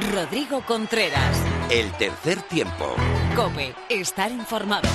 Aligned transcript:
Rodrigo 0.00 0.60
Contreras. 0.60 1.42
El 1.70 1.90
tercer 1.92 2.42
tiempo. 2.42 2.94
Cope, 3.34 3.74
estar 3.88 4.30
informado. 4.30 4.86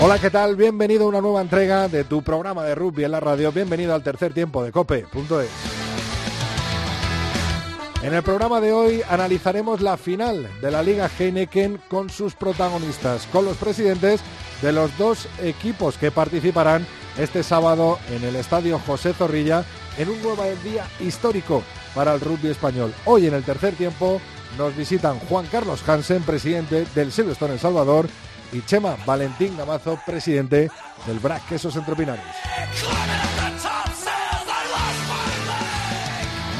Hola, 0.00 0.18
¿qué 0.18 0.30
tal? 0.30 0.56
Bienvenido 0.56 1.06
a 1.06 1.08
una 1.08 1.22
nueva 1.22 1.40
entrega 1.40 1.88
de 1.88 2.04
tu 2.04 2.22
programa 2.22 2.64
de 2.64 2.74
rugby 2.74 3.04
en 3.04 3.12
la 3.12 3.20
radio. 3.20 3.50
Bienvenido 3.50 3.94
al 3.94 4.02
tercer 4.02 4.34
tiempo 4.34 4.62
de 4.62 4.70
Cope.es. 4.70 5.48
En 8.02 8.14
el 8.14 8.22
programa 8.22 8.60
de 8.60 8.72
hoy 8.72 9.02
analizaremos 9.08 9.80
la 9.80 9.96
final 9.96 10.48
de 10.60 10.70
la 10.70 10.82
Liga 10.82 11.10
Heineken 11.18 11.80
con 11.88 12.10
sus 12.10 12.34
protagonistas, 12.34 13.26
con 13.32 13.46
los 13.46 13.56
presidentes 13.56 14.20
de 14.60 14.72
los 14.72 14.96
dos 14.98 15.26
equipos 15.42 15.96
que 15.96 16.10
participarán 16.10 16.86
este 17.18 17.42
sábado 17.42 17.98
en 18.10 18.24
el 18.24 18.36
Estadio 18.36 18.78
José 18.78 19.12
Zorrilla 19.12 19.64
en 19.98 20.08
un 20.08 20.22
nuevo 20.22 20.44
día 20.62 20.86
histórico 21.00 21.62
para 21.94 22.14
el 22.14 22.20
rugby 22.20 22.48
español. 22.48 22.94
Hoy 23.04 23.26
en 23.26 23.34
el 23.34 23.44
tercer 23.44 23.74
tiempo 23.74 24.20
nos 24.56 24.74
visitan 24.76 25.18
Juan 25.18 25.46
Carlos 25.46 25.86
Hansen, 25.86 26.22
presidente 26.22 26.86
del 26.94 27.12
Silverstone 27.12 27.54
El 27.54 27.60
Salvador, 27.60 28.08
y 28.52 28.62
Chema 28.62 28.96
Valentín 29.04 29.56
Gamazo, 29.56 29.98
presidente 30.06 30.70
del 31.06 31.18
BRAC 31.18 31.46
Quesos 31.48 31.76
Entropinares. 31.76 32.24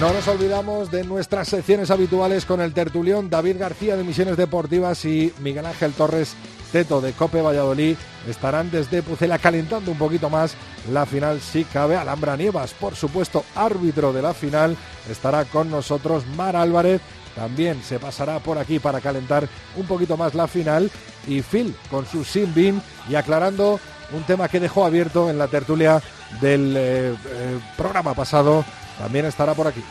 No 0.01 0.13
nos 0.13 0.29
olvidamos 0.29 0.91
de 0.91 1.03
nuestras 1.05 1.49
secciones 1.49 1.91
habituales 1.91 2.45
con 2.45 2.61
el 2.61 2.73
tertulión 2.73 3.31
David 3.31 3.57
García 3.59 3.97
de 3.97 4.05
Misiones 4.05 4.37
Deportivas 4.37 5.05
y 5.05 5.33
Miguel 5.41 5.67
Ángel 5.67 5.93
Torres 5.93 6.37
Teto 6.73 7.01
de 7.01 7.13
Cope 7.13 7.41
Valladolid 7.41 7.97
estarán 8.29 8.71
desde 8.71 9.03
Pucela 9.03 9.39
calentando 9.39 9.91
un 9.91 9.99
poquito 9.99 10.29
más 10.29 10.55
la 10.93 11.07
final 11.07 11.41
si 11.41 11.65
cabe. 11.65 11.97
Alhambra 11.97 12.37
Nievas, 12.37 12.75
por 12.75 12.95
supuesto, 12.95 13.45
árbitro 13.55 14.13
de 14.13 14.23
la 14.23 14.35
final, 14.35 14.77
estará 15.11 15.45
con 15.45 15.71
nosotros. 15.71 16.27
Mar 16.37 16.57
Álvarez 16.57 17.01
también 17.35 17.83
se 17.83 17.99
pasará 17.99 18.39
por 18.41 18.59
aquí 18.59 18.79
para 18.79 19.01
calentar 19.01 19.49
un 19.77 19.87
poquito 19.87 20.17
más 20.17 20.35
la 20.35 20.49
final. 20.49 20.91
Y 21.27 21.43
Phil 21.43 21.75
con 21.91 22.07
su 22.07 22.25
Sin 22.25 22.83
y 23.09 23.15
aclarando 23.15 23.81
un 24.13 24.23
tema 24.25 24.49
que 24.49 24.61
dejó 24.61 24.85
abierto 24.85 25.31
en 25.31 25.39
la 25.39 25.49
tertulia 25.49 26.03
del 26.41 26.75
eh, 26.77 27.15
eh, 27.15 27.59
programa 27.77 28.15
pasado, 28.15 28.65
también 28.99 29.27
estará 29.27 29.55
por 29.55 29.67
aquí. 29.67 29.83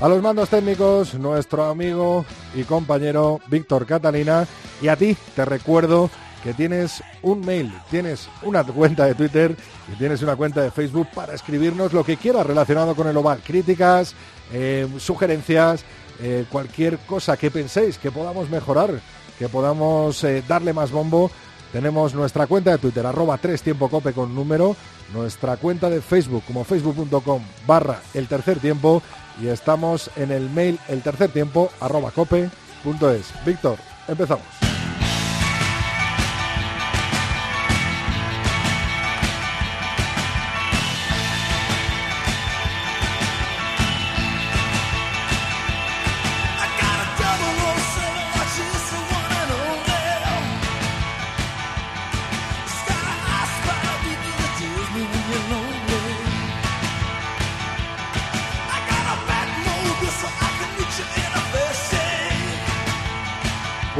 A 0.00 0.08
los 0.08 0.22
mandos 0.22 0.48
técnicos, 0.48 1.14
nuestro 1.14 1.64
amigo 1.64 2.24
y 2.54 2.62
compañero 2.62 3.40
Víctor 3.48 3.84
Catalina. 3.84 4.46
Y 4.80 4.86
a 4.86 4.94
ti 4.94 5.16
te 5.34 5.44
recuerdo 5.44 6.08
que 6.44 6.54
tienes 6.54 7.02
un 7.22 7.40
mail, 7.44 7.74
tienes 7.90 8.28
una 8.42 8.62
cuenta 8.62 9.06
de 9.06 9.16
Twitter 9.16 9.56
y 9.92 9.98
tienes 9.98 10.22
una 10.22 10.36
cuenta 10.36 10.62
de 10.62 10.70
Facebook 10.70 11.08
para 11.12 11.34
escribirnos 11.34 11.92
lo 11.92 12.04
que 12.04 12.16
quieras 12.16 12.46
relacionado 12.46 12.94
con 12.94 13.08
el 13.08 13.16
oval. 13.16 13.40
Críticas, 13.44 14.14
eh, 14.52 14.86
sugerencias, 14.98 15.84
eh, 16.20 16.44
cualquier 16.48 16.98
cosa 16.98 17.36
que 17.36 17.50
penséis 17.50 17.98
que 17.98 18.12
podamos 18.12 18.48
mejorar, 18.50 19.00
que 19.36 19.48
podamos 19.48 20.22
eh, 20.22 20.44
darle 20.46 20.72
más 20.72 20.92
bombo. 20.92 21.28
Tenemos 21.72 22.14
nuestra 22.14 22.46
cuenta 22.46 22.70
de 22.70 22.78
Twitter, 22.78 23.04
arroba 23.04 23.36
3 23.36 23.60
tiempo 23.60 23.90
cope 23.90 24.12
con 24.12 24.32
número, 24.32 24.76
nuestra 25.12 25.56
cuenta 25.56 25.90
de 25.90 26.00
Facebook 26.00 26.44
como 26.46 26.62
facebook.com 26.62 27.42
barra 27.66 28.00
el 28.14 28.28
tercer 28.28 28.60
tiempo 28.60 29.02
y 29.40 29.48
estamos 29.48 30.10
en 30.16 30.32
el 30.32 30.50
mail 30.50 30.78
el 30.88 31.02
tercer 31.02 31.30
tiempo 31.30 31.70
arroba 31.80 32.10
cope.es. 32.10 33.32
Víctor, 33.44 33.78
empezamos. 34.06 34.67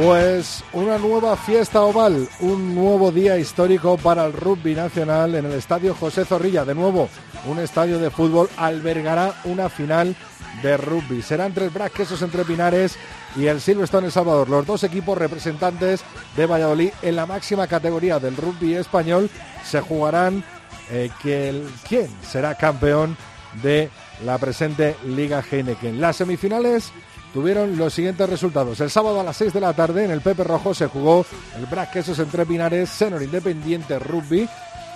Pues 0.01 0.63
una 0.71 0.97
nueva 0.97 1.35
fiesta 1.35 1.81
oval, 1.81 2.29
un 2.39 2.73
nuevo 2.73 3.11
día 3.11 3.37
histórico 3.37 3.97
para 3.97 4.25
el 4.25 4.31
rugby 4.31 4.73
nacional 4.73 5.35
en 5.35 5.45
el 5.45 5.51
Estadio 5.51 5.93
José 5.93 6.23
Zorrilla. 6.23 6.63
De 6.63 6.73
nuevo, 6.73 7.09
un 7.45 7.59
estadio 7.59 7.99
de 7.99 8.09
fútbol 8.09 8.49
albergará 8.55 9.33
una 9.43 9.67
final 9.67 10.15
de 10.63 10.77
rugby. 10.77 11.21
Será 11.21 11.47
entre 11.47 11.65
el 11.65 11.71
Brac 11.71 11.91
Quesos 11.91 12.21
entre 12.21 12.45
Pinares 12.45 12.95
y 13.35 13.47
el 13.47 13.59
Silverstone 13.59 14.05
El 14.05 14.13
Salvador, 14.13 14.47
los 14.47 14.65
dos 14.65 14.85
equipos 14.85 15.17
representantes 15.17 16.01
de 16.37 16.45
Valladolid 16.45 16.91
en 17.01 17.17
la 17.17 17.25
máxima 17.25 17.67
categoría 17.67 18.19
del 18.19 18.37
rugby 18.37 18.75
español. 18.75 19.29
Se 19.65 19.81
jugarán 19.81 20.45
eh, 20.91 21.09
que 21.21 21.61
quién 21.85 22.07
será 22.25 22.55
campeón 22.55 23.17
de 23.61 23.89
la 24.23 24.37
presente 24.37 24.95
Liga 25.05 25.43
Heineken. 25.51 25.99
Las 25.99 26.15
semifinales 26.15 26.93
tuvieron 27.33 27.77
los 27.77 27.93
siguientes 27.93 28.29
resultados. 28.29 28.79
El 28.79 28.89
sábado 28.89 29.19
a 29.19 29.23
las 29.23 29.37
6 29.37 29.53
de 29.53 29.61
la 29.61 29.73
tarde 29.73 30.05
en 30.05 30.11
el 30.11 30.21
Pepe 30.21 30.43
Rojo 30.43 30.73
se 30.73 30.87
jugó 30.87 31.25
el 31.57 31.65
Brac 31.65 31.91
Quesos 31.91 32.19
entre 32.19 32.45
Pinares, 32.45 32.89
Senor 32.89 33.21
Independiente 33.21 33.99
Rugby, 33.99 34.47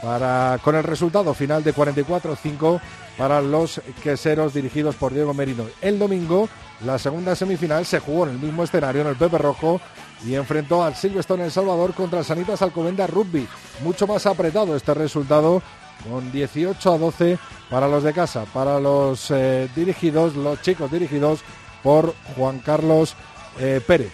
para, 0.01 0.59
con 0.63 0.75
el 0.75 0.83
resultado 0.83 1.33
final 1.33 1.63
de 1.63 1.73
44-5 1.73 2.81
para 3.17 3.41
los 3.41 3.81
queseros 4.01 4.53
dirigidos 4.53 4.95
por 4.95 5.13
Diego 5.13 5.33
Merino. 5.33 5.65
El 5.81 5.97
domingo, 5.99 6.49
la 6.85 6.99
segunda 6.99 7.35
semifinal 7.35 7.85
se 7.85 7.99
jugó 7.99 8.25
en 8.25 8.31
el 8.31 8.39
mismo 8.39 8.63
escenario, 8.63 9.01
en 9.01 9.07
el 9.07 9.15
Pepe 9.15 9.37
Rojo, 9.37 9.79
y 10.25 10.35
enfrentó 10.35 10.83
al 10.83 10.95
Silverstone 10.95 11.45
El 11.45 11.51
Salvador 11.51 11.93
contra 11.93 12.23
Sanitas 12.23 12.61
Alcobenda 12.61 13.07
Rugby. 13.07 13.47
Mucho 13.83 14.07
más 14.07 14.25
apretado 14.25 14.75
este 14.75 14.93
resultado, 14.93 15.61
con 16.09 16.31
18 16.31 16.93
a 16.93 16.97
12 16.97 17.39
para 17.69 17.87
los 17.87 18.03
de 18.03 18.13
casa, 18.13 18.45
para 18.53 18.79
los 18.79 19.31
eh, 19.31 19.69
dirigidos, 19.75 20.35
los 20.35 20.61
chicos 20.61 20.91
dirigidos 20.91 21.39
por 21.83 22.15
Juan 22.35 22.59
Carlos 22.59 23.15
eh, 23.59 23.81
Pérez. 23.85 24.11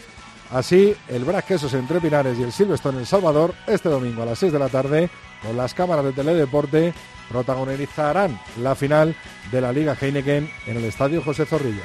Así, 0.52 0.96
el 1.08 1.26
Brac 1.26 1.46
Quesos 1.46 1.74
entre 1.76 2.02
Pinares 2.02 2.38
y 2.40 2.44
el 2.44 2.52
Silverstone 2.52 2.96
en 2.96 3.02
El 3.02 3.08
Salvador, 3.08 3.54
este 3.68 3.88
domingo 3.88 4.24
a 4.24 4.26
las 4.26 4.40
6 4.40 4.52
de 4.52 4.60
la 4.60 4.70
tarde, 4.70 5.10
con 5.46 5.56
las 5.56 5.76
cámaras 5.76 6.04
de 6.04 6.12
Teledeporte, 6.12 6.94
protagonizarán 7.30 8.40
la 8.58 8.74
final 8.74 9.16
de 9.52 9.62
la 9.62 9.72
Liga 9.72 9.96
Heineken 10.00 10.50
en 10.66 10.78
el 10.78 10.86
Estadio 10.86 11.22
José 11.22 11.46
Zorrilla. 11.46 11.84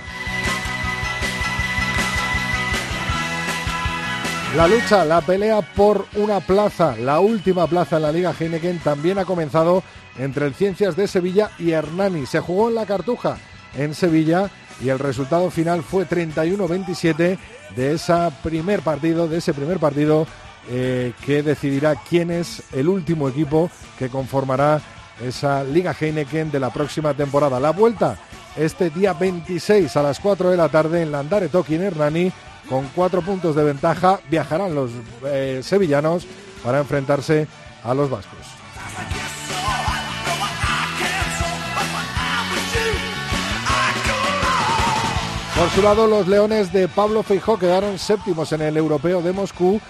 La 4.57 4.69
lucha, 4.69 5.05
la 5.05 5.21
pelea 5.21 5.61
por 5.63 6.07
una 6.15 6.39
plaza, 6.39 6.97
la 6.97 7.19
última 7.19 7.67
plaza 7.67 7.97
en 7.97 8.03
la 8.03 8.13
Liga 8.13 8.33
Heineken, 8.39 8.79
también 8.79 9.19
ha 9.19 9.25
comenzado 9.25 9.83
entre 10.17 10.47
el 10.47 10.55
Ciencias 10.55 10.97
de 10.97 11.09
Sevilla 11.09 11.51
y 11.59 11.73
Hernani. 11.73 12.25
Se 12.25 12.39
jugó 12.41 12.69
en 12.69 12.77
la 12.77 12.87
Cartuja, 12.87 13.37
en 13.77 13.95
Sevilla, 13.95 14.51
y 14.83 14.89
el 14.89 14.99
resultado 14.99 15.51
final 15.51 15.83
fue 15.83 16.07
31-27 16.07 17.39
de 17.77 17.93
ese 17.93 18.15
primer 18.43 18.81
partido, 18.81 19.29
de 19.29 19.39
ese 19.39 19.55
primer 19.55 19.79
partido 19.79 20.27
eh, 20.71 21.13
que 21.25 21.43
decidirá 21.43 21.95
quién 22.09 22.31
es 22.31 22.63
el 22.73 22.89
último 22.89 23.29
equipo 23.29 23.71
que 23.99 24.09
conformará 24.09 24.81
esa 25.23 25.63
Liga 25.63 25.95
Heineken 25.99 26.51
de 26.51 26.61
la 26.61 26.73
próxima 26.73 27.15
temporada. 27.15 27.61
La 27.61 27.71
vuelta 27.71 28.19
este 28.57 28.91
día 28.91 29.13
26 29.13 29.97
a 29.97 30.03
las 30.03 30.21
4 30.21 30.51
de 30.51 30.57
la 30.57 30.69
tarde 30.69 31.03
en 31.03 31.13
Landare 31.13 31.49
Toki 31.49 31.75
en 31.75 31.83
Hernani 31.83 32.33
con 32.69 32.89
cuatro 32.95 33.21
puntos 33.21 33.55
de 33.55 33.65
ventaja 33.65 34.21
viajarán 34.31 34.75
los 34.75 34.91
eh, 35.27 35.61
sevillanos 35.63 36.27
para 36.63 36.79
enfrentarse 36.79 37.47
a 37.83 37.93
los 37.93 38.09
vascos. 38.09 38.64
Por 45.65 45.73
su 45.73 45.81
lado, 45.81 46.07
los 46.07 46.29
Leones 46.29 46.75
de 46.75 46.89
Pablo 46.89 47.23
Feijó 47.23 47.59
quedaron 47.59 47.99
séptimos 47.99 48.53
en 48.53 48.61
el 48.61 48.77
Europeo 48.77 49.23
de 49.23 49.33
Moscú 49.33 49.81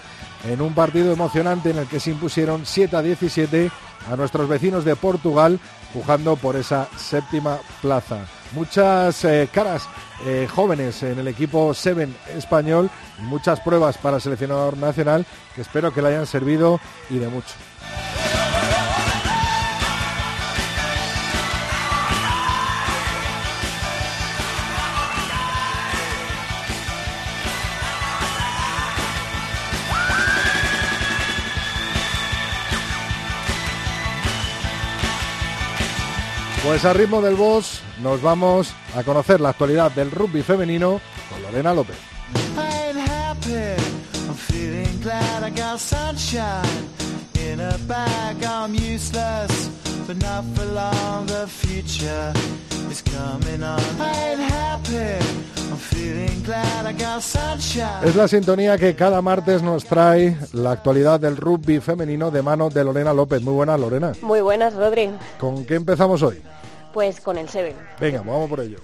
en 0.45 0.61
un 0.61 0.73
partido 0.73 1.11
emocionante 1.11 1.71
en 1.71 1.79
el 1.79 1.85
que 1.85 1.99
se 1.99 2.11
impusieron 2.11 2.65
7 2.65 2.95
a 2.95 3.01
17 3.01 3.69
a 4.09 4.15
nuestros 4.15 4.47
vecinos 4.47 4.85
de 4.85 4.95
Portugal, 4.95 5.59
pujando 5.93 6.37
por 6.37 6.55
esa 6.55 6.87
séptima 6.95 7.57
plaza. 7.81 8.19
Muchas 8.53 9.25
eh, 9.25 9.49
caras 9.51 9.89
eh, 10.25 10.47
jóvenes 10.49 11.03
en 11.03 11.19
el 11.19 11.27
equipo 11.27 11.73
Seven 11.73 12.15
español, 12.37 12.89
muchas 13.23 13.59
pruebas 13.59 13.97
para 13.97 14.15
el 14.15 14.21
seleccionador 14.21 14.77
nacional 14.77 15.25
que 15.55 15.61
espero 15.61 15.93
que 15.93 16.01
le 16.01 16.07
hayan 16.07 16.25
servido 16.25 16.79
y 17.09 17.17
de 17.17 17.27
mucho. 17.27 17.53
Pues 36.65 36.83
a 36.83 36.93
ritmo 36.93 37.21
del 37.21 37.35
boss 37.35 37.81
nos 38.01 38.23
vamos 38.23 38.73
a 38.95 39.03
conocer 39.03 39.39
la 39.39 39.49
actualidad 39.49 39.91
del 39.91 40.09
rugby 40.09 40.41
femenino 40.41 40.99
con 41.29 41.43
Lorena 41.43 41.75
López. 41.75 41.95
Es 58.03 58.15
la 58.15 58.27
sintonía 58.27 58.77
que 58.77 58.95
cada 58.95 59.21
martes 59.21 59.61
nos 59.61 59.85
trae 59.85 60.37
la 60.53 60.71
actualidad 60.71 61.19
del 61.19 61.37
rugby 61.37 61.79
femenino 61.79 62.31
de 62.31 62.41
mano 62.41 62.69
de 62.69 62.83
Lorena 62.83 63.13
López. 63.13 63.41
Muy 63.41 63.53
buenas, 63.53 63.79
Lorena. 63.79 64.13
Muy 64.21 64.41
buenas, 64.41 64.73
Rodri. 64.73 65.09
¿Con 65.39 65.65
qué 65.65 65.75
empezamos 65.75 66.21
hoy? 66.21 66.41
Pues 66.93 67.19
con 67.19 67.37
el 67.37 67.49
Seven. 67.49 67.75
Venga, 67.99 68.19
vamos 68.19 68.49
por 68.49 68.59
ello. 68.59 68.77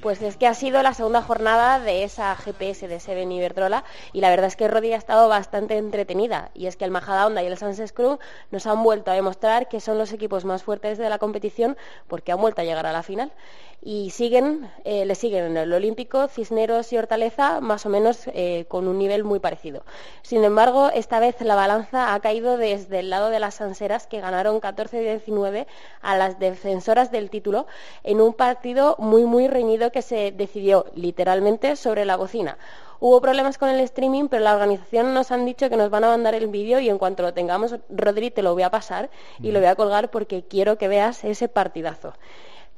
Pues 0.00 0.20
es 0.22 0.36
que 0.36 0.46
ha 0.46 0.54
sido 0.54 0.82
la 0.82 0.94
segunda 0.94 1.22
jornada 1.22 1.80
de 1.80 2.04
esa 2.04 2.36
GPS 2.36 2.86
de 2.86 3.00
Seven 3.00 3.32
Iberdrola 3.32 3.82
y 4.12 4.20
la 4.20 4.30
verdad 4.30 4.46
es 4.46 4.54
que 4.54 4.68
Rodri 4.68 4.92
ha 4.92 4.96
estado 4.96 5.28
bastante 5.28 5.78
entretenida. 5.78 6.50
Y 6.54 6.66
es 6.66 6.76
que 6.76 6.84
el 6.84 6.90
Majadahonda 6.90 7.42
y 7.42 7.46
el 7.46 7.56
Sunset 7.56 7.92
Crew 7.92 8.18
nos 8.50 8.66
han 8.66 8.82
vuelto 8.82 9.10
a 9.10 9.14
demostrar 9.14 9.68
que 9.68 9.80
son 9.80 9.98
los 9.98 10.12
equipos 10.12 10.44
más 10.44 10.62
fuertes 10.62 10.98
de 10.98 11.08
la 11.08 11.18
competición 11.18 11.76
porque 12.08 12.30
han 12.30 12.40
vuelto 12.40 12.60
a 12.60 12.64
llegar 12.64 12.86
a 12.86 12.92
la 12.92 13.02
final 13.02 13.32
y 13.82 14.10
siguen, 14.10 14.70
eh, 14.84 15.04
le 15.04 15.14
siguen 15.14 15.44
en 15.44 15.56
el 15.56 15.72
Olímpico 15.72 16.28
Cisneros 16.28 16.92
y 16.92 16.98
Hortaleza 16.98 17.60
más 17.60 17.86
o 17.86 17.88
menos 17.88 18.22
eh, 18.26 18.64
con 18.68 18.88
un 18.88 18.98
nivel 18.98 19.22
muy 19.24 19.38
parecido. 19.38 19.84
Sin 20.22 20.44
embargo, 20.44 20.90
esta 20.92 21.20
vez 21.20 21.40
la 21.40 21.54
balanza 21.54 22.14
ha 22.14 22.20
caído 22.20 22.56
desde 22.56 23.00
el 23.00 23.10
lado 23.10 23.30
de 23.30 23.38
las 23.38 23.56
Sanseras 23.56 24.06
que 24.06 24.20
ganaron 24.20 24.60
14-19 24.60 25.66
a 26.02 26.16
las 26.16 26.38
defensoras 26.38 27.12
del 27.12 27.30
título 27.30 27.66
en 28.02 28.20
un 28.20 28.34
partido 28.34 28.96
muy 28.98 29.24
muy 29.24 29.48
reñido 29.48 29.92
que 29.92 30.02
se 30.02 30.32
decidió 30.32 30.86
literalmente 30.94 31.76
sobre 31.76 32.04
la 32.04 32.16
bocina. 32.16 32.58
Hubo 32.98 33.20
problemas 33.20 33.58
con 33.58 33.68
el 33.68 33.80
streaming, 33.80 34.28
pero 34.28 34.42
la 34.42 34.54
organización 34.54 35.12
nos 35.12 35.30
han 35.30 35.44
dicho 35.44 35.68
que 35.68 35.76
nos 35.76 35.90
van 35.90 36.04
a 36.04 36.08
mandar 36.08 36.34
el 36.34 36.46
vídeo 36.46 36.80
y 36.80 36.88
en 36.88 36.96
cuanto 36.96 37.22
lo 37.22 37.34
tengamos, 37.34 37.76
Rodri, 37.90 38.30
te 38.30 38.42
lo 38.42 38.54
voy 38.54 38.62
a 38.62 38.70
pasar 38.70 39.10
y 39.42 39.52
lo 39.52 39.60
voy 39.60 39.68
a 39.68 39.74
colgar 39.74 40.10
porque 40.10 40.44
quiero 40.44 40.78
que 40.78 40.88
veas 40.88 41.22
ese 41.24 41.48
partidazo. 41.48 42.14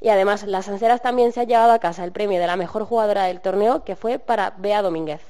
Y 0.00 0.10
además, 0.10 0.44
las 0.44 0.68
Anseras 0.68 1.02
también 1.02 1.32
se 1.32 1.40
ha 1.40 1.44
llevado 1.44 1.72
a 1.72 1.80
casa 1.80 2.04
el 2.04 2.12
premio 2.12 2.40
de 2.40 2.46
la 2.46 2.56
mejor 2.56 2.84
jugadora 2.84 3.24
del 3.24 3.40
torneo, 3.40 3.82
que 3.84 3.96
fue 3.96 4.18
para 4.18 4.54
Bea 4.56 4.82
Domínguez. 4.82 5.22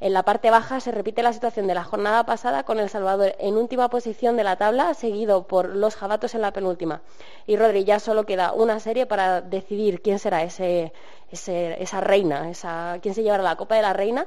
En 0.00 0.14
la 0.14 0.22
parte 0.22 0.50
baja 0.50 0.80
se 0.80 0.90
repite 0.90 1.22
la 1.22 1.32
situación 1.32 1.66
de 1.66 1.74
la 1.74 1.84
jornada 1.84 2.24
pasada 2.24 2.64
con 2.64 2.80
El 2.80 2.88
Salvador 2.88 3.36
en 3.38 3.56
última 3.56 3.90
posición 3.90 4.36
de 4.36 4.42
la 4.42 4.56
tabla, 4.56 4.94
seguido 4.94 5.46
por 5.46 5.68
los 5.68 5.96
Jabatos 5.96 6.34
en 6.34 6.40
la 6.40 6.52
penúltima. 6.52 7.02
Y 7.46 7.56
Rodri, 7.56 7.84
ya 7.84 8.00
solo 8.00 8.24
queda 8.24 8.52
una 8.52 8.80
serie 8.80 9.06
para 9.06 9.42
decidir 9.42 10.00
quién 10.00 10.18
será 10.18 10.42
ese, 10.42 10.92
esa 11.30 12.00
reina, 12.00 12.50
esa, 12.50 12.98
quién 13.02 13.14
se 13.14 13.22
llevará 13.22 13.42
la 13.42 13.56
Copa 13.56 13.76
de 13.76 13.82
la 13.82 13.92
Reina. 13.92 14.26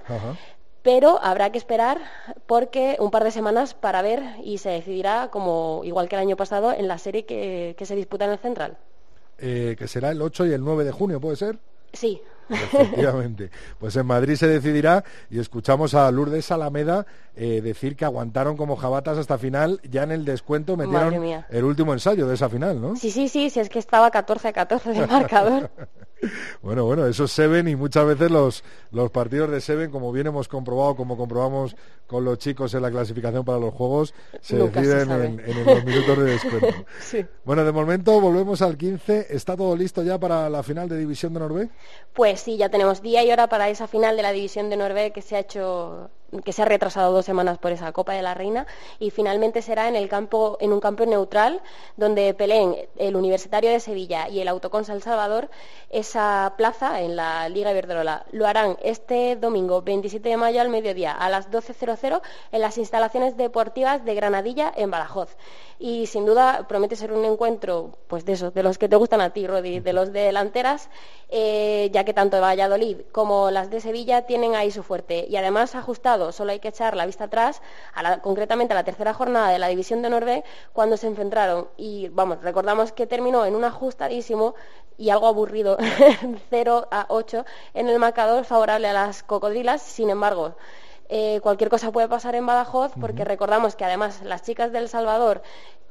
pero 0.83 1.19
habrá 1.23 1.49
que 1.49 1.57
esperar 1.57 1.97
porque 2.45 2.97
un 2.99 3.09
par 3.09 3.23
de 3.23 3.31
semanas 3.31 3.73
para 3.73 4.01
ver 4.01 4.21
y 4.43 4.57
se 4.57 4.69
decidirá 4.69 5.29
como 5.31 5.81
igual 5.83 6.09
que 6.09 6.15
el 6.15 6.21
año 6.21 6.35
pasado 6.35 6.73
en 6.73 6.87
la 6.87 6.97
serie 6.97 7.25
que 7.25 7.85
se 7.85 7.95
disputa 7.95 8.25
en 8.25 8.31
el 8.31 8.37
Central. 8.37 8.77
Eh, 9.45 9.75
que 9.77 9.89
será 9.89 10.11
el 10.11 10.21
8 10.21 10.45
y 10.45 10.53
el 10.53 10.63
9 10.63 10.85
de 10.85 10.93
junio, 10.93 11.19
¿puede 11.19 11.35
ser? 11.35 11.59
Sí. 11.91 12.21
Efectivamente. 12.49 13.49
Pues 13.79 13.95
en 13.95 14.05
Madrid 14.05 14.35
se 14.35 14.47
decidirá 14.47 15.03
y 15.29 15.39
escuchamos 15.39 15.93
a 15.93 16.09
Lourdes 16.11 16.51
Alameda 16.51 17.05
eh, 17.35 17.61
decir 17.61 17.95
que 17.95 18.05
aguantaron 18.05 18.57
como 18.57 18.75
jabatas 18.75 19.17
hasta 19.17 19.37
final, 19.37 19.79
ya 19.89 20.03
en 20.03 20.11
el 20.11 20.23
descuento 20.25 20.77
metieron 20.77 21.43
el 21.49 21.63
último 21.63 21.93
ensayo 21.93 22.27
de 22.27 22.35
esa 22.35 22.47
final, 22.47 22.79
¿no? 22.79 22.95
Sí, 22.95 23.09
sí, 23.11 23.27
sí, 23.27 23.49
si 23.49 23.59
es 23.59 23.69
que 23.69 23.79
estaba 23.79 24.11
14 24.11 24.49
a 24.49 24.53
14 24.53 24.91
de 24.91 25.07
marcador. 25.07 25.71
bueno, 26.61 26.85
bueno, 26.85 27.07
eso 27.07 27.23
es 27.23 27.31
Seven 27.31 27.67
y 27.67 27.75
muchas 27.75 28.05
veces 28.05 28.29
los, 28.29 28.63
los 28.91 29.09
partidos 29.11 29.49
de 29.49 29.61
Seven, 29.61 29.89
como 29.89 30.11
bien 30.11 30.27
hemos 30.27 30.47
comprobado, 30.47 30.95
como 30.95 31.17
comprobamos 31.17 31.75
con 32.07 32.25
los 32.25 32.37
chicos 32.37 32.73
en 32.73 32.81
la 32.81 32.91
clasificación 32.91 33.43
para 33.43 33.57
los 33.57 33.73
juegos, 33.73 34.13
se 34.41 34.57
deciden 34.57 35.11
en, 35.11 35.65
los 35.65 35.85
minutos 35.85 36.17
de 36.17 36.23
descuento. 36.23 36.67
Bueno, 37.45 37.63
de 37.65 37.71
momento 37.71 38.19
volvemos 38.21 38.61
al 38.61 38.77
15. 38.77 39.27
¿Está 39.29 39.57
todo 39.57 39.75
listo 39.75 40.03
ya 40.03 40.19
para 40.19 40.49
la 40.49 40.63
final 40.63 40.87
de 40.87 40.97
División 40.97 41.33
de 41.33 41.39
Noruega? 41.39 41.71
Pues 42.13 42.32
sí, 42.37 42.57
ya 42.57 42.69
tenemos 42.69 43.01
día 43.01 43.23
y 43.23 43.31
hora 43.31 43.47
para 43.47 43.69
esa 43.69 43.87
final 43.87 44.15
de 44.17 44.23
la 44.23 44.31
División 44.31 44.69
de 44.69 44.77
Noruega 44.77 45.13
que 45.13 45.21
se 45.21 45.35
ha 45.35 45.39
hecho 45.39 46.09
que 46.41 46.53
se 46.53 46.61
ha 46.61 46.65
retrasado 46.65 47.13
dos 47.13 47.25
semanas 47.25 47.57
por 47.57 47.71
esa 47.71 47.91
Copa 47.91 48.13
de 48.13 48.21
la 48.21 48.33
Reina 48.33 48.65
y 48.99 49.11
finalmente 49.11 49.61
será 49.61 49.87
en 49.87 49.95
el 49.95 50.09
campo 50.09 50.57
en 50.59 50.73
un 50.73 50.79
campo 50.79 51.05
neutral 51.05 51.61
donde 51.97 52.33
peleen 52.33 52.75
el 52.97 53.15
Universitario 53.15 53.71
de 53.71 53.79
Sevilla 53.79 54.29
y 54.29 54.39
el 54.39 54.47
Autocons 54.47 54.89
El 54.89 55.01
Salvador 55.01 55.49
esa 55.89 56.53
plaza 56.57 57.01
en 57.01 57.15
la 57.15 57.47
Liga 57.49 57.71
Iberdrola. 57.71 58.25
Lo 58.31 58.47
harán 58.47 58.77
este 58.81 59.35
domingo 59.35 59.81
27 59.81 60.27
de 60.27 60.37
mayo 60.37 60.61
al 60.61 60.69
mediodía 60.69 61.11
a 61.11 61.29
las 61.29 61.51
12.00 61.51 62.21
en 62.51 62.61
las 62.61 62.77
instalaciones 62.77 63.37
deportivas 63.37 64.03
de 64.05 64.15
Granadilla 64.15 64.71
en 64.75 64.91
Badajoz. 64.91 65.35
Y 65.79 66.05
sin 66.07 66.25
duda 66.25 66.65
promete 66.67 66.95
ser 66.95 67.11
un 67.11 67.25
encuentro 67.25 67.97
pues 68.07 68.25
de 68.25 68.33
esos, 68.33 68.53
de 68.53 68.63
los 68.63 68.77
que 68.77 68.87
te 68.87 68.95
gustan 68.95 69.21
a 69.21 69.31
ti, 69.31 69.45
Rodi, 69.47 69.79
de 69.79 69.93
los 69.93 70.13
de 70.13 70.21
delanteras, 70.21 70.89
eh, 71.29 71.89
ya 71.91 72.03
que 72.03 72.13
tanto 72.13 72.39
Valladolid 72.39 72.97
como 73.11 73.51
las 73.51 73.69
de 73.69 73.81
Sevilla 73.81 74.25
tienen 74.25 74.55
ahí 74.55 74.71
su 74.71 74.83
fuerte. 74.83 75.25
Y 75.27 75.35
además 75.35 75.75
ajustado 75.75 76.22
solo 76.31 76.51
hay 76.51 76.59
que 76.59 76.69
echar 76.69 76.95
la 76.95 77.05
vista 77.05 77.25
atrás, 77.25 77.61
concretamente 78.21 78.73
a 78.73 78.75
la 78.75 78.83
tercera 78.83 79.13
jornada 79.13 79.49
de 79.49 79.59
la 79.59 79.67
División 79.67 80.01
de 80.01 80.09
Noruega, 80.09 80.43
cuando 80.73 80.97
se 80.97 81.07
enfrentaron. 81.07 81.67
Y 81.77 82.09
vamos, 82.09 82.41
recordamos 82.41 82.91
que 82.91 83.07
terminó 83.07 83.45
en 83.45 83.55
un 83.55 83.63
ajustadísimo 83.63 84.55
y 84.97 85.09
algo 85.09 85.27
aburrido 85.27 85.77
0 86.49 86.87
a 86.91 87.05
8 87.09 87.45
en 87.73 87.89
el 87.89 87.99
marcador 87.99 88.45
favorable 88.45 88.87
a 88.87 88.93
las 88.93 89.23
cocodrilas. 89.23 89.81
Sin 89.81 90.09
embargo, 90.09 90.55
eh, 91.09 91.39
cualquier 91.41 91.69
cosa 91.69 91.91
puede 91.91 92.07
pasar 92.07 92.35
en 92.35 92.45
Badajoz, 92.45 92.93
porque 92.99 93.25
recordamos 93.25 93.75
que 93.75 93.85
además 93.85 94.21
las 94.23 94.41
chicas 94.41 94.71
del 94.71 94.89
Salvador, 94.89 95.41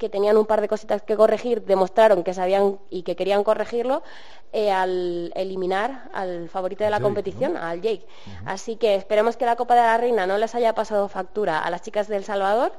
que 0.02 0.08
tenían 0.08 0.36
un 0.36 0.46
par 0.46 0.60
de 0.60 0.66
cositas 0.66 1.00
que 1.02 1.16
corregir, 1.16 1.62
demostraron 1.62 2.24
que 2.24 2.34
sabían 2.34 2.80
y 2.90 3.04
que 3.04 3.14
querían 3.14 3.44
corregirlo 3.44 4.02
eh, 4.52 4.72
al 4.72 5.32
eliminar 5.36 6.10
al 6.12 6.48
favorito 6.48 6.82
de 6.82 6.90
la 6.90 6.98
competición, 6.98 7.56
al 7.56 7.80
Jake. 7.80 8.04
Así 8.44 8.74
que 8.74 8.96
esperemos 8.96 9.36
que 9.36 9.46
la 9.46 9.54
Copa 9.54 9.76
de 9.76 9.82
la 9.82 9.96
Reina 9.98 10.26
no 10.26 10.38
les 10.38 10.56
haya 10.56 10.74
pasado 10.74 11.06
factura 11.06 11.60
a 11.60 11.70
las 11.70 11.82
chicas 11.82 12.08
del 12.08 12.24
Salvador, 12.24 12.72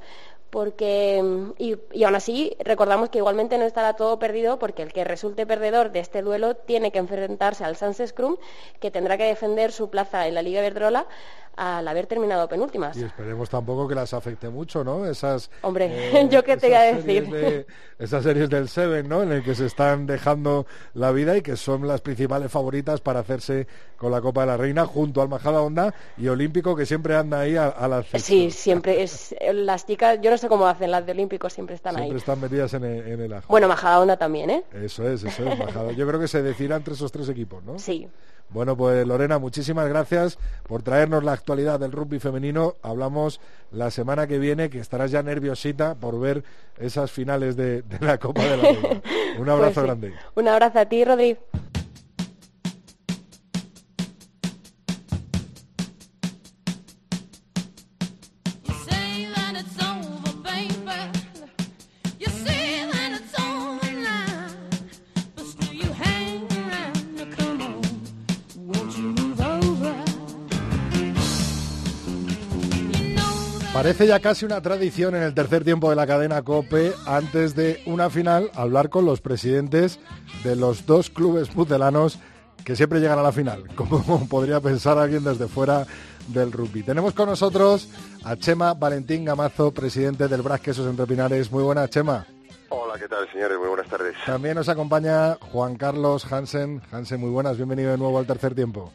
porque 0.50 1.24
y, 1.58 2.03
aún 2.03 2.15
así 2.15 2.56
recordamos 2.60 3.10
que 3.10 3.20
igualmente 3.20 3.58
no 3.58 3.63
estará 3.63 3.94
todo 3.94 4.20
perdido 4.20 4.60
porque 4.60 4.84
el 4.84 4.92
que 4.92 5.06
resulte 5.06 5.48
perdedor 5.48 5.92
de 5.92 6.00
este 6.00 6.22
duelo 6.22 6.56
tiene 6.56 6.92
que 6.92 7.00
enfrentarse 7.00 7.63
al 7.63 7.77
Sans 7.77 8.00
Scrum 8.06 8.36
que 8.82 8.92
tendrá 8.92 9.18
que 9.18 9.24
defender 9.24 9.72
su 9.72 9.89
plaza 9.89 10.27
en 10.27 10.36
la 10.36 10.44
Liga 10.44 10.62
Verdrola 10.62 11.08
al 11.55 11.88
haber 11.88 12.07
terminado 12.07 12.48
penúltimas. 12.48 12.98
Y 12.98 13.03
esperemos 13.03 13.50
tampoco 13.50 13.88
que 13.88 13.95
las 13.95 14.13
afecte 14.13 14.50
mucho, 14.50 14.83
¿no? 14.83 15.05
Esas 15.05 15.50
Hombre, 15.62 15.89
eh, 15.91 16.27
yo 16.31 16.43
qué 16.43 16.57
te 16.57 16.67
voy 16.67 16.75
a 16.75 16.81
decir. 16.93 17.65
esas 18.00 18.24
series 18.24 18.50
del 18.50 18.67
Seven, 18.69 19.07
¿no? 19.07 19.24
En 19.24 19.31
el 19.31 19.43
que 19.43 19.55
se 19.55 19.65
están 19.65 20.05
dejando 20.05 20.65
la 20.93 21.12
vida 21.12 21.38
y 21.38 21.41
que 21.41 21.55
son 21.57 21.88
las 21.88 22.01
principales 22.01 22.51
favoritas 22.51 23.01
para 23.01 23.19
hacerse 23.19 23.67
con 23.98 24.12
la 24.12 24.22
Copa 24.22 24.41
de 24.41 24.48
la 24.48 24.57
Reina 24.57 24.86
junto 24.86 25.22
al 25.22 25.29
Majada 25.29 25.62
Onda 25.62 25.93
y 26.17 26.27
Olímpico 26.27 26.75
que 26.75 26.86
siempre 26.86 27.15
anda 27.15 27.41
ahí 27.41 27.55
a, 27.55 27.67
a 27.67 27.88
la 27.88 28.03
Sí, 28.03 28.51
siempre 28.51 29.03
es 29.03 29.33
las 29.53 29.86
chicas, 29.86 30.19
yo 30.22 30.31
no 30.31 30.38
sé 30.38 30.48
cómo 30.48 30.67
hacen 30.67 30.91
las 30.91 31.05
de 31.05 31.12
Olímpico, 31.13 31.50
siempre 31.50 31.75
están 31.75 31.95
ahí. 31.95 32.03
Siempre 32.03 32.19
están 32.19 32.41
metidas 32.41 32.74
en 32.74 32.83
el, 32.83 33.22
en 33.22 33.33
ajo. 33.33 33.45
Bueno, 33.48 33.67
Majada 33.67 34.00
Onda 34.00 34.17
también, 34.17 34.50
¿eh? 34.50 34.63
Eso 34.74 35.07
es, 35.07 35.24
eso 35.24 35.43
es. 35.48 35.95
Yo 35.95 36.07
creo 36.07 36.19
que 36.19 36.27
se 36.27 36.41
decidirá 36.41 36.75
entre 36.75 36.93
esos 36.93 37.12
tres 37.12 37.29
equipos, 37.29 37.63
¿no? 37.63 37.79
Sí. 37.79 38.07
Bueno, 38.53 38.77
pues 38.77 39.05
Lorena, 39.07 39.39
muchísimas 39.39 39.89
gracias 39.89 40.38
por 40.67 40.83
traernos 40.83 41.24
la 41.24 41.33
actualidad 41.33 41.79
del 41.79 41.91
rugby 41.91 42.19
femenino. 42.19 42.75
Hablamos 42.83 43.41
la 43.72 43.89
semana 43.89 44.27
que 44.27 44.38
viene, 44.38 44.69
que 44.69 44.79
estarás 44.79 45.10
ya 45.10 45.24
nerviosita 45.24 45.95
por 45.95 46.19
ver 46.19 46.43
esas 46.77 47.12
finales 47.12 47.55
de, 47.55 47.83
la 48.00 48.19
Copa 48.19 48.43
de 48.43 48.57
la 48.57 48.72
Liga. 48.72 48.89
Un 49.39 49.45
pues 49.45 49.50
abrazo 49.50 49.81
grande. 49.81 50.13
Un 50.36 50.48
abrazo 50.48 50.79
a 50.79 50.86
ti, 50.86 51.03
Rodríguez. 51.03 51.39
Parece 73.84 74.08
ya 74.08 74.22
casi 74.22 74.46
una 74.46 74.62
tradición 74.62 75.13
en 75.13 75.24
el 75.24 75.34
tercer 75.34 75.66
tiempo 75.66 75.90
de 75.90 75.98
la 75.98 76.08
cadena 76.08 76.42
COPE, 76.42 76.94
antes 77.06 77.54
de 77.54 77.84
una 77.86 78.10
final, 78.10 78.50
hablar 78.56 78.90
con 78.90 79.04
los 79.04 79.20
presidentes 79.20 80.00
de 80.46 80.56
los 80.56 80.86
dos 80.86 81.10
clubes 81.10 81.50
putelanos 81.50 82.18
que 82.63 82.78
siempre 82.78 83.02
llegan 83.02 83.20
a 83.20 83.24
la 83.24 83.34
final, 83.34 83.68
como 83.75 84.25
podría 84.30 84.62
pensar 84.62 84.98
alguien 84.98 85.25
desde 85.25 85.50
fuera 85.50 85.86
del 86.30 86.54
rugby. 86.54 86.84
Tenemos 86.84 87.13
con 87.13 87.28
nosotros 87.28 87.90
a 88.24 88.38
Chema 88.38 88.74
Valentín 88.74 89.25
Gamazo, 89.25 89.74
presidente 89.74 90.30
del 90.30 90.44
Bras 90.44 90.62
Quesos 90.62 90.88
Entre 90.88 91.06
Pinares. 91.06 91.52
Muy 91.52 91.63
buena, 91.63 91.86
Chema. 91.90 92.25
Hola, 92.70 92.98
¿qué 92.98 93.10
tal, 93.10 93.30
señores? 93.34 93.58
Muy 93.60 93.68
buenas 93.68 93.88
tardes. 93.88 94.16
También 94.25 94.56
nos 94.56 94.70
acompaña 94.70 95.36
Juan 95.52 95.75
Carlos 95.75 96.32
Hansen. 96.32 96.82
Hansen, 96.90 97.20
muy 97.20 97.32
buenas, 97.32 97.58
bienvenido 97.58 97.92
de 97.92 97.98
nuevo 97.98 98.18
al 98.18 98.28
tercer 98.28 98.56
tiempo. 98.56 98.94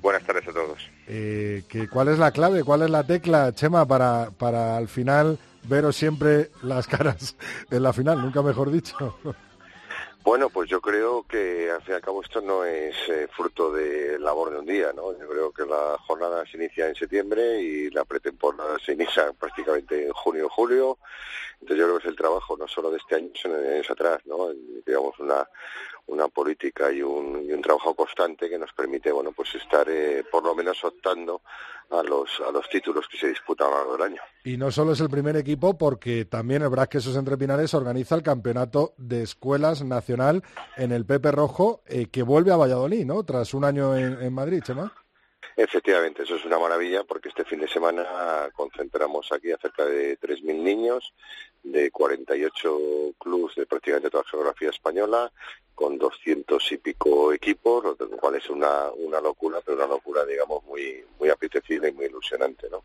Buenas 0.00 0.24
tardes 0.24 0.46
a 0.48 0.52
todos. 0.52 0.78
Eh, 1.08 1.62
¿Cuál 1.90 2.08
es 2.08 2.18
la 2.18 2.30
clave, 2.30 2.64
cuál 2.64 2.82
es 2.82 2.90
la 2.90 3.04
tecla, 3.04 3.52
Chema, 3.52 3.86
para, 3.86 4.30
para 4.30 4.76
al 4.76 4.88
final 4.88 5.38
veros 5.64 5.96
siempre 5.96 6.50
las 6.62 6.86
caras 6.86 7.36
en 7.70 7.82
la 7.82 7.92
final, 7.92 8.20
nunca 8.20 8.42
mejor 8.42 8.70
dicho? 8.70 9.18
Bueno, 10.26 10.50
pues 10.50 10.68
yo 10.68 10.80
creo 10.80 11.22
que 11.22 11.70
al 11.70 11.80
fin 11.82 11.92
y 11.92 11.94
al 11.94 12.00
cabo 12.00 12.20
esto 12.20 12.40
no 12.40 12.64
es 12.64 12.96
eh, 13.08 13.28
fruto 13.30 13.70
de 13.70 14.18
labor 14.18 14.50
de 14.50 14.58
un 14.58 14.66
día, 14.66 14.92
¿no? 14.92 15.16
Yo 15.16 15.28
creo 15.28 15.52
que 15.52 15.64
la 15.64 15.96
jornada 16.00 16.44
se 16.44 16.56
inicia 16.56 16.88
en 16.88 16.96
septiembre 16.96 17.62
y 17.62 17.90
la 17.90 18.04
pretemporada 18.04 18.76
se 18.84 18.94
inicia 18.94 19.32
prácticamente 19.34 20.06
en 20.06 20.12
junio 20.12 20.46
o 20.46 20.48
julio. 20.48 20.98
Entonces 21.60 21.78
yo 21.78 21.84
creo 21.84 21.98
que 21.98 22.06
es 22.06 22.10
el 22.10 22.16
trabajo 22.16 22.56
no 22.56 22.66
solo 22.66 22.90
de 22.90 22.96
este 22.96 23.14
año, 23.14 23.30
sino 23.40 23.54
de 23.54 23.74
años 23.76 23.88
atrás, 23.88 24.20
¿no? 24.26 24.48
Digamos 24.84 25.16
una 25.20 25.48
una 26.06 26.28
política 26.28 26.90
y 26.92 27.02
un, 27.02 27.44
y 27.44 27.52
un 27.52 27.60
trabajo 27.60 27.94
constante 27.94 28.48
que 28.48 28.58
nos 28.58 28.72
permite 28.72 29.10
bueno 29.10 29.32
pues 29.32 29.54
estar 29.54 29.88
eh, 29.88 30.24
por 30.30 30.44
lo 30.44 30.54
menos 30.54 30.82
optando 30.84 31.42
a 31.90 32.02
los 32.02 32.40
a 32.40 32.50
los 32.50 32.68
títulos 32.68 33.06
que 33.08 33.18
se 33.18 33.28
disputan 33.28 33.68
a 33.68 33.70
lo 33.70 33.76
largo 33.76 33.92
del 33.92 34.02
año. 34.12 34.22
Y 34.44 34.56
no 34.56 34.70
solo 34.70 34.92
es 34.92 35.00
el 35.00 35.10
primer 35.10 35.36
equipo 35.36 35.76
porque 35.76 36.24
también 36.24 36.62
el 36.62 36.68
Brasquesos 36.68 37.16
Entre 37.16 37.36
Pinares 37.36 37.74
organiza 37.74 38.14
el 38.14 38.22
campeonato 38.22 38.94
de 38.96 39.22
escuelas 39.22 39.84
nacional 39.84 40.42
en 40.76 40.92
el 40.92 41.04
Pepe 41.04 41.32
Rojo 41.32 41.82
eh, 41.86 42.06
que 42.06 42.22
vuelve 42.22 42.52
a 42.52 42.56
Valladolid, 42.56 43.04
¿no? 43.04 43.24
Tras 43.24 43.54
un 43.54 43.64
año 43.64 43.96
en, 43.96 44.22
en 44.22 44.32
Madrid, 44.32 44.62
Chema. 44.62 44.92
Efectivamente, 45.56 46.24
eso 46.24 46.36
es 46.36 46.44
una 46.44 46.58
maravilla 46.58 47.02
porque 47.04 47.30
este 47.30 47.44
fin 47.44 47.60
de 47.60 47.68
semana 47.68 48.04
concentramos 48.54 49.32
aquí 49.32 49.50
a 49.52 49.56
cerca 49.56 49.86
de 49.86 50.18
3.000 50.20 50.54
niños 50.54 51.14
de 51.66 51.90
48 51.90 53.14
clubes 53.18 53.56
de 53.56 53.66
prácticamente 53.66 54.10
toda 54.10 54.22
la 54.24 54.30
geografía 54.30 54.70
española, 54.70 55.32
con 55.74 55.98
200 55.98 56.72
y 56.72 56.78
pico 56.78 57.32
equipos, 57.32 57.84
lo 57.98 58.08
cual 58.16 58.36
es 58.36 58.48
una, 58.48 58.90
una 58.96 59.20
locura, 59.20 59.60
pero 59.64 59.76
una 59.76 59.86
locura, 59.86 60.24
digamos, 60.24 60.64
muy, 60.64 61.04
muy 61.18 61.28
apetecible 61.28 61.88
y 61.88 61.92
muy 61.92 62.06
ilusionante, 62.06 62.68
¿no? 62.70 62.82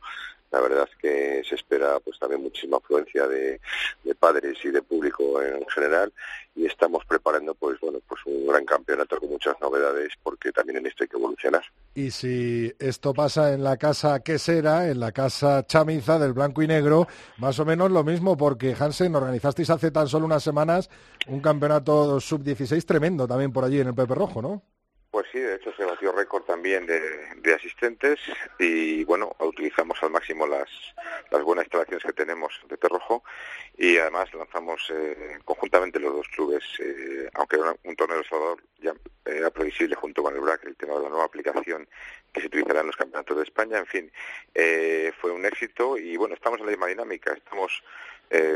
La 0.51 0.59
verdad 0.59 0.89
es 0.91 0.97
que 0.97 1.41
se 1.47 1.55
espera 1.55 1.99
pues 2.01 2.19
también 2.19 2.41
muchísima 2.41 2.77
afluencia 2.77 3.25
de, 3.25 3.61
de 4.03 4.15
padres 4.15 4.57
y 4.65 4.69
de 4.69 4.81
público 4.81 5.41
en 5.41 5.65
general 5.67 6.11
y 6.53 6.65
estamos 6.65 7.05
preparando 7.05 7.55
pues 7.55 7.79
bueno 7.79 7.99
pues 8.05 8.19
un 8.25 8.47
gran 8.47 8.65
campeonato 8.65 9.17
con 9.17 9.29
muchas 9.29 9.55
novedades 9.61 10.11
porque 10.21 10.51
también 10.51 10.79
en 10.79 10.87
esto 10.87 11.03
hay 11.03 11.07
que 11.07 11.15
evolucionar. 11.15 11.63
Y 11.95 12.11
si 12.11 12.73
esto 12.79 13.13
pasa 13.13 13.53
en 13.53 13.63
la 13.63 13.77
casa 13.77 14.21
quesera, 14.21 14.89
en 14.89 14.99
la 14.99 15.13
casa 15.13 15.65
chamiza 15.65 16.19
del 16.19 16.33
blanco 16.33 16.61
y 16.61 16.67
negro, 16.67 17.07
más 17.37 17.57
o 17.59 17.65
menos 17.65 17.89
lo 17.89 18.03
mismo 18.03 18.35
porque 18.35 18.70
Hansen 18.79 19.15
organizasteis 19.15 19.69
hace 19.69 19.91
tan 19.91 20.07
solo 20.07 20.25
unas 20.25 20.43
semanas 20.43 20.89
un 21.27 21.41
campeonato 21.41 22.19
sub-16 22.19 22.85
tremendo 22.85 23.27
también 23.27 23.51
por 23.51 23.63
allí 23.63 23.79
en 23.79 23.87
el 23.87 23.95
Pepe 23.95 24.15
Rojo, 24.15 24.41
¿no? 24.41 24.63
Pues 25.11 25.27
sí, 25.29 25.39
de 25.39 25.55
hecho 25.55 25.73
se 25.73 25.83
batió 25.83 26.13
récord 26.13 26.43
también 26.43 26.85
de, 26.85 27.53
asistentes 27.53 28.17
y 28.57 29.03
bueno, 29.03 29.35
utilizamos 29.39 30.01
al 30.01 30.09
máximo 30.09 30.47
las, 30.47 30.69
las 31.29 31.43
buenas 31.43 31.65
instalaciones 31.65 32.05
que 32.05 32.13
tenemos 32.13 32.53
de 32.69 32.77
Rojo 32.87 33.21
y 33.77 33.97
además 33.97 34.33
lanzamos 34.33 34.81
eh, 34.89 35.37
conjuntamente 35.43 35.99
los 35.99 36.13
dos 36.15 36.27
clubes, 36.29 36.63
eh, 36.79 37.29
aunque 37.33 37.57
era 37.57 37.75
un 37.83 37.95
torneo 37.97 38.19
de 38.19 38.23
Salvador 38.23 38.63
ya 38.79 38.93
era 39.25 39.49
previsible 39.49 39.95
junto 39.95 40.23
con 40.23 40.33
el 40.33 40.39
BRAC 40.39 40.63
el 40.63 40.77
tema 40.77 40.93
de 40.93 41.03
la 41.03 41.09
nueva 41.09 41.25
aplicación 41.25 41.89
que 42.31 42.39
se 42.39 42.47
utilizará 42.47 42.79
en 42.79 42.87
los 42.87 42.95
campeonatos 42.95 43.35
de 43.35 43.43
España, 43.43 43.79
en 43.79 43.85
fin, 43.87 44.11
eh, 44.55 45.11
fue 45.19 45.31
un 45.31 45.45
éxito 45.45 45.97
y 45.97 46.15
bueno, 46.15 46.35
estamos 46.35 46.61
en 46.61 46.67
la 46.67 46.71
misma 46.71 46.87
dinámica, 46.87 47.33
estamos 47.33 47.83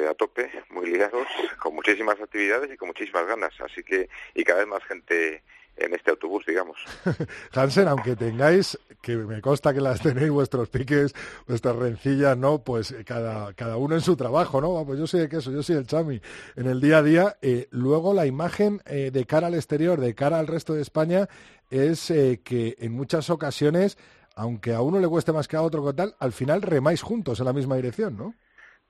a 0.10 0.14
tope, 0.14 0.50
muy 0.70 0.88
ligados, 0.88 1.28
con 1.60 1.76
muchísimas 1.76 2.20
actividades 2.22 2.72
y 2.72 2.78
con 2.78 2.88
muchísimas 2.88 3.28
ganas, 3.28 3.54
así 3.60 3.84
que 3.84 4.10
y 4.34 4.44
cada 4.44 4.60
vez 4.60 4.68
más 4.68 4.84
gente 4.86 5.44
en 5.78 5.94
este 5.94 6.12
autobús, 6.12 6.46
digamos. 6.46 6.78
Hansen, 7.54 7.88
aunque 7.88 8.16
tengáis, 8.16 8.78
que 9.02 9.16
me 9.18 9.42
consta 9.42 9.74
que 9.74 9.82
las 9.82 10.02
tenéis 10.02 10.32
vuestros 10.32 10.70
piques, 10.70 11.14
vuestras 11.48 11.76
rencillas, 11.76 12.38
¿no? 12.38 12.60
Pues 12.60 12.96
cada, 13.06 13.54
cada 13.54 13.78
uno 13.78 13.96
en 13.96 14.02
su 14.02 14.16
trabajo, 14.16 14.62
¿no? 14.62 14.86
Pues 14.86 15.00
yo 15.00 15.08
soy 15.08 15.22
el 15.22 15.30
queso, 15.30 15.52
yo 15.52 15.64
soy 15.64 15.76
el 15.76 15.88
chami. 15.88 16.22
En 16.56 16.68
el 16.68 16.80
día 16.82 17.00
a 17.00 17.04
día, 17.04 17.38
eh, 17.42 17.68
luego 17.72 18.14
la 18.14 18.26
imagen 18.26 18.82
eh, 18.86 19.12
de 19.12 19.26
cara 19.26 19.48
al 19.48 19.56
exterior, 19.56 20.00
de 20.00 20.16
cara 20.16 20.40
al 20.40 20.48
resto 20.48 20.74
de 20.74 20.82
España, 20.82 21.28
es 21.70 22.10
eh, 22.10 22.42
que 22.44 22.76
en 22.80 22.94
muchas 22.94 23.30
ocasiones, 23.30 23.98
aunque 24.36 24.74
a 24.74 24.82
uno 24.82 25.00
le 25.00 25.08
cueste 25.08 25.34
más 25.34 25.48
que 25.48 25.58
a 25.58 25.62
otro, 25.62 25.94
tal, 25.94 26.16
al 26.20 26.32
final 26.32 26.62
remáis 26.62 27.02
juntos 27.02 27.40
en 27.40 27.46
la 27.46 27.54
misma 27.54 27.76
dirección, 27.76 28.18
¿no? 28.18 28.34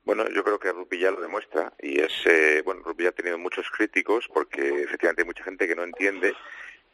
Bueno, 0.06 0.28
yo 0.28 0.44
creo 0.44 0.60
que 0.60 0.70
Rupi 0.70 1.00
ya 1.00 1.10
lo 1.10 1.20
demuestra 1.20 1.72
y 1.80 2.00
es, 2.00 2.12
eh, 2.26 2.62
bueno, 2.64 2.80
Rupi 2.84 3.02
ya 3.02 3.08
ha 3.08 3.12
tenido 3.12 3.38
muchos 3.38 3.68
críticos 3.68 4.28
porque 4.32 4.84
efectivamente 4.84 5.22
hay 5.22 5.26
mucha 5.26 5.42
gente 5.42 5.66
que 5.66 5.74
no 5.74 5.82
entiende 5.82 6.32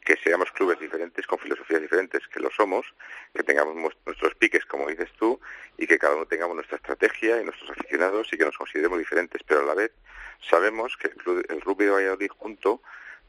que 0.03 0.17
seamos 0.17 0.51
clubes 0.51 0.79
diferentes, 0.79 1.27
con 1.27 1.37
filosofías 1.37 1.79
diferentes, 1.79 2.27
que 2.27 2.39
lo 2.39 2.49
somos, 2.49 2.87
que 3.31 3.43
tengamos 3.43 3.75
nuestros 3.75 4.33
piques, 4.33 4.65
como 4.65 4.89
dices 4.89 5.11
tú, 5.19 5.39
y 5.77 5.85
que 5.85 5.99
cada 5.99 6.15
uno 6.15 6.25
tengamos 6.25 6.55
nuestra 6.55 6.77
estrategia 6.77 7.39
y 7.39 7.43
nuestros 7.43 7.69
aficionados 7.69 8.33
y 8.33 8.37
que 8.37 8.45
nos 8.45 8.57
consideremos 8.57 8.97
diferentes, 8.97 9.43
pero 9.43 9.61
a 9.61 9.65
la 9.65 9.75
vez 9.75 9.91
sabemos 10.49 10.97
que 10.97 11.09
el, 11.09 11.13
club, 11.13 11.45
el 11.47 11.61
Rugby 11.61 11.85
de 11.85 11.91
Valladolid 11.91 12.31
junto 12.35 12.81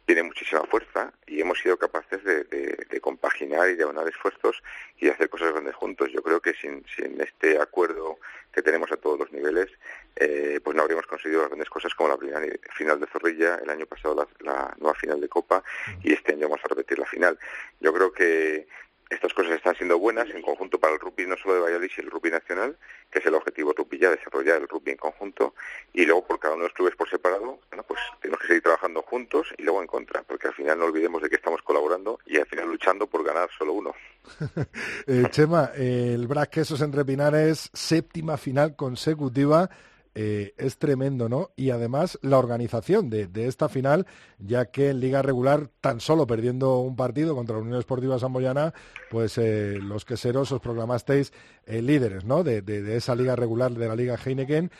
tiene 0.06 0.22
muchísima 0.22 0.62
fuerza 0.64 1.12
y 1.26 1.40
hemos 1.40 1.58
sido 1.58 1.78
capaces 1.78 2.22
de, 2.24 3.00
compaginar 3.00 3.68
y 3.68 3.74
de 3.74 3.84
aunar 3.84 4.08
esfuerzos 4.08 4.62
y 4.98 5.06
de 5.06 5.12
hacer 5.12 5.28
cosas 5.28 5.52
grandes 5.52 5.74
juntos. 5.74 6.10
Yo 6.12 6.22
creo 6.22 6.40
que 6.40 6.54
sin, 6.54 6.84
sin 6.94 7.20
este 7.20 7.58
acuerdo 7.60 8.18
que 8.52 8.62
tenemos 8.62 8.90
a 8.92 8.96
todos 8.96 9.18
los 9.18 9.32
niveles, 9.32 9.70
eh, 10.16 10.60
pues 10.62 10.74
no 10.76 10.82
habríamos 10.82 11.06
conseguido 11.06 11.40
las 11.42 11.50
grandes 11.50 11.68
cosas 11.68 11.94
como 11.94 12.08
la 12.08 12.16
primera 12.16 12.40
final 12.74 13.00
de 13.00 13.06
Zorrilla, 13.06 13.56
el 13.62 13.68
año 13.68 13.86
pasado 13.86 14.14
la, 14.14 14.28
la 14.40 14.74
nueva 14.78 14.94
final 14.94 15.20
de 15.20 15.28
Copa 15.28 15.62
y 16.02 16.12
este 16.12 16.32
año 16.32 16.48
vamos 16.48 16.64
a 16.64 16.68
repetir 16.68 16.98
la 16.98 17.06
final. 17.06 17.38
Yo 17.80 17.92
creo 17.92 18.12
que 18.12 18.66
estas 19.14 19.32
cosas 19.32 19.52
están 19.52 19.74
siendo 19.76 19.98
buenas 19.98 20.28
en 20.30 20.42
conjunto 20.42 20.78
para 20.78 20.94
el 20.94 21.00
rugby 21.00 21.26
no 21.26 21.36
solo 21.36 21.54
de 21.54 21.60
Valladolid, 21.60 21.90
sino 21.94 22.06
el 22.06 22.10
rugby 22.10 22.30
nacional, 22.30 22.76
que 23.10 23.18
es 23.18 23.26
el 23.26 23.34
objetivo 23.34 23.72
rugby 23.72 23.98
ya, 23.98 24.10
desarrollar 24.10 24.60
el 24.60 24.68
rugby 24.68 24.92
en 24.92 24.96
conjunto, 24.96 25.54
y 25.92 26.04
luego 26.04 26.26
por 26.26 26.38
cada 26.38 26.54
uno 26.54 26.64
de 26.64 26.68
los 26.68 26.74
clubes 26.74 26.96
por 26.96 27.08
separado, 27.08 27.60
bueno, 27.70 27.84
pues 27.86 28.00
tenemos 28.20 28.40
que 28.40 28.48
seguir 28.48 28.62
trabajando 28.62 29.02
juntos 29.02 29.48
y 29.56 29.62
luego 29.62 29.80
en 29.80 29.86
contra, 29.86 30.22
porque 30.22 30.48
al 30.48 30.54
final 30.54 30.78
no 30.78 30.86
olvidemos 30.86 31.22
de 31.22 31.28
que 31.28 31.36
estamos 31.36 31.62
colaborando 31.62 32.18
y 32.26 32.38
al 32.38 32.46
final 32.46 32.68
luchando 32.68 33.06
por 33.06 33.24
ganar 33.24 33.48
solo 33.56 33.72
uno. 33.72 33.94
eh, 35.06 35.24
Chema, 35.30 35.70
el 35.76 36.26
Brac 36.26 36.50
Quesos 36.50 36.80
entre 36.80 37.04
Pinares, 37.04 37.70
séptima 37.72 38.36
final 38.36 38.76
consecutiva 38.76 39.68
eh, 40.14 40.54
es 40.58 40.78
tremendo, 40.78 41.28
¿no? 41.28 41.50
Y 41.56 41.70
además 41.70 42.18
la 42.22 42.38
organización 42.38 43.10
de, 43.10 43.28
esta 43.46 43.68
final, 43.68 44.06
ya 44.38 44.66
que 44.66 44.90
en 44.90 45.00
Liga 45.00 45.22
Regular, 45.22 45.70
tan 45.80 46.00
solo 46.00 46.26
perdiendo 46.26 46.78
un 46.78 46.94
partido 46.94 47.34
contra 47.34 47.56
la 47.56 47.62
Unión 47.62 47.78
Esportiva 47.78 48.18
Samboyana, 48.18 48.74
pues 49.10 49.38
eh, 49.38 49.78
los 49.82 50.04
queseros 50.04 50.52
os 50.52 50.60
proclamasteis 50.60 51.32
eh, 51.66 51.82
líderes, 51.82 52.24
¿no? 52.24 52.44
De, 52.44 52.62
esa 52.96 53.14
Liga 53.14 53.34
Regular 53.34 53.72
de 53.72 53.88
la 53.88 53.96
Liga 53.96 54.16
Heineken. 54.16 54.70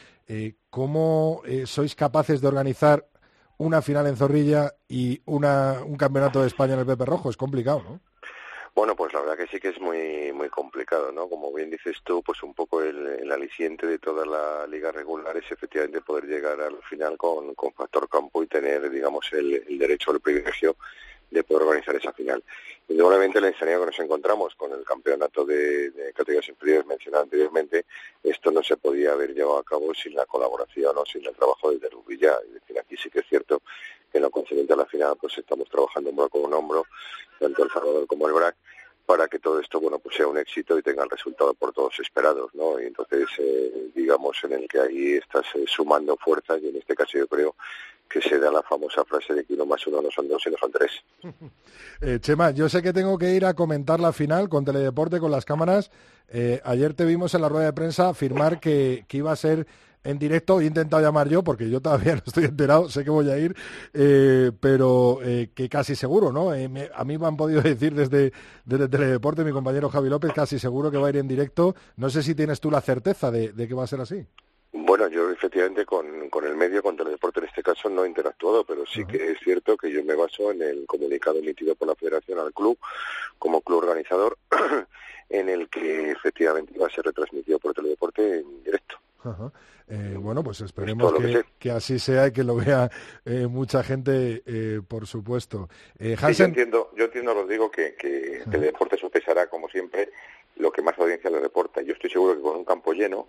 ¿Cómo 0.70 1.42
sois 1.66 1.94
capaces 1.94 2.40
de 2.40 2.48
organizar 2.48 3.06
una 3.58 3.82
final 3.82 4.06
en 4.06 4.16
Zorrilla 4.16 4.74
y 4.88 5.20
una, 5.26 5.82
un 5.84 5.96
campeonato 5.96 6.40
de 6.40 6.46
España 6.46 6.74
en 6.74 6.80
el 6.80 6.86
Pepe 6.86 7.04
Rojo? 7.04 7.28
Es 7.28 7.36
complicado, 7.36 7.82
¿no? 7.82 8.00
Bueno, 8.74 8.96
pues 8.96 9.12
la 9.12 9.20
verdad 9.20 9.36
que 9.36 9.46
sí 9.46 9.60
que 9.60 9.68
es 9.68 9.80
muy 9.80 10.32
muy 10.32 10.48
complicado, 10.48 11.12
¿no? 11.12 11.28
Como 11.28 11.52
bien 11.52 11.70
dices 11.70 11.96
tú, 12.02 12.22
pues 12.22 12.42
un 12.42 12.54
poco 12.54 12.82
el, 12.82 13.30
aliciente 13.30 13.86
de 13.86 13.98
toda 13.98 14.26
la 14.26 14.66
liga 14.66 14.90
regular 14.90 15.36
es 15.36 15.50
efectivamente 15.50 16.00
poder 16.00 16.24
llegar 16.24 16.60
al 16.60 16.82
final 16.82 17.16
con, 17.16 17.54
con 17.54 17.72
factor 17.72 18.08
campo 18.08 18.42
y 18.42 18.46
tener, 18.48 18.90
digamos, 18.90 19.32
el, 19.32 19.64
el 19.68 19.78
derecho 19.78 20.10
al 20.10 20.20
privilegio 20.20 20.76
de 21.30 21.44
poder 21.44 21.64
organizar 21.64 21.96
esa 21.96 22.12
final. 22.12 22.42
Indudablemente 22.88 23.40
la 23.40 23.48
insanidad 23.48 23.80
que 23.80 23.86
nos 23.86 23.98
encontramos 23.98 24.54
con 24.54 24.72
el 24.72 24.84
campeonato 24.84 25.44
de, 25.44 25.92
categorías 26.14 26.48
inferiores 26.48 26.86
mencionado 26.86 27.24
anteriormente, 27.24 27.86
esto 28.22 28.50
no 28.50 28.62
se 28.62 28.76
podía 28.76 29.12
haber 29.12 29.34
llevado 29.34 29.58
a 29.58 29.64
cabo 29.64 29.92
sin 29.94 30.14
la 30.14 30.26
colaboración 30.26 30.96
o 30.96 31.04
sin 31.04 31.24
el 31.26 31.34
trabajo 31.34 31.72
de 31.72 31.88
Rubilla. 31.88 32.36
Es 32.46 32.54
decir, 32.54 32.78
aquí 32.78 32.96
sí 32.96 33.10
que 33.10 33.20
es 33.20 33.26
cierto 33.26 33.62
que 34.12 34.18
en 34.18 34.22
lo 34.22 34.30
concerniente 34.30 34.74
a 34.74 34.76
la 34.76 34.86
final 34.86 35.16
pues 35.20 35.36
estamos 35.36 35.68
trabajando 35.68 36.10
hombro 36.10 36.28
con 36.28 36.52
hombro, 36.52 36.86
tanto 37.38 37.64
el 37.64 37.70
Salvador 37.70 38.06
como 38.06 38.26
el 38.26 38.34
BRAC, 38.34 38.56
para 39.06 39.28
que 39.28 39.38
todo 39.38 39.60
esto 39.60 39.80
bueno 39.80 39.98
pues 39.98 40.16
sea 40.16 40.26
un 40.26 40.38
éxito 40.38 40.78
y 40.78 40.82
tenga 40.82 41.04
el 41.04 41.10
resultado 41.10 41.52
por 41.54 41.72
todos 41.72 41.98
esperados 42.00 42.54
no 42.54 42.80
y 42.80 42.86
entonces 42.86 43.26
eh, 43.38 43.90
digamos 43.94 44.36
en 44.44 44.52
el 44.52 44.68
que 44.68 44.80
ahí 44.80 45.12
estás 45.14 45.44
eh, 45.54 45.64
sumando 45.66 46.16
fuerzas 46.16 46.60
y 46.62 46.68
en 46.68 46.76
este 46.76 46.94
caso 46.94 47.18
yo 47.18 47.26
creo 47.26 47.54
que 48.08 48.20
se 48.20 48.38
da 48.38 48.50
la 48.50 48.62
famosa 48.62 49.04
frase 49.04 49.34
de 49.34 49.44
que 49.44 49.54
uno 49.54 49.66
más 49.66 49.86
uno 49.86 50.00
no 50.00 50.10
son 50.10 50.28
dos 50.28 50.42
sino 50.42 50.56
son 50.58 50.72
tres. 50.72 50.90
Eh, 52.00 52.18
Chema 52.20 52.50
yo 52.50 52.68
sé 52.68 52.82
que 52.82 52.92
tengo 52.92 53.16
que 53.16 53.30
ir 53.30 53.46
a 53.46 53.54
comentar 53.54 54.00
la 54.00 54.12
final 54.12 54.48
con 54.48 54.64
Teledeporte 54.64 55.20
con 55.20 55.30
las 55.30 55.44
cámaras. 55.44 55.90
Ayer 56.64 56.92
te 56.92 57.04
vimos 57.04 57.34
en 57.34 57.42
la 57.42 57.48
rueda 57.48 57.66
de 57.66 57.72
prensa 57.72 58.08
afirmar 58.08 58.58
que, 58.58 59.04
que 59.06 59.18
iba 59.18 59.30
a 59.30 59.36
ser 59.36 59.66
en 60.04 60.18
directo. 60.18 60.60
He 60.60 60.66
intentado 60.66 61.02
llamar 61.02 61.28
yo 61.28 61.42
porque 61.42 61.68
yo 61.68 61.80
todavía 61.80 62.14
no 62.14 62.22
estoy 62.24 62.44
enterado, 62.44 62.88
sé 62.88 63.02
que 63.02 63.10
voy 63.10 63.30
a 63.30 63.38
ir, 63.38 63.56
eh, 63.92 64.52
pero 64.60 65.18
eh, 65.22 65.50
que 65.54 65.68
casi 65.68 65.96
seguro, 65.96 66.30
¿no? 66.30 66.54
Eh, 66.54 66.90
a 66.94 67.04
mí 67.04 67.18
me 67.18 67.26
han 67.26 67.36
podido 67.36 67.62
decir 67.62 67.94
desde, 67.94 68.32
desde 68.64 68.88
Teledeporte, 68.88 69.44
mi 69.44 69.52
compañero 69.52 69.88
Javi 69.88 70.08
López, 70.08 70.32
casi 70.32 70.58
seguro 70.58 70.90
que 70.90 70.98
va 70.98 71.08
a 71.08 71.10
ir 71.10 71.16
en 71.16 71.28
directo. 71.28 71.74
No 71.96 72.10
sé 72.10 72.22
si 72.22 72.34
tienes 72.34 72.60
tú 72.60 72.70
la 72.70 72.80
certeza 72.80 73.30
de, 73.30 73.52
que 73.54 73.74
va 73.74 73.84
a 73.84 73.88
ser 73.88 74.00
así. 74.00 74.24
Bueno, 74.76 75.08
yo 75.08 75.30
efectivamente 75.30 75.86
con, 75.86 76.28
con 76.30 76.44
el 76.44 76.56
medio, 76.56 76.82
con 76.82 76.96
Teledeporte 76.96 77.40
en 77.40 77.46
este 77.46 77.62
caso, 77.62 77.88
no 77.88 78.04
he 78.04 78.08
interactuado, 78.08 78.64
pero 78.64 78.84
sí 78.84 79.04
que 79.04 79.30
es 79.30 79.38
cierto 79.38 79.76
que 79.76 79.90
yo 79.90 80.04
me 80.04 80.14
baso 80.14 80.50
en 80.50 80.62
el 80.62 80.84
comunicado 80.86 81.38
emitido 81.38 81.74
por 81.76 81.88
la 81.88 81.94
Federación 81.94 82.40
al 82.40 82.52
club 82.52 82.76
como 83.38 83.60
club 83.60 83.84
organizador, 83.84 84.36
en 85.28 85.48
el 85.48 85.68
que 85.68 86.10
efectivamente 86.10 86.78
va 86.78 86.88
a 86.88 86.90
ser 86.90 87.04
retransmitido 87.04 87.58
por 87.60 87.72
Teledeporte 87.72 88.40
en 88.40 88.64
directo. 88.64 88.96
Eh, 89.88 90.16
bueno, 90.18 90.42
pues 90.42 90.60
esperemos 90.60 91.12
que, 91.58 91.70
así 91.70 91.98
sea 91.98 92.28
y 92.28 92.32
que 92.32 92.42
lo 92.42 92.56
vea 92.56 92.90
eh, 93.24 93.46
mucha 93.46 93.82
gente, 93.82 94.42
eh, 94.46 94.80
por 94.86 95.06
supuesto. 95.06 95.68
yo 95.98 96.44
entiendo, 96.44 96.90
yo 96.96 97.04
entiendo, 97.04 97.34
Rodrigo, 97.34 97.70
que, 97.70 97.94
que 97.94 98.42
el 98.50 98.60
deporte 98.60 98.96
sopesará, 98.96 99.46
como 99.48 99.68
siempre, 99.68 100.10
lo 100.56 100.72
que 100.72 100.82
más 100.82 100.98
audiencia 100.98 101.30
le 101.30 101.40
reporta. 101.40 101.82
Yo 101.82 101.92
estoy 101.94 102.10
seguro 102.10 102.34
que 102.34 102.42
con 102.42 102.56
un 102.56 102.64
campo 102.64 102.92
lleno, 102.92 103.28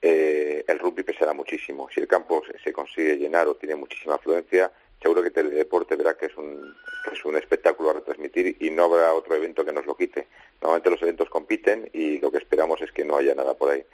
eh, 0.00 0.64
el 0.66 0.78
rugby 0.78 1.02
pesará 1.02 1.32
muchísimo. 1.32 1.88
Si 1.92 2.00
el 2.00 2.06
campo 2.06 2.42
se 2.62 2.72
consigue 2.72 3.16
llenar 3.16 3.48
o 3.48 3.56
tiene 3.56 3.74
muchísima 3.74 4.14
afluencia, 4.14 4.70
seguro 5.00 5.22
que 5.22 5.40
el 5.40 5.50
deporte 5.50 5.96
verá 5.96 6.16
que 6.16 6.26
es 6.26 6.36
un, 6.36 6.74
es 7.12 7.24
un 7.24 7.36
espectáculo 7.36 7.90
a 7.90 7.94
retransmitir 7.94 8.56
y 8.60 8.70
no 8.70 8.84
habrá 8.84 9.14
otro 9.14 9.34
evento 9.34 9.64
que 9.64 9.72
nos 9.72 9.86
lo 9.86 9.96
quite. 9.96 10.26
Normalmente 10.60 10.90
los 10.90 11.02
eventos 11.02 11.28
compiten 11.30 11.88
y 11.92 12.18
lo 12.18 12.30
que 12.30 12.38
esperamos 12.38 12.80
es 12.82 12.92
que 12.92 13.04
no 13.04 13.16
haya 13.16 13.34
nada 13.34 13.54
por 13.54 13.70
ahí 13.70 13.84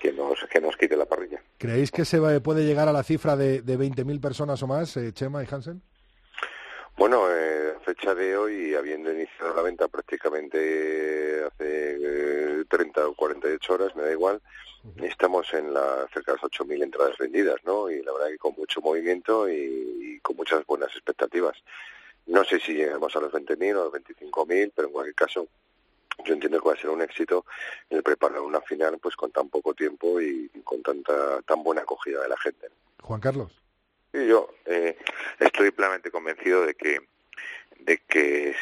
que 0.00 0.12
nos, 0.12 0.38
que 0.50 0.60
nos 0.60 0.76
quite 0.76 0.96
la 0.96 1.06
parrilla. 1.06 1.42
¿Creéis 1.56 1.90
que 1.90 2.04
se 2.04 2.20
puede 2.40 2.64
llegar 2.64 2.88
a 2.88 2.92
la 2.92 3.02
cifra 3.02 3.36
de, 3.36 3.62
de 3.62 3.78
20.000 3.78 4.20
personas 4.20 4.62
o 4.62 4.66
más, 4.66 4.96
eh, 4.96 5.12
Chema 5.12 5.42
y 5.42 5.46
Hansen? 5.50 5.82
Bueno, 6.96 7.26
eh, 7.28 7.74
fecha 7.84 8.14
de 8.14 8.36
hoy, 8.36 8.74
habiendo 8.74 9.12
iniciado 9.12 9.54
la 9.54 9.62
venta 9.62 9.88
prácticamente 9.88 11.44
hace 11.44 12.64
30 12.68 13.00
eh, 13.00 13.04
o 13.04 13.14
48 13.14 13.74
horas, 13.74 13.96
me 13.96 14.04
da 14.04 14.12
igual, 14.12 14.40
Estamos 15.02 15.52
en 15.54 15.72
la, 15.72 16.06
cerca 16.12 16.32
de 16.32 16.38
las 16.42 16.50
8.000 16.50 16.82
entradas 16.82 17.16
vendidas, 17.16 17.56
¿no? 17.64 17.90
Y 17.90 18.02
la 18.02 18.12
verdad 18.12 18.28
que 18.28 18.38
con 18.38 18.54
mucho 18.54 18.82
movimiento 18.82 19.48
y, 19.48 20.20
con 20.22 20.36
muchas 20.36 20.64
buenas 20.66 20.90
expectativas. 20.92 21.56
No 22.26 22.44
sé 22.44 22.60
si 22.60 22.74
llegamos 22.74 23.14
a 23.16 23.20
los 23.20 23.32
20.000 23.32 23.76
o 23.76 23.80
a 23.80 23.84
los 23.84 23.92
25.000, 23.94 24.72
pero 24.74 24.88
en 24.88 24.92
cualquier 24.92 25.14
caso 25.14 25.48
yo 26.24 26.34
entiendo 26.34 26.60
que 26.60 26.68
va 26.68 26.74
a 26.74 26.80
ser 26.80 26.90
un 26.90 27.02
éxito 27.02 27.44
el 27.90 28.02
preparar 28.02 28.40
una 28.40 28.60
final 28.60 28.98
pues 28.98 29.16
con 29.16 29.30
tan 29.32 29.48
poco 29.48 29.74
tiempo 29.74 30.20
y 30.20 30.48
con 30.62 30.82
tanta 30.82 31.40
tan 31.42 31.62
buena 31.62 31.82
acogida 31.82 32.22
de 32.22 32.28
la 32.28 32.36
gente. 32.36 32.68
Juan 33.02 33.20
Carlos. 33.20 33.63
Yo 34.14 34.54
eh, 34.66 34.96
estoy 35.40 35.72
plenamente 35.72 36.10
convencido 36.12 36.64
de 36.64 36.74
que 36.74 37.00
de 37.80 37.98
que 38.08 38.54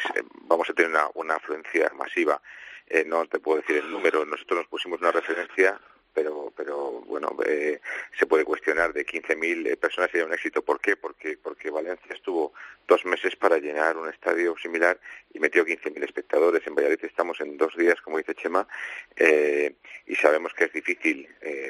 vamos 0.47 0.67
a 0.69 0.73
tener 0.73 0.89
una, 0.89 1.07
una 1.13 1.35
afluencia 1.35 1.91
masiva. 1.95 2.41
Eh, 2.87 3.05
no 3.05 3.25
te 3.27 3.39
puedo 3.39 3.61
decir 3.61 3.77
el 3.77 3.91
número, 3.91 4.25
nosotros 4.25 4.61
nos 4.61 4.67
pusimos 4.67 4.99
una 4.99 5.11
referencia 5.11 5.79
pero 6.13 6.53
pero 6.55 7.01
bueno 7.07 7.35
eh, 7.45 7.79
se 8.17 8.25
puede 8.25 8.45
cuestionar 8.45 8.93
de 8.93 9.05
15.000 9.05 9.67
eh, 9.67 9.77
personas 9.77 10.11
sería 10.11 10.27
un 10.27 10.33
éxito 10.33 10.61
¿por 10.61 10.79
qué? 10.79 10.95
porque 10.95 11.37
porque 11.37 11.71
Valencia 11.71 12.13
estuvo 12.13 12.53
dos 12.87 13.03
meses 13.05 13.35
para 13.35 13.57
llenar 13.57 13.97
un 13.97 14.09
estadio 14.09 14.55
similar 14.61 14.99
y 15.33 15.39
metió 15.39 15.65
15.000 15.65 16.03
espectadores 16.03 16.65
en 16.67 16.75
Valladolid 16.75 17.03
estamos 17.03 17.41
en 17.41 17.57
dos 17.57 17.75
días 17.75 17.99
como 18.01 18.19
dice 18.19 18.35
Chema 18.35 18.67
eh, 19.15 19.73
y 20.05 20.15
sabemos 20.15 20.53
que 20.53 20.65
es 20.65 20.73
difícil 20.73 21.27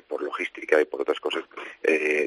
por 0.07 0.21
logística 0.21 0.81
y 0.81 0.85
por 0.85 1.01
otras 1.01 1.19
cosas 1.19 1.43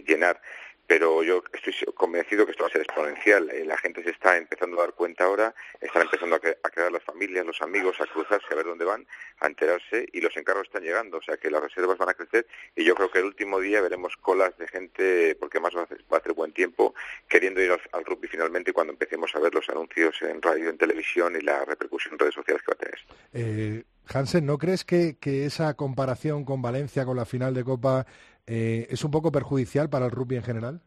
llenar 0.07 0.41
pero 0.87 1.23
yo 1.23 1.43
estoy 1.53 1.75
convencido 1.95 2.45
que 2.45 2.53
esto 2.53 2.65
va 2.65 2.69
a 2.69 2.73
ser 2.73 2.83
exponencial. 2.83 3.51
Eh, 3.51 3.65
la 3.65 3.77
gente 3.77 4.03
se 4.03 4.11
está 4.11 4.37
empezando 4.37 4.79
a 4.79 4.85
dar 4.85 4.95
cuenta 4.95 5.25
ahora, 5.25 5.55
están 5.81 6.03
empezando 6.03 6.37
a, 6.37 6.41
crear 6.41 6.93
las 6.93 7.03
familias, 7.03 7.45
los 7.45 7.61
amigos, 7.63 8.01
a 8.01 8.07
cruzarse, 8.07 8.47
a 8.51 8.55
ver 8.55 8.67
dónde 8.67 8.85
van, 8.85 9.07
a 9.41 9.47
enterarse 9.47 10.09
y 10.13 10.21
los 10.21 10.37
encargos 10.37 10.67
están 10.67 10.83
llegando, 10.83 11.19
o 11.19 11.23
sea 11.23 11.37
que 11.37 11.51
las 11.51 11.63
reservas 11.63 11.99
van 11.99 12.11
a 12.11 12.15
crecer 12.15 12.47
y 12.75 12.85
yo 12.85 12.95
creo 12.95 13.11
que 13.11 13.19
el 13.19 13.25
último 13.25 13.61
día 13.61 13.81
veremos 13.81 14.17
colas 14.17 14.57
de 14.59 14.69
gente, 14.69 15.37
porque 15.41 15.61
más 15.61 15.75
va 15.75 15.81
a 15.83 16.17
hacer 16.17 16.33
buen 16.35 16.53
tiempo, 16.53 16.95
queriendo 17.29 17.61
ir 17.61 17.73
al, 17.93 18.05
rugby 18.05 18.29
finalmente 18.29 18.73
cuando 18.73 18.93
empecemos 18.93 19.35
a 19.35 19.41
ver 19.41 19.55
los 19.55 19.69
anuncios 19.69 20.21
en 20.23 20.41
radio, 20.41 20.71
en 20.71 20.79
televisión 20.79 21.35
y 21.37 21.41
la 21.41 21.65
repercusión 21.65 22.15
en 22.15 22.19
redes 22.19 22.35
sociales 22.35 22.63
que 22.63 22.73
va 22.73 22.75
a 22.75 22.85
tener. 22.85 23.01
Eh, 23.33 23.85
Hansen, 24.09 24.47
¿no 24.47 24.59
crees 24.59 24.85
que 24.85 25.17
esa 25.25 25.75
comparación 25.75 26.45
con 26.45 26.63
Valencia, 26.63 27.05
con 27.05 27.17
la 27.17 27.25
final 27.25 27.55
de 27.55 27.65
Copa, 27.65 28.07
eh, 28.47 28.87
¿es 28.91 29.05
un 29.05 29.11
poco 29.11 29.33
perjudicial 29.33 29.91
para 29.91 30.07
el 30.07 30.13
rugby 30.13 30.37
en 30.37 30.43
general? 30.43 30.81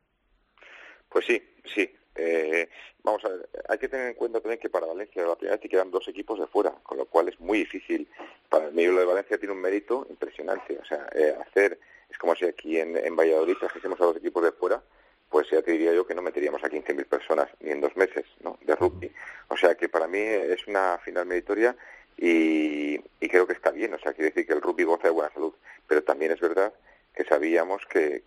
Pues 1.10 1.26
sí, 1.26 1.42
sí. 1.74 1.90
Eh, 2.16 2.68
vamos 3.04 3.24
a 3.24 3.30
ver, 3.30 3.50
hay 3.70 3.78
que 3.78 3.88
tener 3.88 4.08
en 4.08 4.14
cuenta 4.14 4.42
también 4.42 4.60
que 4.60 4.70
para 4.70 4.86
Valencia 4.86 5.24
la 5.24 5.36
primera 5.36 5.58
vez 5.58 5.70
quedan 5.70 5.92
dos 5.92 6.08
equipos 6.08 6.40
de 6.40 6.48
fuera, 6.48 6.72
con 6.84 6.98
lo 6.98 7.06
cual 7.06 7.30
es 7.30 7.40
muy 7.40 7.60
difícil. 7.60 8.08
Para 8.50 8.68
el 8.68 8.74
medio 8.74 8.96
de 8.96 9.06
Valencia 9.06 9.38
tiene 9.38 9.54
un 9.54 9.62
mérito 9.62 10.06
impresionante. 10.10 10.78
O 10.78 10.86
sea, 10.86 11.08
eh, 11.14 11.36
hacer, 11.40 11.80
es 12.10 12.18
como 12.18 12.36
si 12.36 12.46
aquí 12.46 12.78
en, 12.78 12.98
en 12.98 13.16
Valladolid 13.16 13.56
trajésemos 13.58 14.00
a 14.02 14.06
los 14.06 14.18
equipos 14.18 14.44
de 14.44 14.52
fuera, 14.52 14.82
pues 15.30 15.50
ya 15.50 15.62
te 15.62 15.72
diría 15.72 15.94
yo 15.94 16.06
que 16.06 16.16
no 16.16 16.22
meteríamos 16.22 16.64
a 16.64 16.70
15.000 16.70 17.06
personas 17.06 17.50
ni 17.60 17.72
en 17.72 17.82
dos 17.82 17.96
meses 17.96 18.26
¿no? 18.42 18.58
de 18.62 18.76
rugby. 18.76 19.12
O 19.48 19.58
sea 19.58 19.76
que 19.76 19.88
para 19.88 20.08
mí 20.08 20.20
es 20.20 20.68
una 20.68 20.98
final 20.98 21.26
meritoria 21.26 21.76
y, 22.18 22.96
y 23.20 23.30
creo 23.30 23.46
que 23.46 23.54
está 23.54 23.72
bien. 23.72 23.94
O 23.94 24.00
sea, 24.00 24.14
quiere 24.14 24.32
decir 24.32 24.48
que 24.48 24.54
el 24.54 24.62
rugby 24.62 24.84
goza 24.84 25.04
de 25.04 25.14
buena 25.14 25.32
salud. 25.34 25.54
Pero 25.88 26.04
también 26.04 26.32
es 26.32 26.40
verdad 26.40 26.74
que 27.20 27.26
sabíamos 27.26 27.86
que, 27.88 28.24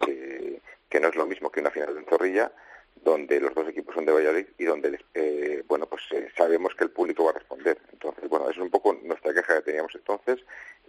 que, 0.91 1.01
no 1.01 1.09
es 1.09 1.17
lo 1.17 1.25
mismo 1.25 1.51
que 1.51 1.61
una 1.61 1.71
final 1.71 1.95
de 1.95 2.05
Zorrilla, 2.05 2.53
donde 2.97 3.41
los 3.41 3.55
dos 3.55 3.67
equipos 3.67 3.95
son 3.95 4.05
de 4.05 4.13
Valladolid 4.13 4.47
y 4.59 4.65
donde, 4.65 5.01
eh, 5.15 5.65
bueno, 5.67 5.87
pues 5.87 6.03
eh, 6.11 6.29
sabemos 6.37 6.75
que 6.75 6.85
el 6.85 6.91
público 6.91 7.25
va 7.25 7.31
a 7.31 7.39
responder. 7.39 7.79
Entonces, 7.91 8.29
bueno, 8.29 8.51
eso 8.51 8.61
es 8.61 8.65
un 8.67 8.71
poco 8.71 8.93
nuestra 9.03 9.33
queja 9.33 9.57
que 9.57 9.63
teníamos 9.63 9.95
entonces 9.95 10.41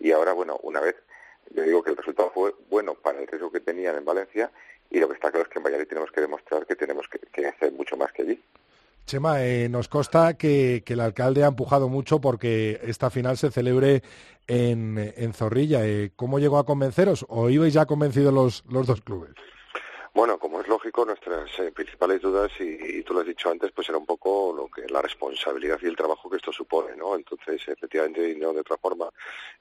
y 0.01 0.11
ahora, 0.11 0.33
bueno, 0.33 0.59
una 0.63 0.81
vez, 0.81 0.97
yo 1.51 1.63
digo 1.63 1.81
que 1.81 1.91
el 1.91 1.97
resultado 1.97 2.29
fue 2.31 2.53
bueno 2.69 2.93
para 2.93 3.21
el 3.21 3.27
riesgo 3.27 3.49
que 3.49 3.61
tenían 3.61 3.95
en 3.95 4.03
Valencia 4.03 4.51
y 4.89 4.99
lo 4.99 5.07
que 5.07 5.13
está 5.13 5.31
claro 5.31 5.45
es 5.45 5.49
que 5.49 5.59
en 5.59 5.63
Valladolid 5.63 5.87
tenemos 5.87 6.11
que 6.11 6.19
demostrar 6.19 6.65
que 6.65 6.75
tenemos 6.75 7.07
que, 7.07 7.47
hacer 7.47 7.71
mucho 7.71 7.95
más 7.95 8.11
que 8.11 8.23
allí. 8.23 8.43
Chema, 9.05 9.43
eh, 9.43 9.69
nos 9.69 9.87
consta 9.87 10.35
que, 10.35 10.83
el 10.85 10.99
alcalde 10.99 11.43
ha 11.43 11.47
empujado 11.47 11.89
mucho 11.89 12.21
porque 12.21 12.79
esta 12.83 13.09
final 13.09 13.37
se 13.37 13.51
celebre 13.51 14.03
en, 14.47 15.33
Zorrilla. 15.33 15.85
Eh, 15.85 16.11
¿Cómo 16.15 16.39
llegó 16.39 16.57
a 16.57 16.65
convenceros 16.65 17.25
o 17.29 17.49
ibais 17.49 17.73
ya 17.73 17.85
convencidos 17.85 18.63
los 18.67 18.87
dos 18.87 19.01
clubes? 19.01 19.31
Bueno, 20.15 20.37
como 20.37 20.61
es 20.61 20.67
lógico, 20.67 21.05
nuestras 21.05 21.49
eh, 21.57 21.71
principales 21.71 22.21
dudas, 22.21 22.51
y, 22.59 23.01
tú 23.01 23.15
lo 23.15 23.21
has 23.21 23.25
dicho 23.25 23.49
antes, 23.49 23.71
pues 23.71 23.89
era 23.89 23.97
un 23.97 24.05
poco 24.05 24.53
lo 24.55 24.67
que 24.67 24.87
la 24.87 25.01
responsabilidad 25.01 25.79
y 25.81 25.87
el 25.87 25.95
trabajo 25.95 26.29
que 26.29 26.37
esto 26.37 26.51
supone, 26.51 26.95
¿no? 26.95 27.15
Entonces, 27.15 27.67
efectivamente, 27.67 28.29
y 28.29 28.35
no 28.35 28.53
de 28.53 28.59
otra 28.59 28.77
forma, 28.77 29.09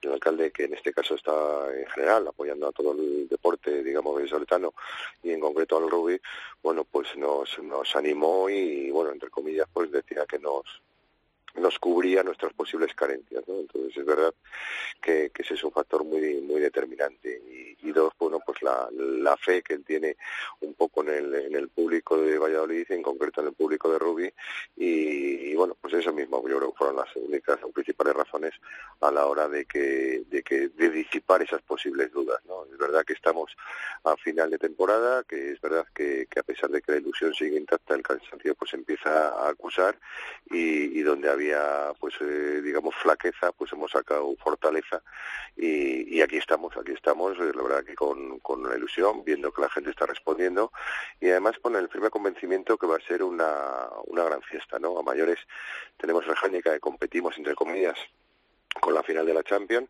el 0.02 0.12
alcalde, 0.12 0.50
que 0.50 0.64
en 0.64 0.74
este 0.74 0.92
caso 0.92 1.14
está 1.14 1.32
en 1.74 1.86
general 1.86 2.28
apoyando 2.28 2.68
a 2.68 2.72
todo 2.72 2.92
el 2.92 3.28
deporte, 3.28 3.82
digamos, 3.82 4.28
soletano 4.28 4.74
y 5.22 5.30
en 5.30 5.40
concreto 5.40 5.78
al 5.78 5.88
rugby, 5.88 6.20
bueno, 6.62 6.84
pues 6.84 7.16
nos, 7.16 7.58
nos 7.60 7.96
animó 7.96 8.50
y, 8.50 8.90
bueno, 8.90 9.10
entre 9.10 9.30
comillas, 9.30 9.66
pues 9.72 9.90
decía 9.90 10.26
que 10.26 10.38
nos 10.38 10.64
nos 11.54 11.78
cubría 11.78 12.22
nuestras 12.22 12.52
posibles 12.54 12.94
carencias, 12.94 13.42
¿no? 13.46 13.60
Entonces 13.60 13.96
es 13.96 14.04
verdad 14.04 14.34
que, 15.00 15.30
ese 15.34 15.54
es 15.54 15.64
un 15.64 15.72
factor 15.72 16.04
muy 16.04 16.40
muy 16.40 16.60
determinante 16.60 17.42
y, 17.82 17.92
dos, 17.92 18.14
bueno, 18.18 18.40
pues 18.46 18.58
la, 18.62 19.36
fe 19.36 19.62
que 19.62 19.74
él 19.74 19.84
tiene 19.84 20.16
un 20.60 20.72
poco 20.72 21.02
en 21.02 21.10
el, 21.10 21.34
en 21.34 21.54
el 21.56 21.68
público 21.68 22.16
de 22.16 22.38
Valladolid, 22.38 22.90
en 22.90 23.02
concreto 23.02 23.42
en 23.42 23.48
el 23.48 23.52
público 23.52 23.90
de 23.90 23.98
Rubí 23.98 24.32
y, 24.76 25.54
bueno, 25.54 25.76
pues 25.78 25.92
eso 25.94 26.12
mismo 26.12 26.38
yo 26.48 26.58
creo 26.58 26.70
que 26.72 26.78
fueron 26.78 26.96
las 26.96 27.14
únicas 27.16 27.58
o 27.62 27.70
principales 27.70 28.14
razones 28.14 28.54
a 29.00 29.10
la 29.10 29.26
hora 29.26 29.48
de 29.48 29.66
que 29.66 30.22
de 30.30 30.42
que 30.42 30.68
de 30.68 30.90
disipar 30.90 31.42
esas 31.42 31.60
posibles 31.62 32.10
dudas. 32.12 32.40
Es 32.70 32.78
verdad 32.78 33.04
que 33.04 33.12
estamos 33.12 33.54
a 34.04 34.16
final 34.16 34.50
de 34.50 34.58
temporada, 34.58 35.24
que 35.24 35.52
es 35.52 35.60
verdad 35.60 35.86
que, 35.94 36.26
que 36.30 36.40
a 36.40 36.42
pesar 36.42 36.70
de 36.70 36.80
que 36.80 36.92
la 36.92 36.98
ilusión 36.98 37.34
sigue 37.34 37.58
intacta, 37.58 37.94
el 37.94 38.02
cansancio 38.02 38.54
pues 38.54 38.72
empieza 38.74 39.28
a 39.28 39.50
acusar 39.50 39.98
y, 40.50 40.98
y 40.98 41.02
donde 41.02 41.28
había 41.28 41.41
pues 41.98 42.14
eh, 42.20 42.60
digamos 42.62 42.94
flaqueza 42.94 43.52
pues 43.52 43.72
hemos 43.72 43.90
sacado 43.90 44.34
fortaleza 44.36 45.02
y, 45.56 46.20
aquí 46.20 46.36
estamos 46.36 46.76
aquí 46.76 46.92
estamos 46.92 47.36
eh, 47.38 47.52
la 47.54 47.62
verdad 47.62 47.84
que 47.84 47.94
con, 47.94 48.38
con 48.40 48.64
una 48.64 48.76
ilusión 48.76 49.24
viendo 49.24 49.52
que 49.52 49.62
la 49.62 49.68
gente 49.70 49.90
está 49.90 50.06
respondiendo 50.06 50.72
y 51.20 51.30
además 51.30 51.58
con 51.60 51.74
el 51.76 51.88
firme 51.88 52.10
convencimiento 52.10 52.76
que 52.78 52.86
va 52.86 52.96
a 52.96 53.00
ser 53.00 53.22
una, 53.22 53.88
una 54.06 54.24
gran 54.24 54.42
fiesta 54.42 54.78
no 54.78 54.98
a 54.98 55.02
mayores 55.02 55.38
tenemos 55.96 56.24
Jánica 56.24 56.72
que 56.72 56.80
competimos 56.80 57.36
entre 57.38 57.54
comillas 57.54 57.98
con 58.80 58.94
la 58.94 59.02
final 59.02 59.26
de 59.26 59.34
la 59.34 59.42
Champions, 59.42 59.88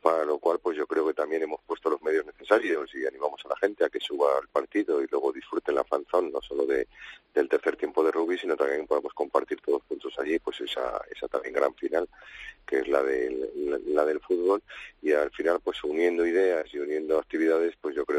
para 0.00 0.24
lo 0.24 0.38
cual 0.38 0.58
pues 0.60 0.76
yo 0.76 0.86
creo 0.86 1.06
que 1.06 1.14
también 1.14 1.42
hemos 1.42 1.60
puesto 1.66 1.90
los 1.90 2.02
medios 2.02 2.26
necesarios 2.26 2.94
y 2.94 3.06
animamos 3.06 3.40
a 3.44 3.48
la 3.48 3.56
gente 3.56 3.84
a 3.84 3.88
que 3.88 4.00
suba 4.00 4.38
al 4.38 4.48
partido 4.48 5.02
y 5.02 5.06
luego 5.10 5.32
disfruten 5.32 5.74
la 5.74 5.84
fanzón, 5.84 6.32
no 6.32 6.40
solo 6.40 6.66
de, 6.66 6.88
del 7.34 7.48
tercer 7.48 7.76
tiempo 7.76 8.02
de 8.04 8.10
rugby, 8.10 8.38
sino 8.38 8.56
también 8.56 8.86
podemos 8.86 9.12
compartir 9.14 9.60
todos 9.60 9.82
juntos 9.88 10.14
allí 10.18 10.38
pues 10.38 10.60
esa, 10.60 11.00
esa 11.14 11.28
también 11.28 11.54
gran 11.54 11.74
final 11.74 12.08
que 12.66 12.78
es 12.78 12.88
la 12.88 13.02
del, 13.02 13.50
la, 13.86 14.04
del 14.04 14.20
fútbol. 14.20 14.62
Y 15.02 15.12
al 15.12 15.30
final 15.30 15.60
pues 15.62 15.82
uniendo 15.84 16.26
ideas 16.26 16.66
y 16.72 16.78
uniendo 16.78 17.18
actividades 17.18 17.74
pues 17.80 17.94
yo 17.94 18.04
creo 18.04 18.11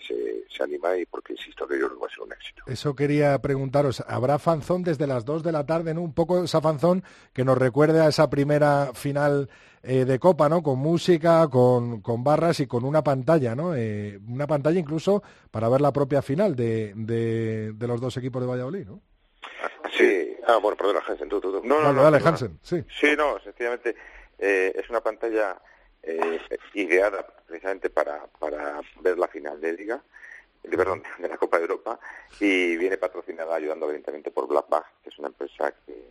se, 0.00 0.44
se 0.48 0.62
anima 0.62 0.96
y 0.96 1.06
porque 1.06 1.32
insisto 1.34 1.66
que 1.66 1.78
yo 1.78 1.86
creo 1.86 1.98
que 1.98 2.02
va 2.02 2.06
a 2.06 2.10
ser 2.10 2.20
un 2.20 2.32
éxito. 2.32 2.62
Eso 2.66 2.94
quería 2.94 3.38
preguntaros, 3.40 4.02
¿habrá 4.06 4.38
fanzón 4.38 4.82
desde 4.82 5.06
las 5.06 5.24
2 5.24 5.42
de 5.42 5.52
la 5.52 5.66
tarde, 5.66 5.94
¿no? 5.94 6.02
Un 6.02 6.14
poco 6.14 6.42
esa 6.44 6.60
fanzón 6.60 7.02
que 7.32 7.44
nos 7.44 7.58
recuerde 7.58 8.00
a 8.00 8.08
esa 8.08 8.28
primera 8.30 8.92
final 8.94 9.48
eh, 9.82 10.04
de 10.04 10.18
Copa, 10.18 10.48
¿no? 10.48 10.62
Con 10.62 10.78
música, 10.78 11.48
con, 11.48 12.00
con, 12.02 12.22
barras 12.22 12.60
y 12.60 12.66
con 12.66 12.84
una 12.84 13.02
pantalla, 13.02 13.54
¿no? 13.54 13.74
Eh, 13.74 14.18
una 14.28 14.46
pantalla 14.46 14.78
incluso 14.78 15.22
para 15.50 15.68
ver 15.68 15.80
la 15.80 15.92
propia 15.92 16.22
final 16.22 16.54
de, 16.54 16.92
de, 16.94 17.86
los 17.86 18.00
dos 18.00 18.16
equipos 18.16 18.42
de 18.42 18.48
Valladolid, 18.48 18.86
¿no? 18.86 19.00
Sí, 19.96 20.36
ah, 20.46 20.58
bueno, 20.62 20.76
perdona, 20.76 21.00
Hansen, 21.06 21.28
tú, 21.28 21.40
tú, 21.40 21.52
tú. 21.52 21.66
No, 21.66 21.80
no, 21.80 21.92
no, 21.92 22.02
dale, 22.02 22.18
Hansen, 22.18 22.58
sí. 22.62 22.84
Sí, 23.00 23.14
no, 23.16 23.38
sencillamente 23.40 23.96
es 24.38 24.88
una 24.88 25.02
pantalla 25.02 25.60
ideada 26.74 27.26
precisamente 27.46 27.90
para, 27.90 28.26
para 28.38 28.80
ver 29.00 29.18
la 29.18 29.28
final 29.28 29.60
de 29.60 29.72
Liga 29.72 30.02
de, 30.62 30.76
perdón, 30.76 31.02
de 31.18 31.28
la 31.28 31.36
Copa 31.36 31.56
de 31.56 31.64
Europa 31.64 31.98
y 32.38 32.76
viene 32.76 32.98
patrocinada 32.98 33.56
ayudando 33.56 33.86
evidentemente 33.86 34.30
por 34.30 34.46
Blackback, 34.46 34.86
que 35.02 35.08
es 35.10 35.18
una 35.18 35.28
empresa 35.28 35.74
que, 35.86 36.04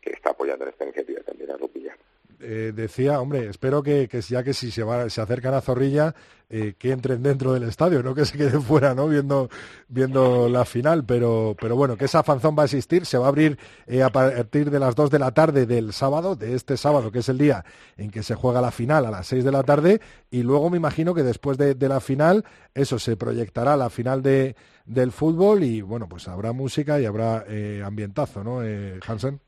que 0.00 0.10
está 0.10 0.30
apoyando 0.30 0.66
esta 0.66 0.84
iniciativa 0.84 1.22
también 1.22 1.50
a 1.50 1.56
Rupilla. 1.56 1.96
Eh, 2.44 2.72
decía, 2.74 3.20
hombre, 3.20 3.48
espero 3.48 3.82
que, 3.82 4.08
ya 4.28 4.42
que 4.42 4.52
si 4.52 4.72
se, 4.72 4.82
va, 4.82 5.08
se 5.08 5.20
acercan 5.20 5.54
a 5.54 5.60
Zorrilla, 5.60 6.12
eh, 6.50 6.74
que 6.76 6.90
entren 6.90 7.22
dentro 7.22 7.52
del 7.52 7.62
estadio, 7.62 8.02
no 8.02 8.16
que 8.16 8.24
se 8.24 8.36
queden 8.36 8.62
fuera, 8.62 8.94
¿no? 8.94 9.06
Viendo, 9.06 9.48
viendo 9.88 10.48
la 10.48 10.64
final, 10.64 11.04
pero, 11.04 11.54
pero 11.60 11.76
bueno, 11.76 11.96
que 11.96 12.06
esa 12.06 12.24
fanzón 12.24 12.56
va 12.58 12.62
a 12.62 12.64
existir, 12.64 13.06
se 13.06 13.16
va 13.16 13.26
a 13.26 13.28
abrir 13.28 13.58
eh, 13.86 14.02
a 14.02 14.10
partir 14.10 14.70
de 14.72 14.80
las 14.80 14.96
2 14.96 15.10
de 15.10 15.18
la 15.20 15.30
tarde 15.30 15.66
del 15.66 15.92
sábado, 15.92 16.34
de 16.34 16.54
este 16.54 16.76
sábado, 16.76 17.12
que 17.12 17.20
es 17.20 17.28
el 17.28 17.38
día 17.38 17.64
en 17.96 18.10
que 18.10 18.24
se 18.24 18.34
juega 18.34 18.60
la 18.60 18.72
final 18.72 19.06
a 19.06 19.10
las 19.12 19.28
6 19.28 19.44
de 19.44 19.52
la 19.52 19.62
tarde, 19.62 20.00
y 20.30 20.42
luego 20.42 20.68
me 20.68 20.78
imagino 20.78 21.14
que 21.14 21.22
después 21.22 21.56
de, 21.58 21.76
la 21.88 22.00
final, 22.00 22.44
eso 22.74 22.98
se 22.98 23.16
proyectará 23.16 23.76
la 23.76 23.88
final 23.88 24.20
de, 24.22 24.56
del 24.84 25.12
fútbol 25.12 25.62
y 25.62 25.80
bueno, 25.80 26.08
pues 26.08 26.26
habrá 26.26 26.52
música 26.52 27.00
y 27.00 27.04
habrá 27.04 27.44
ambientazo, 27.84 28.42
¿no, 28.42 28.60
Hansen? 29.06 29.40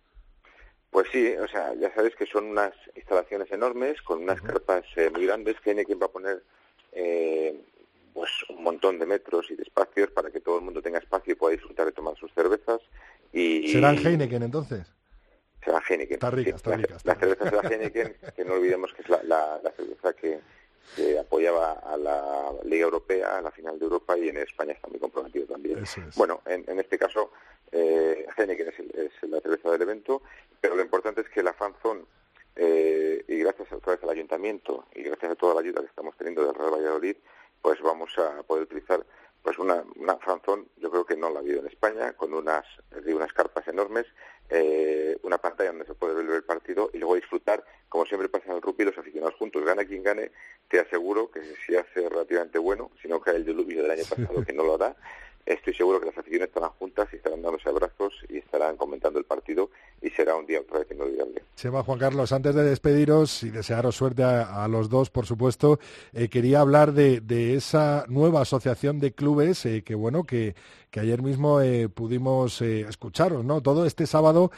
Pues 0.95 1.09
sí, 1.11 1.27
o 1.27 1.49
sea, 1.49 1.75
ya 1.75 1.93
sabes 1.93 2.15
que 2.15 2.25
son 2.25 2.45
unas 2.45 2.73
instalaciones 2.95 3.51
enormes 3.51 4.01
con 4.03 4.23
unas 4.23 4.41
carpas 4.41 4.85
eh, 4.95 5.11
muy 5.11 5.27
grandes 5.27 5.57
que 5.61 5.85
quien 5.85 5.99
va 6.01 6.07
a 6.07 6.13
poner 6.13 6.41
eh, 6.93 7.53
pues 8.13 8.31
un 8.49 8.63
montón 8.63 9.01
de 9.01 9.05
metros 9.05 9.51
y 9.51 9.57
de 9.57 9.65
espacios 9.65 10.13
para 10.13 10.31
que 10.31 10.39
todo 10.39 10.59
el 10.59 10.65
mundo 10.65 10.81
tenga 10.81 11.01
espacio 11.01 11.33
y 11.33 11.35
pueda 11.35 11.57
disfrutar 11.57 11.87
de 11.87 11.91
tomar 11.91 12.15
sus 12.15 12.33
cervezas. 12.33 12.81
Y, 13.33 13.73
¿Serán 13.73 13.99
Heineken 13.99 14.45
entonces? 14.45 14.87
Será 15.65 15.83
Heineken. 15.85 16.15
Está 16.15 16.31
rica, 16.31 16.55
está 16.55 16.77
rica. 16.77 16.97
La, 17.03 17.17
cerveza 17.17 17.51
será 17.51 17.69
Heineken, 17.69 18.17
que 18.37 18.45
no 18.45 18.53
olvidemos 18.55 18.95
que 18.95 19.03
es 19.03 19.09
la, 19.09 19.61
cerveza 19.77 20.13
que, 20.13 20.39
apoyaba 21.21 21.73
a 21.73 21.97
la 21.97 22.53
Liga 22.65 22.85
Europea, 22.85 23.39
a 23.39 23.43
la 23.43 23.51
final 23.51 23.79
de 23.79 23.85
Europa 23.85 24.17
y 24.17 24.29
en 24.29 24.37
España 24.39 24.73
está 24.73 24.89
muy 24.89 24.99
comprometido 24.99 25.47
también. 25.47 25.85
Bueno, 26.17 26.41
en, 26.47 26.79
este 26.79 26.99
caso, 26.99 27.33
eh, 27.73 28.27
Heineken 28.37 28.69
es, 28.69 29.13
la 29.31 29.41
cerveza 29.41 29.71
del 29.71 29.83
evento 29.83 30.23
pero 30.65 30.77
lo 30.77 30.83
importante 30.83 31.21
es 31.21 31.29
que 31.29 31.43
la 31.43 31.53
fanzón, 31.53 32.07
eh, 32.57 33.23
y 33.29 33.37
gracias 33.37 33.71
a, 33.71 33.77
otra 33.77 33.93
vez 33.93 34.03
al 34.03 34.09
ayuntamiento 34.09 34.87
y 34.95 35.03
gracias 35.03 35.33
a 35.33 35.35
toda 35.35 35.53
la 35.53 35.61
ayuda 35.61 35.83
que 35.83 35.89
estamos 35.89 36.17
teniendo 36.17 36.43
del 36.43 36.55
Real 36.55 36.73
Valladolid, 36.73 37.17
pues 37.61 37.83
vamos 37.83 38.17
a 38.19 38.43
poder 38.45 38.63
utilizar 38.63 39.05
pues 39.43 39.59
una, 39.59 39.85
una 39.97 40.17
fanzón, 40.17 40.67
yo 40.79 40.91
creo 40.91 41.05
que 41.05 41.19
no 41.19 41.29
la 41.29 41.41
ha 41.41 41.43
habido 41.43 41.61
en 41.61 41.67
España, 41.67 42.15
con 42.15 42.33
unas, 42.33 42.65
unas 43.05 43.31
carpas 43.35 43.69
enormes, 43.69 44.07
eh, 44.51 45.19
una 45.23 45.39
pantalla 45.39 45.71
donde 45.71 45.87
se 45.87 45.95
puede 45.95 46.15
ver 46.15 46.37
el 46.37 46.45
partido 46.45 46.91
y 46.93 46.99
luego 46.99 47.15
disfrutar, 47.15 47.65
como 47.89 48.05
siempre 48.07 48.29
pasa 48.29 48.47
en 48.47 48.57
el 48.57 48.63
rugby, 48.63 48.85
los 48.85 48.99
aficionados 48.99 49.35
juntos. 49.37 49.65
Gana 49.65 49.85
quien 49.85 50.03
gane, 50.03 50.31
te 50.69 50.81
aseguro 50.81 51.31
que 51.31 51.41
si 51.67 51.77
hace 51.77 52.09
relativamente 52.09 52.59
bueno, 52.59 52.91
si 53.01 53.09
no 53.09 53.21
cae 53.21 53.37
el 53.37 53.45
diluvio 53.45 53.83
del 53.83 53.91
año 53.91 54.05
pasado, 54.09 54.45
que 54.45 54.53
no 54.53 54.65
lo 54.65 54.79
da, 54.79 54.95
estoy 55.47 55.75
seguro 55.75 56.01
que 56.01 56.07
las 56.07 56.19
aficiones 56.19 56.49
estarán 56.49 56.71
juntas 56.71 57.09
y 57.13 57.17
estarán 57.17 57.43
dándose 57.43 57.69
abrazos 57.69 58.15
y 58.29 58.39
estarán 58.39 58.77
comentando 58.77 59.19
el 59.19 59.25
partido 59.25 59.71
y 60.01 60.11
será 60.11 60.37
un 60.37 60.47
día 60.47 60.61
otra 60.61 60.81
vez 60.81 60.91
inolvidable. 60.91 61.43
Chema 61.57 61.83
Juan 61.83 61.99
Carlos, 61.99 62.33
antes 62.33 62.55
de 62.55 62.65
despediros 62.65 63.43
y 63.43 63.51
desearos 63.51 63.97
suerte 63.97 64.23
a, 64.25 64.67
los 64.69 64.89
dos, 64.89 65.11
por 65.11 65.27
supuesto, 65.27 65.79
eh, 66.13 66.29
quería 66.29 66.61
hablar 66.61 66.93
de, 66.93 67.55
esa 67.55 68.05
nueva 68.09 68.43
asociación 68.43 68.99
de 69.01 69.13
clubes 69.13 69.65
eh, 69.67 69.83
que, 69.83 69.95
bueno, 69.95 70.25
que, 70.25 70.55
que 70.95 71.01
ayer 71.01 71.21
mismo 71.21 71.61
eh, 71.61 71.89
pudimos 71.89 72.63
escucharos, 72.63 73.45
¿no? 73.45 73.61
Todo 73.61 73.85
este 73.85 74.07
sábado, 74.07 74.53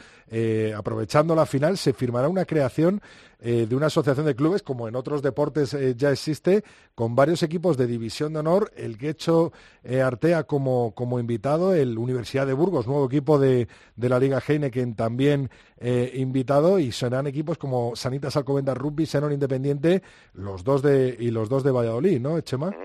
aprovechando 0.77 1.33
la 1.33 1.47
final, 1.47 1.79
se 1.79 1.93
firmará 1.93 2.29
una 2.29 2.45
creación 2.45 3.01
de 3.39 3.75
una 3.75 3.85
asociación 3.87 4.25
de 4.25 4.35
clubes, 4.35 4.61
como 4.61 4.87
en 4.87 4.95
otros 4.95 5.21
deportes 5.21 5.75
ya 5.95 6.11
existe, 6.11 6.63
con 6.95 7.15
varios 7.15 7.43
equipos 7.43 7.77
de 7.77 7.87
división 7.87 8.33
de 8.33 8.39
honor, 8.39 8.71
el 8.75 8.97
que 8.97 9.09
hecho 9.09 9.51
Artea 9.83 10.43
como, 10.43 10.93
como 10.93 11.19
invitado, 11.19 11.73
el 11.73 11.97
Universidad 11.97 12.45
de 12.45 12.53
Burgos, 12.53 12.87
nuevo 12.87 13.05
equipo 13.05 13.39
de, 13.39 13.67
de 13.95 14.09
la 14.09 14.19
Liga 14.19 14.41
Heineken 14.45 14.95
también 14.95 15.49
eh, 15.79 16.11
invitado 16.15 16.79
y 16.79 16.91
serán 16.91 17.27
equipos 17.27 17.59
como 17.59 17.95
Sanitas 17.95 18.35
Alcobendas 18.35 18.75
Rugby, 18.75 19.05
Senon 19.05 19.31
Independiente, 19.31 20.01
los 20.33 20.63
dos 20.63 20.81
de 20.81 21.15
y 21.19 21.29
los 21.29 21.49
dos 21.49 21.63
de 21.63 21.71
Valladolid, 21.71 22.19
¿no, 22.19 22.41
Chema? 22.41 22.75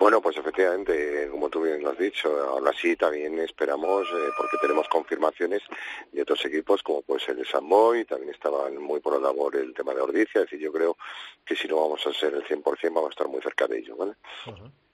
Bueno, 0.00 0.22
pues 0.22 0.34
efectivamente, 0.38 1.28
como 1.30 1.50
tú 1.50 1.60
bien 1.60 1.82
lo 1.82 1.90
has 1.90 1.98
dicho, 1.98 2.34
aún 2.48 2.66
así 2.66 2.96
también 2.96 3.38
esperamos, 3.38 4.08
eh, 4.08 4.30
porque 4.34 4.56
tenemos 4.58 4.88
confirmaciones 4.88 5.60
de 6.10 6.22
otros 6.22 6.42
equipos, 6.46 6.82
como 6.82 7.02
puede 7.02 7.20
ser 7.20 7.38
el 7.38 7.46
Samboy, 7.46 8.06
también 8.06 8.32
estaban 8.32 8.78
muy 8.78 9.00
por 9.00 9.12
la 9.12 9.28
labor 9.28 9.56
el 9.56 9.74
tema 9.74 9.92
de 9.92 10.00
Ordicia, 10.00 10.40
es 10.40 10.46
decir, 10.46 10.58
yo 10.58 10.72
creo 10.72 10.96
que 11.44 11.54
si 11.54 11.68
no 11.68 11.76
vamos 11.76 12.06
a 12.06 12.14
ser 12.14 12.32
el 12.32 12.44
100% 12.44 12.94
vamos 12.94 13.08
a 13.08 13.10
estar 13.10 13.28
muy 13.28 13.42
cerca 13.42 13.66
de 13.66 13.78
ello, 13.78 13.94
¿vale? 13.94 14.14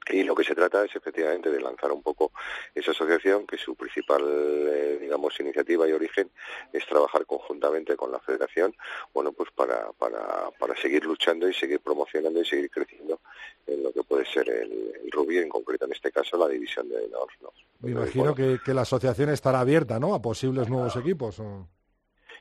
Y 0.09 0.23
lo 0.23 0.35
que 0.35 0.45
se 0.45 0.55
trata 0.55 0.85
es 0.85 0.95
efectivamente 0.95 1.51
de 1.51 1.61
lanzar 1.61 1.91
un 1.91 2.03
poco 2.03 2.33
esa 2.75 2.93
asociación, 2.93 3.47
que 3.47 3.59
su 3.59 3.75
principal, 3.75 4.23
eh, 4.23 4.99
digamos, 5.01 5.39
iniciativa 5.41 5.89
y 5.89 5.93
origen 5.93 6.31
es 6.73 6.87
trabajar 6.87 7.27
conjuntamente 7.27 7.97
con 7.97 8.13
la 8.13 8.21
Federación, 8.21 8.75
bueno, 9.13 9.33
pues 9.33 9.51
para, 9.51 9.91
para, 9.93 10.51
para 10.59 10.77
seguir 10.77 11.05
luchando 11.05 11.49
y 11.49 11.55
seguir 11.55 11.81
promocionando 11.81 12.41
y 12.41 12.45
seguir 12.45 12.71
creciendo 12.71 13.21
en 13.67 13.83
lo 13.83 13.93
que 13.93 14.05
puede 14.05 14.25
ser 14.27 14.49
el, 14.49 14.93
el 15.03 15.11
rugby, 15.11 15.39
en 15.39 15.49
concreto 15.49 15.87
en 15.87 15.93
este 15.93 16.13
caso 16.13 16.37
la 16.37 16.49
división 16.49 16.89
de 16.89 17.09
North. 17.09 17.33
Me 17.81 17.91
imagino 17.91 18.35
que, 18.35 18.59
que, 18.65 18.73
la 18.73 18.83
asociación 18.83 19.31
estará 19.31 19.61
abierta, 19.61 19.99
¿no?, 19.99 20.15
a 20.15 20.23
posibles 20.23 20.69
nuevos 20.69 20.97
equipos. 20.97 21.41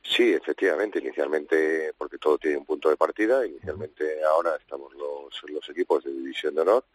Sí, 0.02 0.34
efectivamente, 0.34 1.00
inicialmente, 1.00 1.94
porque 1.98 2.18
todo 2.18 2.38
tiene 2.38 2.58
un 2.58 2.66
punto 2.66 2.90
de 2.90 2.96
partida, 2.96 3.46
inicialmente 3.46 4.24
ahora 4.24 4.56
estamos 4.56 4.94
los, 4.94 5.50
los 5.50 5.70
equipos 5.70 6.04
de 6.04 6.12
división 6.12 6.54
de 6.54 6.62
honor, 6.62 6.86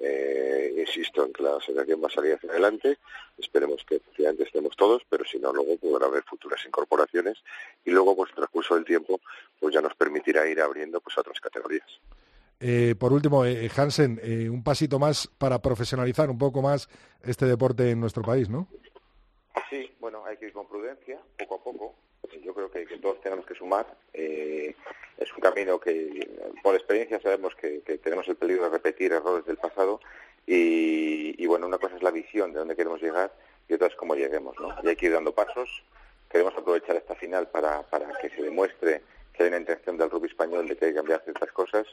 eh, 0.00 0.74
insisto 0.78 1.24
en 1.24 1.32
que 1.32 1.42
la 1.42 1.56
asociación 1.56 2.02
va 2.02 2.06
a 2.08 2.10
salir 2.10 2.34
hacia 2.34 2.50
adelante. 2.50 2.98
Esperemos 3.38 3.84
que 3.84 3.96
efectivamente 3.96 4.44
estemos 4.44 4.74
todos, 4.76 5.02
pero 5.08 5.24
si 5.24 5.38
no, 5.38 5.52
luego 5.52 5.76
podrá 5.76 6.06
haber 6.06 6.22
futuras 6.24 6.60
incorporaciones 6.66 7.38
y 7.84 7.90
luego, 7.90 8.16
pues, 8.16 8.30
el 8.30 8.36
transcurso 8.36 8.74
del 8.74 8.84
tiempo, 8.84 9.20
pues 9.58 9.74
ya 9.74 9.80
nos 9.80 9.94
permitirá 9.94 10.48
ir 10.48 10.60
abriendo 10.60 11.00
pues 11.00 11.16
otras 11.18 11.38
categorías. 11.40 11.88
Eh, 12.58 12.94
por 12.98 13.12
último, 13.12 13.44
eh, 13.44 13.70
Hansen, 13.74 14.20
un 14.50 14.62
pasito 14.62 14.98
más 14.98 15.28
para 15.38 15.60
profesionalizar 15.60 16.28
un 16.28 16.38
poco 16.38 16.60
más 16.60 16.88
este 17.22 17.46
deporte 17.46 17.90
en 17.90 18.00
nuestro 18.00 18.22
país, 18.22 18.48
¿no? 18.48 18.68
Sí, 19.70 19.90
bueno, 20.00 20.24
hay 20.26 20.36
que 20.36 20.46
ir 20.46 20.52
con 20.52 20.66
prudencia, 20.66 21.18
poco 21.38 21.54
a 21.54 21.64
poco. 21.64 21.94
Yo 22.42 22.54
creo 22.54 22.70
que, 22.70 22.86
todos 22.98 23.20
tenemos 23.20 23.46
que 23.46 23.54
sumar. 23.54 23.86
Eh, 24.12 24.74
es 25.18 25.32
un 25.34 25.40
camino 25.40 25.78
que, 25.78 26.28
por 26.62 26.74
experiencia, 26.74 27.20
sabemos 27.20 27.54
que, 27.54 27.80
tenemos 28.02 28.28
el 28.28 28.36
peligro 28.36 28.64
de 28.64 28.70
repetir 28.70 29.12
errores 29.12 29.44
del 29.44 29.56
pasado. 29.56 30.00
Y, 30.46 31.46
bueno, 31.46 31.66
una 31.66 31.78
cosa 31.78 31.96
es 31.96 32.02
la 32.02 32.10
visión 32.10 32.52
de 32.52 32.58
dónde 32.58 32.76
queremos 32.76 33.00
llegar 33.02 33.32
y 33.68 33.74
otra 33.74 33.88
es 33.88 33.94
cómo 33.94 34.14
lleguemos. 34.14 34.56
¿no? 34.58 34.74
Y 34.82 34.88
hay 34.88 34.96
que 34.96 35.06
ir 35.06 35.12
dando 35.12 35.34
pasos. 35.34 35.82
Queremos 36.28 36.54
aprovechar 36.56 36.96
esta 36.96 37.14
final 37.14 37.48
para, 37.48 37.82
para 37.82 38.12
que 38.20 38.30
se 38.30 38.42
demuestre 38.42 39.02
que 39.32 39.42
hay 39.44 39.48
una 39.48 39.58
intención 39.58 39.96
del 39.96 40.10
rugby 40.10 40.28
español 40.28 40.68
de 40.68 40.76
que 40.76 40.86
hay 40.86 40.90
que 40.92 40.96
cambiar 40.96 41.22
ciertas 41.24 41.50
cosas. 41.52 41.86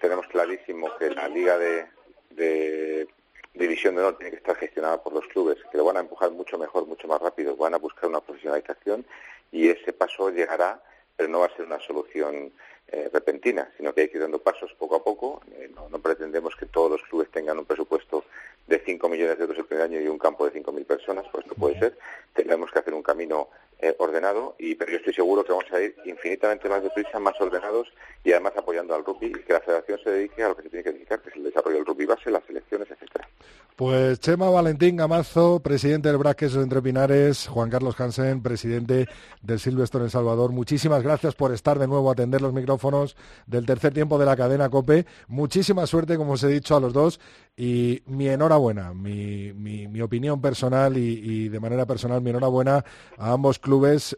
Tenemos 0.00 0.26
clarísimo 0.28 0.96
que 0.98 1.10
la 1.10 1.28
liga 1.28 1.58
de, 1.58 1.86
de 2.30 3.08
división 3.54 3.94
de 3.94 4.02
honor 4.02 4.16
tiene 4.16 4.30
que 4.30 4.38
estar 4.38 4.56
gestionada 4.56 5.02
por 5.02 5.12
los 5.12 5.26
clubes, 5.26 5.58
que 5.70 5.78
lo 5.78 5.84
van 5.84 5.96
a 5.96 6.00
empujar 6.00 6.30
mucho 6.30 6.58
mejor, 6.58 6.86
mucho 6.86 7.06
más 7.08 7.20
rápido, 7.20 7.56
van 7.56 7.74
a 7.74 7.78
buscar 7.78 8.08
una 8.08 8.20
profesionalización 8.20 9.04
y 9.50 9.68
ese 9.68 9.92
paso 9.92 10.30
llegará, 10.30 10.82
pero 11.16 11.28
no 11.28 11.40
va 11.40 11.46
a 11.46 11.56
ser 11.56 11.66
una 11.66 11.78
solución 11.80 12.52
eh, 12.88 13.08
repentina, 13.12 13.70
sino 13.76 13.94
que 13.94 14.02
hay 14.02 14.08
que 14.08 14.16
ir 14.16 14.22
dando 14.22 14.42
pasos 14.42 14.72
poco 14.74 14.96
a 14.96 15.04
poco. 15.04 15.40
Eh, 15.52 15.70
no, 15.74 15.98
pretendemos 16.00 16.56
que 16.56 16.66
todos 16.66 16.90
los 16.90 17.02
clubes 17.02 17.30
tengan 17.30 17.58
un 17.58 17.64
presupuesto 17.64 18.24
de 18.66 18.78
5 18.80 19.08
millones 19.08 19.38
de 19.38 19.44
euros 19.44 19.58
el 19.58 19.64
primer 19.66 19.84
año 19.84 20.00
y 20.00 20.08
un 20.08 20.18
campo 20.18 20.48
de 20.48 20.60
5.000 20.60 20.84
personas, 20.84 21.26
pues 21.30 21.46
no 21.46 21.54
puede 21.54 21.78
ser. 21.78 21.98
Tenemos 22.34 22.70
que 22.70 22.78
hacer 22.78 22.94
un 22.94 23.02
camino 23.02 23.48
eh, 23.82 23.96
ordenado, 23.98 24.54
y, 24.60 24.76
pero 24.76 24.92
yo 24.92 24.98
estoy 24.98 25.12
seguro 25.12 25.44
que 25.44 25.50
vamos 25.50 25.70
a 25.72 25.80
ir 25.80 25.96
infinitamente 26.04 26.68
más 26.68 26.84
deprisa, 26.84 27.18
más 27.18 27.34
ordenados 27.40 27.88
y 28.22 28.30
además 28.30 28.52
apoyando 28.56 28.94
al 28.94 29.04
rugby 29.04 29.26
y 29.26 29.32
que 29.32 29.52
la 29.52 29.60
federación 29.60 29.98
se 30.04 30.10
dedique 30.10 30.42
a 30.42 30.50
lo 30.50 30.56
que 30.56 30.62
se 30.62 30.68
tiene 30.68 30.84
que 30.84 30.92
dedicar, 30.92 31.20
que 31.20 31.30
es 31.30 31.36
el 31.36 31.42
desarrollo 31.42 31.78
del 31.78 31.86
rugby 31.86 32.06
base, 32.06 32.30
las 32.30 32.44
selecciones, 32.44 32.88
etcétera. 32.88 33.28
Pues 33.74 34.20
Chema 34.20 34.48
Valentín 34.50 34.96
Gamazo, 34.96 35.60
presidente 35.60 36.08
del 36.08 36.18
Braques 36.18 36.54
Entre 36.54 36.80
Pinares, 36.80 37.48
Juan 37.48 37.70
Carlos 37.70 37.98
Hansen, 37.98 38.40
presidente 38.40 39.08
del 39.40 39.58
Silvestre 39.58 40.02
en 40.02 40.10
Salvador. 40.10 40.52
Muchísimas 40.52 41.02
gracias 41.02 41.34
por 41.34 41.52
estar 41.52 41.80
de 41.80 41.88
nuevo 41.88 42.08
a 42.08 42.12
atender 42.12 42.40
los 42.40 42.52
micrófonos 42.52 43.16
del 43.46 43.66
tercer 43.66 43.92
tiempo 43.92 44.18
de 44.18 44.26
la 44.26 44.36
cadena 44.36 44.70
COPE. 44.70 45.06
Muchísima 45.26 45.86
suerte, 45.88 46.16
como 46.16 46.34
os 46.34 46.44
he 46.44 46.48
dicho 46.48 46.76
a 46.76 46.80
los 46.80 46.92
dos, 46.92 47.18
y 47.56 48.02
mi 48.06 48.28
enhorabuena, 48.28 48.94
mi, 48.94 49.52
mi, 49.52 50.00
opinión 50.00 50.40
personal 50.40 50.96
y, 50.96 51.48
de 51.48 51.60
manera 51.60 51.84
personal, 51.84 52.22
mi 52.22 52.30
enhorabuena 52.30 52.84
a 53.18 53.32
ambos 53.32 53.58
clubes 53.58 53.71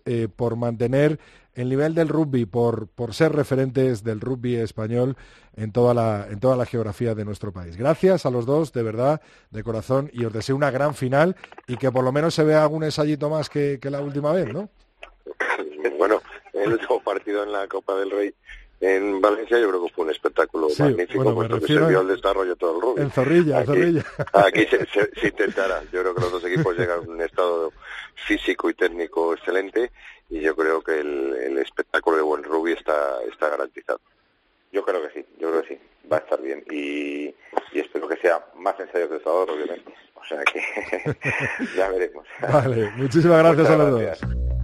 eh, 0.04 0.28
por 0.34 0.56
mantener 0.56 1.18
el 1.54 1.68
nivel 1.68 1.94
del 1.94 2.08
rugby 2.08 2.46
por, 2.46 2.88
por 2.88 3.14
ser 3.14 3.32
referentes 3.32 4.02
del 4.02 4.20
rugby 4.20 4.56
español 4.56 5.16
en 5.56 5.70
toda, 5.72 5.94
la, 5.94 6.26
en 6.28 6.40
toda 6.40 6.56
la 6.56 6.66
geografía 6.66 7.14
de 7.14 7.24
nuestro 7.24 7.52
país. 7.52 7.76
Gracias 7.76 8.26
a 8.26 8.30
los 8.30 8.46
dos, 8.46 8.72
de 8.72 8.82
verdad, 8.82 9.20
de 9.50 9.62
corazón, 9.62 10.10
y 10.12 10.24
os 10.24 10.32
deseo 10.32 10.56
una 10.56 10.70
gran 10.70 10.94
final 10.94 11.36
y 11.68 11.76
que 11.76 11.92
por 11.92 12.02
lo 12.04 12.10
menos 12.10 12.34
se 12.34 12.42
vea 12.42 12.62
algún 12.62 12.82
ensayito 12.82 13.30
más 13.30 13.48
que, 13.48 13.78
que 13.80 13.90
la 13.90 14.00
última 14.00 14.32
vez, 14.32 14.52
¿no? 14.52 14.68
Bueno, 15.98 16.20
el 16.52 16.72
último 16.72 17.00
partido 17.02 17.44
en 17.44 17.52
la 17.52 17.68
Copa 17.68 17.94
del 17.94 18.10
Rey 18.10 18.34
en 18.84 19.20
Valencia 19.20 19.58
yo 19.58 19.68
creo 19.68 19.84
que 19.86 19.92
fue 19.92 20.04
un 20.04 20.10
espectáculo 20.10 20.68
magnífico, 20.78 21.22
bueno, 21.24 21.34
puesto 21.34 21.60
que 21.60 21.66
se 21.74 21.86
vio 21.86 22.00
el 22.00 22.08
desarrollo 22.08 22.56
todo 22.56 22.76
el 22.76 22.82
rugby. 22.82 23.02
En 23.02 23.10
Zorrilla, 23.10 23.58
aquí, 23.58 23.66
Zorrilla. 23.66 24.04
Aquí 24.32 24.66
se, 24.66 24.86
se, 24.86 25.26
intentará. 25.28 25.82
Yo 25.92 26.00
creo 26.02 26.14
que 26.14 26.20
los 26.20 26.32
dos 26.32 26.44
equipos 26.44 26.76
llegan 26.76 26.98
a 26.98 27.02
un 27.02 27.20
estado 27.20 27.72
físico 28.26 28.68
y 28.70 28.74
técnico 28.74 29.34
excelente 29.34 29.90
y 30.30 30.40
yo 30.40 30.54
creo 30.54 30.82
que 30.82 31.00
el, 31.00 31.34
el 31.34 31.58
espectáculo 31.58 32.16
de 32.16 32.22
buen 32.22 32.42
rugby 32.42 32.72
está, 32.72 33.22
está 33.30 33.48
garantizado. 33.48 34.00
Yo 34.72 34.84
creo 34.84 35.02
que 35.02 35.20
sí, 35.20 35.26
yo 35.38 35.50
creo 35.50 35.62
que 35.62 35.68
sí, 35.68 35.80
va 36.10 36.16
a 36.16 36.20
estar 36.20 36.40
bien 36.42 36.64
y, 36.70 37.26
y 37.72 37.80
espero 37.80 38.08
que 38.08 38.16
sea 38.16 38.44
más 38.56 38.78
ensayo 38.80 39.08
que 39.08 39.16
el 39.16 39.22
sábado, 39.22 39.46
obviamente. 39.54 39.94
O 40.14 40.24
sea 40.24 40.42
que 40.44 41.16
ya 41.76 41.88
veremos. 41.90 42.26
Vale, 42.40 42.90
muchísimas 42.96 43.38
gracias 43.38 43.68
Muchas 43.68 43.70
a 43.70 43.76
los 43.76 44.00
gracias. 44.00 44.20
dos. 44.20 44.63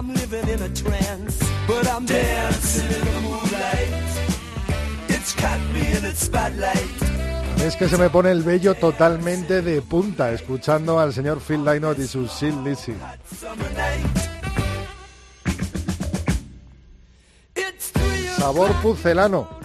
I'm 0.00 0.14
living 0.14 0.48
in 0.48 0.62
a 0.62 0.68
trance, 0.70 1.38
but 1.66 1.86
I'm 1.86 2.06
dancing 2.06 2.86
in 2.86 3.04
the 3.04 3.20
moonlight. 3.20 3.92
It's 5.10 5.34
caught 5.34 5.60
me 5.74 5.80
in 5.94 6.06
its 6.06 6.24
spotlight. 6.24 7.02
Es 7.62 7.76
que 7.76 7.86
se 7.86 7.98
me 7.98 8.08
pone 8.08 8.30
el 8.30 8.42
vello 8.42 8.74
totalmente 8.74 9.60
de 9.60 9.82
punta 9.82 10.32
escuchando 10.32 10.98
al 10.98 11.12
señor 11.12 11.42
Phil 11.46 11.66
Lynott 11.66 11.98
y 11.98 12.06
su 12.06 12.26
Sil 12.32 12.64
Lizzy. 12.64 12.94
Sabor 18.38 18.72
pucelano 18.80 19.59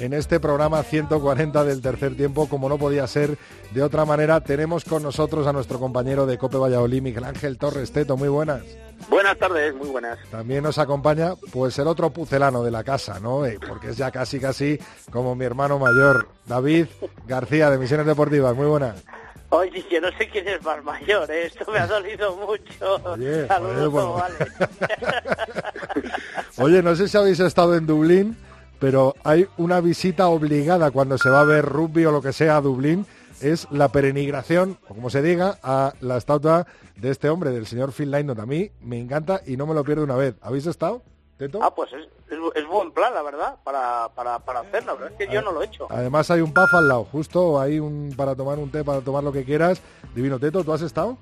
en 0.00 0.14
este 0.14 0.40
programa 0.40 0.82
140 0.82 1.64
del 1.64 1.82
tercer 1.82 2.16
tiempo, 2.16 2.48
como 2.48 2.68
no 2.68 2.78
podía 2.78 3.06
ser 3.06 3.36
de 3.72 3.82
otra 3.82 4.04
manera, 4.04 4.40
tenemos 4.40 4.84
con 4.84 5.02
nosotros 5.02 5.46
a 5.46 5.52
nuestro 5.52 5.78
compañero 5.78 6.26
de 6.26 6.38
Cope 6.38 6.56
Valladolid, 6.56 7.02
Miguel 7.02 7.24
Ángel 7.24 7.58
Torres 7.58 7.92
Teto. 7.92 8.16
Muy 8.16 8.28
buenas. 8.28 8.62
Buenas 9.08 9.38
tardes, 9.38 9.74
muy 9.74 9.88
buenas. 9.88 10.18
También 10.30 10.62
nos 10.62 10.78
acompaña 10.78 11.34
pues 11.52 11.78
el 11.78 11.86
otro 11.86 12.10
pucelano 12.10 12.62
de 12.62 12.70
la 12.70 12.82
casa, 12.84 13.20
¿no? 13.20 13.44
Eh, 13.46 13.58
porque 13.66 13.90
es 13.90 13.96
ya 13.96 14.10
casi 14.10 14.40
casi 14.40 14.78
como 15.10 15.34
mi 15.34 15.44
hermano 15.44 15.78
mayor, 15.78 16.28
David 16.46 16.86
García 17.26 17.70
de 17.70 17.78
Misiones 17.78 18.06
Deportivas. 18.06 18.54
Muy 18.56 18.66
buenas. 18.66 18.96
Oye, 19.52 19.84
yo 19.90 20.00
no 20.00 20.08
sé 20.16 20.28
quién 20.28 20.46
es 20.46 20.62
más 20.62 20.82
mayor, 20.84 21.28
¿eh? 21.30 21.46
esto 21.46 21.70
me 21.72 21.78
ha 21.78 21.86
dolido 21.86 22.36
mucho. 22.36 23.00
Oye, 23.04 23.48
Saludos, 23.48 23.74
joder, 23.74 23.88
bueno. 23.88 24.12
vale. 24.12 24.34
Oye, 26.58 26.82
no 26.82 26.94
sé 26.94 27.08
si 27.08 27.16
habéis 27.16 27.40
estado 27.40 27.74
en 27.76 27.84
Dublín, 27.84 28.36
pero 28.80 29.14
hay 29.22 29.46
una 29.58 29.80
visita 29.80 30.28
obligada 30.28 30.90
cuando 30.90 31.18
se 31.18 31.30
va 31.30 31.42
a 31.42 31.44
ver 31.44 31.64
rugby 31.64 32.06
o 32.06 32.10
lo 32.10 32.22
que 32.22 32.32
sea 32.32 32.56
a 32.56 32.60
Dublín, 32.60 33.06
es 33.40 33.68
la 33.70 33.88
peregrinación, 33.88 34.78
o 34.88 34.94
como 34.94 35.10
se 35.10 35.22
diga, 35.22 35.58
a 35.62 35.92
la 36.00 36.16
estatua 36.16 36.66
de 36.96 37.10
este 37.10 37.28
hombre, 37.28 37.50
del 37.50 37.66
señor 37.66 37.92
Phil 37.92 38.10
Lynott. 38.10 38.38
A 38.38 38.46
mí 38.46 38.70
me 38.80 38.98
encanta 38.98 39.40
y 39.46 39.56
no 39.56 39.66
me 39.66 39.74
lo 39.74 39.84
pierdo 39.84 40.04
una 40.04 40.16
vez. 40.16 40.34
¿Habéis 40.40 40.66
estado, 40.66 41.02
Teto? 41.38 41.60
Ah, 41.62 41.74
pues 41.74 41.92
es, 41.92 42.06
es, 42.30 42.38
es 42.54 42.66
buen 42.66 42.92
plan, 42.92 43.14
la 43.14 43.22
verdad, 43.22 43.56
para, 43.64 44.08
para, 44.14 44.38
para 44.40 44.60
hacerlo. 44.60 44.94
La 44.94 44.94
verdad 44.94 45.12
es 45.12 45.26
que 45.26 45.32
yo 45.32 45.42
no 45.42 45.52
lo 45.52 45.62
he 45.62 45.66
hecho. 45.66 45.86
Además 45.90 46.30
hay 46.30 46.40
un 46.40 46.52
pub 46.52 46.68
al 46.72 46.88
lado, 46.88 47.04
justo 47.04 47.60
hay 47.60 47.78
un 47.78 48.12
para 48.16 48.34
tomar 48.34 48.58
un 48.58 48.70
té, 48.70 48.84
para 48.84 49.00
tomar 49.00 49.24
lo 49.24 49.32
que 49.32 49.44
quieras. 49.44 49.80
Divino 50.14 50.38
Teto, 50.38 50.64
¿tú 50.64 50.72
has 50.72 50.82
estado? 50.82 51.18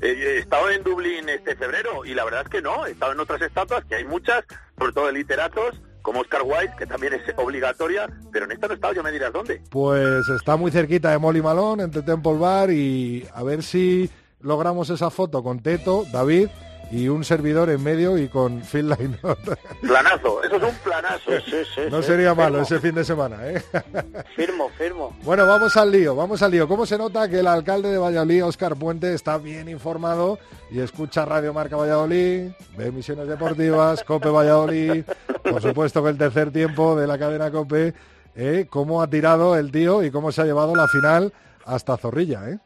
Eh, 0.00 0.12
he 0.18 0.38
estado 0.38 0.70
en 0.70 0.82
Dublín 0.82 1.28
este 1.28 1.56
febrero 1.56 2.04
y 2.04 2.14
la 2.14 2.24
verdad 2.24 2.42
es 2.42 2.48
que 2.48 2.62
no, 2.62 2.84
he 2.86 2.92
estado 2.92 3.12
en 3.12 3.20
otras 3.20 3.40
estatuas, 3.42 3.84
que 3.84 3.94
hay 3.94 4.04
muchas, 4.04 4.44
sobre 4.76 4.92
todo 4.92 5.06
de 5.06 5.12
literatos, 5.12 5.80
como 6.04 6.20
Oscar 6.20 6.42
Wilde, 6.42 6.74
que 6.76 6.86
también 6.86 7.14
es 7.14 7.22
obligatoria, 7.36 8.06
pero 8.30 8.44
en 8.44 8.52
esta 8.52 8.68
no 8.68 8.74
estado, 8.74 8.92
ya 8.92 9.02
me 9.02 9.10
dirás 9.10 9.32
dónde. 9.32 9.62
Pues 9.70 10.28
está 10.28 10.54
muy 10.54 10.70
cerquita 10.70 11.10
de 11.10 11.18
Molly 11.18 11.40
Malone, 11.40 11.82
entre 11.82 12.02
Temple 12.02 12.36
Bar, 12.36 12.70
y 12.70 13.26
a 13.32 13.42
ver 13.42 13.62
si 13.62 14.10
logramos 14.40 14.90
esa 14.90 15.08
foto 15.08 15.42
con 15.42 15.60
Teto, 15.60 16.04
David 16.12 16.48
y 16.90 17.08
un 17.08 17.24
servidor 17.24 17.70
en 17.70 17.82
medio 17.82 18.18
y 18.18 18.28
con 18.28 18.60
Phil 18.62 18.88
Lynott. 18.88 19.38
Planazo, 19.80 20.42
eso 20.42 20.56
es 20.56 20.62
un 20.62 20.74
planazo. 20.76 21.30
Sí, 21.44 21.52
sí, 21.74 21.80
No 21.90 22.02
sí, 22.02 22.08
sería 22.08 22.34
malo 22.34 22.58
firmo, 22.58 22.62
ese 22.62 22.78
fin 22.80 22.94
de 22.94 23.04
semana, 23.04 23.48
¿eh? 23.48 23.62
Firmo, 24.36 24.68
firmo. 24.70 25.16
Bueno, 25.22 25.46
vamos 25.46 25.76
al 25.76 25.90
lío, 25.90 26.14
vamos 26.14 26.42
al 26.42 26.50
lío. 26.50 26.68
¿Cómo 26.68 26.86
se 26.86 26.98
nota 26.98 27.28
que 27.28 27.40
el 27.40 27.46
alcalde 27.46 27.90
de 27.90 27.98
Valladolid, 27.98 28.44
Óscar 28.44 28.76
Puente, 28.76 29.14
está 29.14 29.38
bien 29.38 29.68
informado 29.68 30.38
y 30.70 30.80
escucha 30.80 31.24
Radio 31.24 31.52
Marca 31.52 31.76
Valladolid, 31.76 32.50
ve 32.76 32.86
emisiones 32.86 33.28
deportivas, 33.28 34.02
Cope 34.04 34.28
Valladolid, 34.28 35.04
por 35.42 35.62
supuesto 35.62 36.02
que 36.02 36.10
el 36.10 36.18
tercer 36.18 36.50
tiempo 36.52 36.96
de 36.96 37.06
la 37.06 37.18
cadena 37.18 37.50
Cope, 37.50 37.94
¿eh? 38.34 38.66
cómo 38.68 39.02
ha 39.02 39.08
tirado 39.08 39.56
el 39.56 39.70
tío 39.70 40.02
y 40.02 40.10
cómo 40.10 40.32
se 40.32 40.42
ha 40.42 40.44
llevado 40.44 40.74
la 40.74 40.88
final 40.88 41.32
hasta 41.64 41.96
Zorrilla, 41.96 42.48
¿eh? 42.50 42.58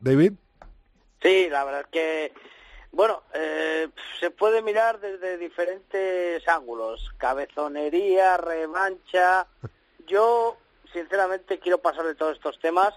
David. 0.00 0.32
Sí, 1.22 1.48
la 1.50 1.64
verdad 1.64 1.80
es 1.80 1.86
que, 1.90 2.32
bueno, 2.94 3.22
eh, 3.32 3.88
se 4.20 4.30
puede 4.30 4.62
mirar 4.62 5.00
desde 5.00 5.36
diferentes 5.36 6.46
ángulos. 6.48 7.12
Cabezonería, 7.18 8.36
revancha. 8.36 9.46
Yo, 10.06 10.56
sinceramente, 10.92 11.58
quiero 11.58 11.78
pasar 11.78 12.06
de 12.06 12.14
todos 12.14 12.36
estos 12.36 12.58
temas 12.60 12.94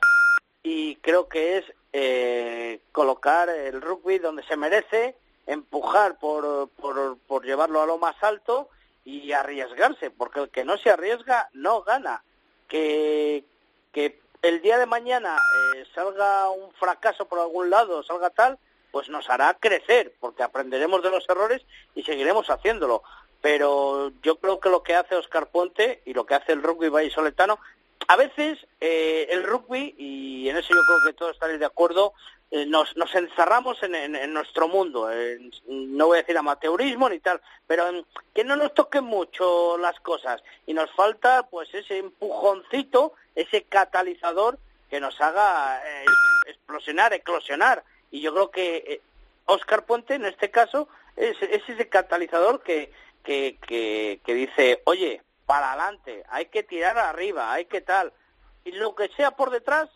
y 0.62 0.98
creo 0.98 1.28
que 1.28 1.58
es 1.58 1.66
eh, 1.94 2.82
colocar 2.92 3.50
el 3.50 3.82
rugby 3.82 4.20
donde 4.20 4.44
se 4.44 4.56
merece, 4.56 5.16
empujar 5.46 6.20
por, 6.20 6.70
por, 6.70 7.18
por 7.28 7.46
llevarlo 7.46 7.82
a 7.82 7.88
lo 7.88 7.98
más 7.98 8.16
alto 8.22 8.70
y 9.04 9.32
arriesgarse, 9.32 10.12
porque 10.12 10.42
el 10.42 10.50
que 10.50 10.66
no 10.66 10.78
se 10.78 10.92
arriesga 10.92 11.50
no 11.54 11.82
gana. 11.82 12.24
Que, 12.68 13.46
que 13.94 14.20
el 14.42 14.62
día 14.62 14.78
de 14.78 14.86
mañana 14.86 15.38
eh, 15.76 15.86
salga 15.96 16.50
un 16.50 16.72
fracaso 16.74 17.26
por 17.28 17.40
algún 17.40 17.70
lado, 17.70 18.04
salga 18.04 18.30
tal, 18.30 18.60
pues 18.92 19.10
nos 19.10 19.30
hará 19.30 19.54
crecer, 19.60 20.14
porque 20.20 20.44
aprenderemos 20.44 21.04
de 21.04 21.12
los 21.12 21.28
errores 21.30 21.62
y 21.96 22.04
seguiremos 22.04 22.50
haciéndolo. 22.50 23.04
Pero 23.42 24.12
yo 24.24 24.38
creo 24.38 24.60
que 24.60 24.70
lo 24.70 24.84
que 24.84 24.96
hace 24.96 25.16
Oscar 25.16 25.48
Puente 25.48 26.02
y 26.06 26.14
lo 26.14 26.26
que 26.26 26.36
hace 26.36 26.54
el 26.54 26.64
rugby 26.64 26.90
vallisoletano, 26.90 27.60
a 28.08 28.16
veces 28.16 28.58
eh, 28.82 29.28
el 29.30 29.44
rugby, 29.44 29.94
y 29.98 30.50
en 30.50 30.58
eso 30.58 30.70
yo 30.74 30.82
creo 30.88 31.00
que 31.12 31.18
todos 31.18 31.34
estaréis 31.34 31.60
de 31.60 31.66
acuerdo, 31.66 32.14
eh, 32.50 32.66
nos, 32.66 32.96
nos 32.96 33.14
encerramos 33.14 33.84
en, 33.84 33.94
en- 33.96 34.34
nuestro 34.34 34.68
mundo. 34.70 35.12
en- 35.12 35.52
no 35.68 36.08
voy 36.08 36.18
a 36.18 36.22
decir 36.22 36.38
amateurismo 36.38 37.10
ni 37.10 37.20
tal, 37.20 37.42
pero 37.68 37.84
que 38.34 38.44
no 38.46 38.56
nos 38.56 38.74
toquen 38.74 39.04
mucho 39.04 39.78
las 39.78 40.00
cosas. 40.00 40.42
Y 40.66 40.74
nos 40.74 40.90
falta 40.92 41.44
pues 41.50 41.74
ese 41.74 41.98
empujoncito, 41.98 43.14
ese 43.36 43.64
catalizador 43.64 44.58
que 44.90 45.00
nos 45.02 45.20
haga 45.22 45.82
eh, 45.86 46.06
explosionar, 46.48 47.14
eclosionar. 47.14 47.84
Y 48.12 48.22
yo 48.22 48.34
creo 48.34 48.52
que 48.52 48.78
eh, 48.78 49.02
Oscar 49.46 49.86
Puente, 49.86 50.16
en 50.16 50.26
este 50.26 50.52
caso, 50.52 50.88
es, 51.16 51.36
es 51.42 51.68
ese 51.68 51.90
catalizador 51.90 52.62
que, 52.62 52.92
que, 53.24 53.58
que, 54.24 54.34
dice, 54.34 54.82
oye, 54.86 55.22
para 55.46 55.74
adelante, 55.74 56.24
hay 56.30 56.46
que 56.46 56.64
tirar 56.64 56.98
arriba, 56.98 57.52
hay 57.52 57.66
que 57.66 57.82
tal. 57.82 58.14
Y 58.64 58.72
lo 58.72 58.96
que 58.96 59.10
sea 59.10 59.32
por 59.32 59.50
detrás, 59.50 59.90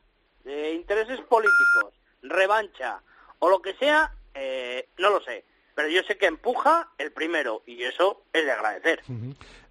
eh, 0.45 0.73
intereses 0.75 1.19
políticos, 1.21 1.93
revancha 2.21 3.01
o 3.39 3.49
lo 3.49 3.61
que 3.61 3.73
sea, 3.75 4.13
eh, 4.33 4.89
no 4.97 5.09
lo 5.09 5.21
sé. 5.21 5.45
Pero 5.73 5.87
yo 5.87 6.01
sé 6.03 6.17
que 6.17 6.25
empuja 6.25 6.89
el 6.97 7.11
primero 7.11 7.63
y 7.65 7.81
eso 7.83 8.23
es 8.33 8.45
de 8.45 8.51
agradecer. 8.51 9.01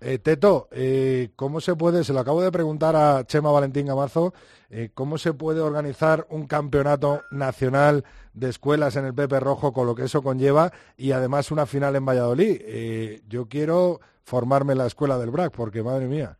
Eh, 0.00 0.18
Teto, 0.18 0.68
eh, 0.72 1.30
¿cómo 1.36 1.60
se 1.60 1.76
puede, 1.76 2.04
se 2.04 2.12
lo 2.12 2.20
acabo 2.20 2.42
de 2.42 2.50
preguntar 2.50 2.96
a 2.96 3.24
Chema 3.26 3.52
Valentín 3.52 3.86
Gamazo, 3.86 4.32
eh, 4.70 4.90
¿cómo 4.94 5.18
se 5.18 5.34
puede 5.34 5.60
organizar 5.60 6.26
un 6.30 6.46
campeonato 6.46 7.22
nacional 7.30 8.04
de 8.32 8.48
escuelas 8.48 8.96
en 8.96 9.04
el 9.06 9.14
Pepe 9.14 9.40
Rojo 9.40 9.72
con 9.72 9.86
lo 9.86 9.94
que 9.94 10.04
eso 10.04 10.22
conlleva 10.22 10.72
y 10.96 11.12
además 11.12 11.50
una 11.50 11.66
final 11.66 11.96
en 11.96 12.04
Valladolid? 12.06 12.60
Eh, 12.64 13.22
yo 13.28 13.46
quiero 13.48 14.00
formarme 14.24 14.72
en 14.72 14.78
la 14.78 14.86
escuela 14.86 15.18
del 15.18 15.30
BRAC 15.30 15.52
porque, 15.54 15.82
madre 15.82 16.06
mía. 16.06 16.36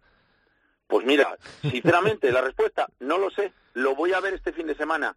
Pues 0.87 1.07
mira, 1.07 1.37
sinceramente, 1.63 2.33
la 2.33 2.41
respuesta, 2.41 2.89
no 3.01 3.17
lo 3.19 3.31
sé. 3.31 3.53
Lo 3.75 3.95
voy 3.95 4.13
a 4.13 4.21
ver 4.21 4.35
este 4.35 4.53
fin 4.53 4.67
de 4.67 4.75
semana. 4.75 5.17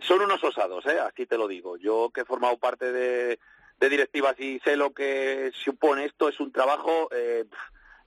Son 0.00 0.20
unos 0.20 0.42
osados, 0.42 0.84
¿eh? 0.86 0.98
Así 0.98 1.26
te 1.26 1.38
lo 1.38 1.46
digo. 1.46 1.76
Yo 1.76 2.10
que 2.12 2.22
he 2.22 2.24
formado 2.24 2.56
parte 2.58 2.90
de, 2.92 3.38
directivas 3.78 4.38
y 4.40 4.58
sé 4.64 4.76
lo 4.76 4.92
que 4.92 5.50
supone 5.54 6.04
esto, 6.06 6.28
es 6.28 6.38
un 6.40 6.50
trabajo 6.52 7.08
eh, 7.12 7.44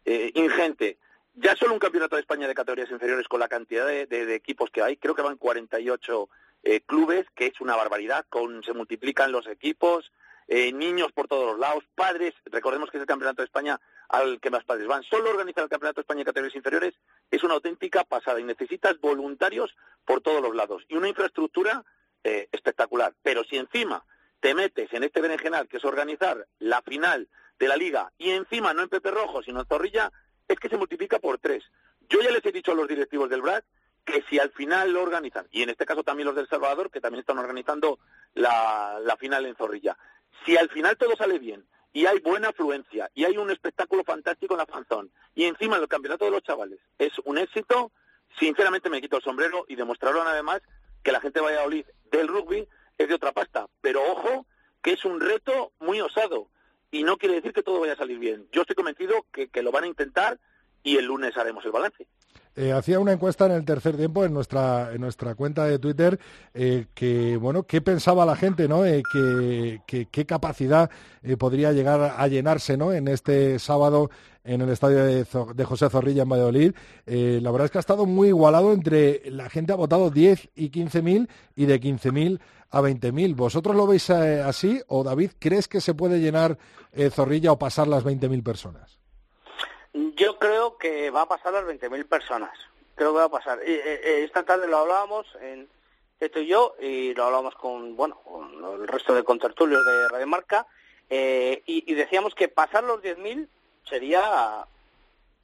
eh, 0.03 0.31
ingente. 0.35 0.97
Ya 1.35 1.55
solo 1.55 1.73
un 1.73 1.79
campeonato 1.79 2.15
de 2.15 2.21
España 2.21 2.47
de 2.47 2.53
categorías 2.55 2.89
inferiores 2.91 3.27
con 3.27 3.39
la 3.41 3.47
cantidad 3.49 3.85
de, 3.87 4.05
de- 4.05 4.25
de 4.25 4.35
equipos 4.35 4.69
que 4.69 4.81
hay, 4.81 4.95
creo 4.97 5.15
que 5.15 5.21
van 5.21 5.37
48 5.37 6.29
eh, 6.65 6.81
clubes, 6.81 7.25
que 7.35 7.45
es 7.47 7.61
una 7.61 7.75
barbaridad, 7.75 8.25
con, 8.27 8.63
se 8.63 8.73
multiplican 8.73 9.31
los 9.31 9.47
equipos, 9.47 10.11
eh, 10.47 10.73
niños 10.73 11.11
por 11.11 11.27
todos 11.27 11.45
los 11.45 11.59
lados, 11.59 11.83
padres, 11.95 12.33
recordemos 12.45 12.89
que 12.89 12.97
es 12.97 13.01
el 13.01 13.07
campeonato 13.07 13.41
de 13.41 13.45
España 13.45 13.79
al 14.09 14.39
que 14.39 14.49
más 14.49 14.63
padres 14.63 14.87
van. 14.87 15.03
Solo 15.03 15.29
organizar 15.29 15.63
el 15.63 15.69
campeonato 15.69 16.01
de 16.01 16.01
España 16.01 16.19
de 16.19 16.25
categorías 16.25 16.55
inferiores 16.55 16.93
es 17.31 17.43
una 17.43 17.53
auténtica 17.53 18.03
pasada 18.03 18.39
y 18.39 18.43
necesitas 18.43 18.99
voluntarios 18.99 19.75
por 20.05 20.21
todos 20.21 20.41
los 20.41 20.55
lados 20.55 20.83
y 20.87 20.95
una 20.95 21.07
infraestructura 21.07 21.83
eh, 22.23 22.47
espectacular. 22.51 23.13
Pero 23.23 23.43
si 23.43 23.57
encima 23.57 24.03
te 24.39 24.53
metes 24.53 24.91
en 24.93 25.03
este 25.03 25.21
berenjenal 25.21 25.67
que 25.67 25.77
es 25.77 25.85
organizar 25.85 26.47
la 26.59 26.81
final 26.81 27.27
de 27.59 27.67
la 27.67 27.77
liga 27.77 28.11
y 28.17 28.31
encima 28.31 28.73
no 28.73 28.81
en 28.81 28.89
Pepe 28.89 29.11
Rojo 29.11 29.41
sino 29.41 29.61
en 29.61 29.67
Zorrilla, 29.67 30.11
es 30.47 30.59
que 30.59 30.69
se 30.69 30.77
multiplica 30.77 31.19
por 31.19 31.39
tres. 31.39 31.63
Yo 32.07 32.21
ya 32.21 32.29
les 32.29 32.45
he 32.45 32.51
dicho 32.51 32.71
a 32.71 32.75
los 32.75 32.87
directivos 32.87 33.29
del 33.29 33.41
BRAC 33.41 33.65
que 34.05 34.23
si 34.29 34.39
al 34.39 34.51
final 34.51 34.93
lo 34.93 35.01
organizan, 35.01 35.47
y 35.51 35.63
en 35.63 35.71
este 35.71 35.85
caso 35.85 36.03
también 36.03 36.27
los 36.27 36.35
del 36.35 36.47
Salvador, 36.47 36.91
que 36.91 37.01
también 37.01 37.21
están 37.21 37.39
organizando 37.39 37.99
la, 38.35 39.17
final 39.19 39.45
en 39.45 39.55
Zorrilla, 39.55 39.97
si 40.45 40.55
al 40.55 40.69
final 40.69 40.95
todo 40.95 41.15
sale 41.15 41.39
bien 41.39 41.65
y 41.91 42.05
hay 42.05 42.19
buena 42.19 42.49
afluencia 42.49 43.09
y 43.15 43.25
hay 43.25 43.37
un 43.37 43.49
espectáculo 43.49 44.03
fantástico 44.03 44.53
en 44.53 44.59
la 44.59 44.65
fanzón 44.67 45.11
y 45.33 45.45
encima 45.45 45.77
el 45.77 45.87
campeonato 45.87 46.25
de 46.25 46.31
los 46.31 46.43
chavales 46.43 46.79
es 46.99 47.13
un 47.23 47.37
éxito, 47.39 47.91
sinceramente 48.37 48.89
me 48.89 49.01
quito 49.01 49.17
el 49.17 49.23
sombrero 49.23 49.65
y 49.67 49.75
demostraron 49.75 50.27
además 50.27 50.61
que 51.01 51.11
la 51.11 51.21
gente 51.21 51.39
de 51.39 51.45
Valladolid 51.45 51.85
del 52.11 52.27
rugby 52.27 52.67
es 52.97 53.07
de 53.07 53.13
otra 53.13 53.31
pasta. 53.31 53.67
Pero 53.81 54.03
ojo, 54.03 54.45
que 54.81 54.93
es 54.93 55.05
un 55.05 55.19
reto 55.19 55.71
muy 55.79 56.01
osado 56.01 56.49
y 56.91 57.03
no 57.03 57.17
quiere 57.17 57.35
decir 57.35 57.53
que 57.53 57.63
todo 57.63 57.79
vaya 57.79 57.93
a 57.93 57.97
salir 57.97 58.19
bien. 58.19 58.47
Yo 58.51 58.61
estoy 58.61 58.75
convencido 58.75 59.25
que 59.31 59.63
lo 59.63 59.71
van 59.71 59.85
a 59.85 59.87
intentar 59.87 60.39
y 60.83 60.97
el 60.97 61.05
lunes 61.05 61.35
haremos 61.35 61.65
el 61.65 61.71
balance. 61.71 62.07
Eh, 62.57 62.71
hacía 62.71 62.99
una 62.99 63.11
encuesta 63.11 63.45
en 63.47 63.51
el 63.51 63.65
tercer 63.65 63.97
tiempo 63.97 64.23
en 64.23 64.33
nuestra 64.33 64.93
en 64.93 65.01
nuestra 65.01 65.35
cuenta 65.35 65.65
de 65.65 65.77
Twitter 65.77 66.17
eh, 66.53 66.85
que 66.93 67.35
bueno 67.35 67.63
qué 67.63 67.81
pensaba 67.81 68.25
la 68.25 68.37
gente 68.37 68.69
no 68.69 68.85
Eh, 68.85 69.03
que, 69.85 70.07
qué 70.09 70.25
capacidad 70.25 70.89
podría 71.37 71.73
llegar 71.73 72.15
a 72.17 72.27
llenarse 72.27 72.77
no 72.77 72.93
en 72.93 73.07
este 73.07 73.59
sábado 73.59 74.09
en 74.43 74.61
el 74.61 74.69
estadio 74.69 75.03
de, 75.03 75.25
de 75.55 75.65
José 75.65 75.89
Zorrilla 75.89 76.23
en 76.23 76.29
Valladolid. 76.29 76.73
La 77.05 77.51
verdad 77.51 77.65
es 77.65 77.71
que 77.71 77.79
ha 77.79 77.79
estado 77.79 78.05
muy 78.05 78.27
igualado 78.27 78.73
entre 78.73 79.29
la 79.31 79.49
gente 79.49 79.73
ha 79.73 79.75
votado 79.75 80.11
10 80.11 80.49
y 80.55 80.69
15 80.69 81.01
mil 81.01 81.29
y 81.55 81.65
de 81.65 81.79
15 81.79 82.11
mil 82.11 82.41
a 82.69 82.81
20 82.81 83.11
mil. 83.11 83.33
Vosotros 83.33 83.75
lo 83.75 83.87
veis 83.87 84.09
así 84.09 84.81
o 84.87 85.03
David 85.03 85.31
crees 85.39 85.67
que 85.67 85.81
se 85.81 85.95
puede 85.95 86.19
llenar 86.19 86.57
Zorrilla 87.11 87.51
o 87.51 87.59
pasar 87.59 87.87
las 87.87 88.03
20 88.03 88.29
mil 88.29 88.43
personas 88.43 89.04
Yo 90.15 90.37
creo 90.37 90.77
que 90.77 91.09
va 91.09 91.21
a 91.21 91.27
pasar 91.27 91.53
las 91.53 91.63
20.000 91.63 92.05
personas. 92.05 92.51
Creo 92.95 93.13
que 93.13 93.19
va 93.19 93.25
a 93.25 93.29
pasar. 93.29 93.59
Eh, 93.63 93.81
eh, 93.83 94.23
esta 94.25 94.43
tarde 94.43 94.67
lo 94.67 94.79
hablábamos 94.79 95.25
en 95.41 95.69
Teto 96.19 96.39
y 96.41 96.47
yo 96.47 96.75
y 96.81 97.13
lo 97.13 97.25
hablábamos 97.25 97.55
con 97.55 97.95
bueno 97.95 98.19
con 98.23 98.81
el 98.81 98.87
resto 98.87 99.13
de 99.13 99.23
contertulios 99.23 99.85
de 99.85 100.09
Radio 100.09 100.27
Marca 100.27 100.65
eh, 101.09 101.61
y, 101.65 101.89
y 101.91 101.95
decíamos 101.95 102.35
que 102.35 102.47
pasar 102.47 102.83
los 102.83 103.01
10.000 103.01 103.47
sería 103.83 104.65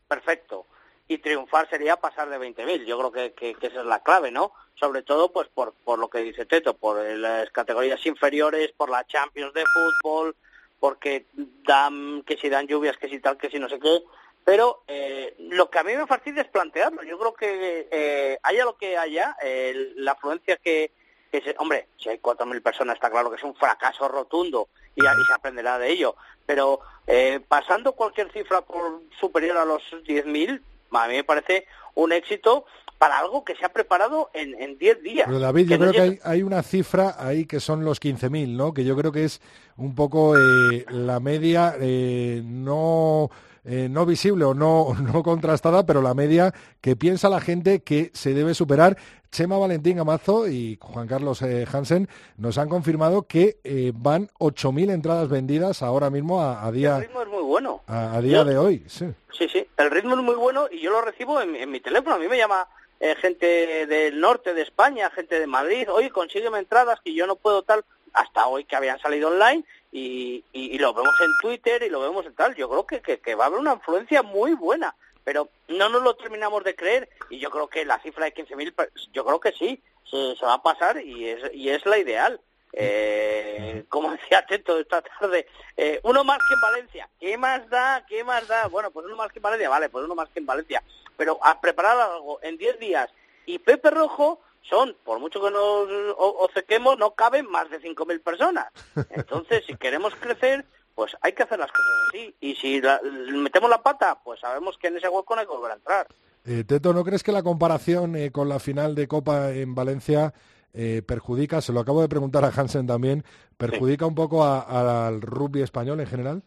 perfecto 0.07 0.65
y 1.07 1.17
triunfar 1.19 1.69
sería 1.69 1.97
pasar 1.97 2.29
de 2.29 2.37
20.000. 2.37 2.85
Yo 2.85 2.97
creo 2.97 3.11
que, 3.11 3.33
que, 3.33 3.55
que 3.55 3.67
esa 3.67 3.81
es 3.81 3.85
la 3.85 4.03
clave, 4.03 4.31
¿no? 4.31 4.51
Sobre 4.75 5.01
todo 5.01 5.31
pues 5.31 5.47
por, 5.47 5.73
por 5.85 5.97
lo 5.97 6.09
que 6.09 6.19
dice 6.19 6.45
Teto, 6.45 6.73
por 6.73 7.01
las 7.01 7.49
categorías 7.51 8.05
inferiores, 8.05 8.71
por 8.73 8.89
la 8.89 9.05
Champions 9.05 9.53
de 9.53 9.63
fútbol, 9.65 10.35
porque 10.79 11.25
dan 11.63 12.23
que 12.23 12.37
si 12.37 12.49
dan 12.49 12.67
lluvias, 12.67 12.97
que 12.97 13.07
si 13.07 13.19
tal, 13.19 13.37
que 13.37 13.49
si 13.49 13.59
no 13.59 13.69
sé 13.69 13.79
qué. 13.79 14.03
Pero 14.43 14.83
eh, 14.87 15.35
lo 15.37 15.69
que 15.69 15.79
a 15.79 15.83
mí 15.83 15.95
me 15.95 16.07
fastidia 16.07 16.41
es 16.41 16.47
plantearlo. 16.47 17.03
Yo 17.03 17.17
creo 17.19 17.33
que 17.33 17.87
eh, 17.91 18.39
haya 18.43 18.65
lo 18.65 18.75
que 18.75 18.97
haya, 18.97 19.35
eh, 19.41 19.93
la 19.97 20.13
afluencia 20.13 20.57
que, 20.57 20.91
que 21.31 21.41
se, 21.41 21.55
hombre, 21.59 21.87
si 21.97 22.09
hay 22.09 22.17
4.000 22.17 22.61
personas 22.61 22.95
está 22.95 23.09
claro 23.09 23.29
que 23.29 23.37
es 23.37 23.43
un 23.43 23.55
fracaso 23.55 24.07
rotundo 24.07 24.67
y, 24.95 25.03
y 25.05 25.25
se 25.25 25.33
aprenderá 25.33 25.77
de 25.77 25.91
ello. 25.91 26.15
Pero 26.45 26.79
eh, 27.07 27.39
pasando 27.47 27.93
cualquier 27.93 28.31
cifra 28.31 28.61
por 28.61 29.01
superior 29.19 29.57
a 29.57 29.65
los 29.65 29.83
10.000, 29.91 30.61
a 30.91 31.07
mí 31.07 31.13
me 31.13 31.23
parece 31.23 31.65
un 31.95 32.11
éxito 32.11 32.65
para 32.97 33.17
algo 33.17 33.43
que 33.43 33.55
se 33.55 33.65
ha 33.65 33.69
preparado 33.69 34.29
en, 34.33 34.53
en 34.61 34.77
10 34.77 35.01
días. 35.01 35.25
Pero 35.27 35.39
David, 35.39 35.69
yo 35.69 35.77
no 35.77 35.89
creo 35.89 35.93
que 35.93 36.01
hay, 36.01 36.19
hay 36.23 36.43
una 36.43 36.61
cifra 36.61 37.15
ahí 37.17 37.45
que 37.45 37.59
son 37.59 37.83
los 37.83 37.99
15.000, 37.99 38.55
¿no? 38.55 38.73
Que 38.73 38.83
yo 38.83 38.95
creo 38.95 39.11
que 39.11 39.23
es 39.23 39.41
un 39.77 39.95
poco 39.95 40.37
eh, 40.37 40.85
la 40.89 41.19
media 41.19 41.75
eh, 41.79 42.41
no 42.45 43.31
eh, 43.65 43.87
no 43.89 44.05
visible 44.05 44.45
o 44.45 44.53
no, 44.53 44.93
no 45.01 45.23
contrastada, 45.23 45.85
pero 45.85 46.01
la 46.01 46.13
media 46.13 46.53
que 46.81 46.95
piensa 46.95 47.29
la 47.29 47.41
gente 47.41 47.81
que 47.81 48.09
se 48.13 48.33
debe 48.33 48.53
superar. 48.53 48.97
Chema 49.31 49.57
Valentín 49.57 49.97
Amazo 49.97 50.49
y 50.49 50.77
Juan 50.81 51.07
Carlos 51.07 51.41
eh, 51.41 51.65
Hansen 51.71 52.09
nos 52.35 52.57
han 52.57 52.67
confirmado 52.67 53.23
que 53.23 53.59
eh, 53.63 53.93
van 53.95 54.27
8.000 54.39 54.91
entradas 54.91 55.29
vendidas 55.29 55.81
ahora 55.83 56.09
mismo 56.09 56.41
a, 56.41 56.65
a 56.65 56.67
El 56.69 56.75
día, 56.75 56.99
ritmo 56.99 57.21
es 57.21 57.29
muy 57.29 57.41
bueno. 57.43 57.81
a, 57.87 58.15
a 58.15 58.21
día 58.21 58.39
Yo- 58.39 58.45
de 58.45 58.57
hoy. 58.57 58.83
Sí. 58.87 59.05
Sí, 59.37 59.47
sí, 59.47 59.65
el 59.77 59.89
ritmo 59.89 60.15
es 60.15 60.21
muy 60.21 60.35
bueno 60.35 60.65
y 60.69 60.81
yo 60.81 60.91
lo 60.91 61.01
recibo 61.01 61.41
en, 61.41 61.55
en 61.55 61.71
mi 61.71 61.79
teléfono. 61.79 62.15
A 62.15 62.19
mí 62.19 62.27
me 62.27 62.37
llama 62.37 62.67
eh, 62.99 63.15
gente 63.21 63.87
del 63.87 64.19
norte 64.19 64.53
de 64.53 64.61
España, 64.63 65.09
gente 65.11 65.39
de 65.39 65.47
Madrid, 65.47 65.87
oye, 65.89 66.09
consígueme 66.09 66.59
entradas 66.59 66.99
que 67.03 67.13
yo 67.15 67.25
no 67.25 67.37
puedo 67.37 67.63
tal, 67.63 67.85
hasta 68.13 68.45
hoy 68.47 68.65
que 68.65 68.75
habían 68.75 68.99
salido 68.99 69.29
online 69.29 69.63
y, 69.91 70.43
y, 70.53 70.75
y 70.75 70.77
lo 70.79 70.93
vemos 70.93 71.13
en 71.21 71.31
Twitter 71.41 71.83
y 71.83 71.89
lo 71.89 71.99
vemos 72.01 72.25
en 72.25 72.35
tal. 72.35 72.55
Yo 72.55 72.69
creo 72.69 72.85
que, 72.85 73.19
que, 73.19 73.35
va 73.35 73.45
a 73.45 73.47
haber 73.47 73.59
una 73.59 73.73
influencia 73.73 74.23
muy 74.23 74.53
buena, 74.53 74.95
pero 75.23 75.49
no 75.67 75.89
nos 75.89 76.01
lo 76.03 76.15
terminamos 76.15 76.63
de 76.63 76.75
creer 76.75 77.09
y 77.29 77.39
yo 77.39 77.49
creo 77.51 77.67
que 77.67 77.85
la 77.85 77.99
cifra 78.01 78.25
de 78.25 78.33
15.000, 78.33 78.73
per- 78.73 78.91
yo 79.11 79.25
creo 79.25 79.39
que 79.39 79.51
sí, 79.51 79.81
se, 80.09 80.35
se 80.35 80.45
va 80.45 80.55
a 80.55 80.63
pasar 80.63 81.01
y 81.01 81.27
es, 81.27 81.39
y 81.53 81.69
es 81.69 81.85
la 81.85 81.97
ideal. 81.97 82.39
Eh, 82.73 83.83
como 83.89 84.11
decía 84.11 84.45
Teto 84.45 84.79
esta 84.79 85.01
tarde, 85.01 85.45
eh, 85.75 85.99
uno 86.03 86.23
más 86.23 86.39
que 86.47 86.53
en 86.53 86.61
Valencia. 86.61 87.09
¿Qué 87.19 87.37
más 87.37 87.69
da? 87.69 88.05
¿Qué 88.07 88.23
más 88.23 88.47
da? 88.47 88.67
Bueno, 88.67 88.91
pues 88.91 89.05
uno 89.05 89.15
más 89.17 89.31
que 89.31 89.39
en 89.39 89.43
Valencia, 89.43 89.69
vale, 89.69 89.89
pues 89.89 90.05
uno 90.05 90.15
más 90.15 90.29
que 90.29 90.39
en 90.39 90.45
Valencia. 90.45 90.81
Pero 91.17 91.37
a 91.43 91.59
preparar 91.59 91.99
algo 91.99 92.39
en 92.41 92.57
10 92.57 92.79
días 92.79 93.09
y 93.45 93.59
Pepe 93.59 93.89
Rojo 93.91 94.39
son, 94.61 94.95
por 95.03 95.19
mucho 95.19 95.41
que 95.41 95.51
nos 95.51 95.87
obcequemos, 96.17 96.97
no 96.97 97.13
caben 97.15 97.49
más 97.49 97.69
de 97.69 97.79
5.000 97.81 98.21
personas. 98.21 98.67
Entonces, 99.09 99.63
si 99.65 99.75
queremos 99.75 100.15
crecer, 100.15 100.65
pues 100.95 101.15
hay 101.21 101.33
que 101.33 101.43
hacer 101.43 101.59
las 101.59 101.71
cosas 101.71 101.85
así. 102.09 102.35
Y 102.39 102.55
si 102.55 102.81
la- 102.81 103.01
metemos 103.33 103.69
la 103.69 103.81
pata, 103.81 104.19
pues 104.23 104.39
sabemos 104.39 104.77
que 104.77 104.87
en 104.87 104.97
ese 104.97 105.09
hueco 105.09 105.35
no 105.35 105.41
hay 105.41 105.47
que 105.47 105.53
volver 105.53 105.71
a 105.71 105.75
entrar. 105.75 106.07
Eh, 106.45 106.63
Teto, 106.63 106.93
¿no 106.93 107.03
crees 107.03 107.23
que 107.23 107.31
la 107.31 107.43
comparación 107.43 108.15
eh, 108.15 108.31
con 108.31 108.49
la 108.49 108.59
final 108.59 108.95
de 108.95 109.07
Copa 109.07 109.51
en 109.51 109.75
Valencia 109.75 110.33
eh, 110.73 111.01
perjudica, 111.05 111.59
se 111.61 111.73
lo 111.73 111.81
acabo 111.81 112.01
de 112.01 112.09
preguntar 112.09 112.43
a 112.45 112.47
Hansen 112.55 112.87
también, 112.87 113.23
perjudica 113.57 114.05
un 114.05 114.15
poco 114.15 114.43
a- 114.43 115.07
al 115.07 115.21
rugby 115.21 115.61
español 115.61 115.99
en 115.99 116.07
general? 116.07 116.43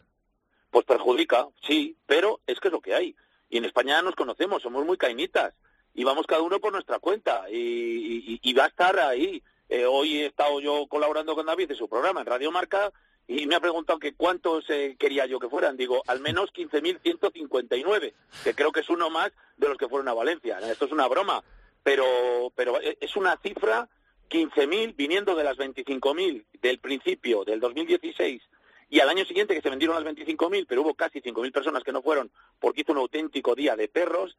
Pues 0.71 0.83
perjudica, 0.85 1.47
sí, 1.61 1.95
pero 2.05 2.41
es 2.47 2.59
que 2.59 2.67
es 2.67 2.71
lo 2.73 2.81
que 2.81 2.93
hay. 2.95 3.15
Y 3.49 3.57
en 3.57 3.65
España 3.65 4.01
nos 4.01 4.15
conocemos, 4.15 4.61
somos 4.63 4.85
muy 4.85 4.97
cainitas 4.97 5.53
y 5.95 6.03
vamos 6.03 6.27
cada 6.27 6.41
uno 6.43 6.59
por 6.59 6.71
nuestra 6.73 6.99
cuenta 6.99 7.45
y, 7.49 8.39
y- 8.43 8.53
va 8.53 8.65
a 8.65 8.67
estar 8.67 8.99
ahí. 8.99 9.41
Eh, 9.69 9.85
hoy 9.85 10.17
he 10.21 10.25
estado 10.27 10.59
yo 10.61 10.85
colaborando 10.87 11.33
con 11.33 11.45
David 11.47 11.71
en 11.71 11.77
su 11.77 11.89
programa 11.89 12.19
en 12.21 12.27
Radio 12.27 12.51
Marca 12.51 12.91
y 13.27 13.47
me 13.47 13.55
ha 13.55 13.59
preguntado 13.59 13.97
que 13.97 14.13
cuántos 14.13 14.69
eh, 14.69 14.95
quería 14.99 15.25
yo 15.25 15.39
que 15.39 15.49
fueran. 15.49 15.75
Digo, 15.77 16.03
al 16.05 16.19
menos 16.19 16.51
15.159, 16.53 18.13
que 18.43 18.53
creo 18.53 18.71
que 18.71 18.81
es 18.81 18.89
uno 18.89 19.09
más 19.09 19.31
de 19.57 19.67
los 19.69 19.77
que 19.77 19.87
fueron 19.89 20.07
a 20.07 20.13
Valencia. 20.13 20.59
Esto 20.59 20.85
es 20.85 20.91
una 20.91 21.07
broma, 21.07 21.43
pero, 21.83 22.51
pero 22.55 22.79
e- 22.81 22.97
es 22.99 23.15
una 23.15 23.37
cifra 23.37 23.87
15.000 24.29 24.95
viniendo 24.95 25.35
de 25.35 25.43
las 25.43 25.57
25.000 25.57 26.45
del 26.61 26.79
principio 26.79 27.43
del 27.45 27.59
2016 27.59 28.41
y 28.89 28.99
al 28.99 29.09
año 29.09 29.25
siguiente 29.25 29.55
que 29.55 29.61
se 29.61 29.69
vendieron 29.69 29.95
las 30.03 30.13
25.000, 30.13 30.65
pero 30.67 30.81
hubo 30.83 30.93
casi 30.93 31.21
5.000 31.21 31.51
personas 31.51 31.83
que 31.83 31.91
no 31.91 32.01
fueron 32.03 32.31
porque 32.59 32.81
hizo 32.81 32.91
un 32.91 32.99
auténtico 32.99 33.55
día 33.55 33.75
de 33.75 33.87
perros, 33.87 34.37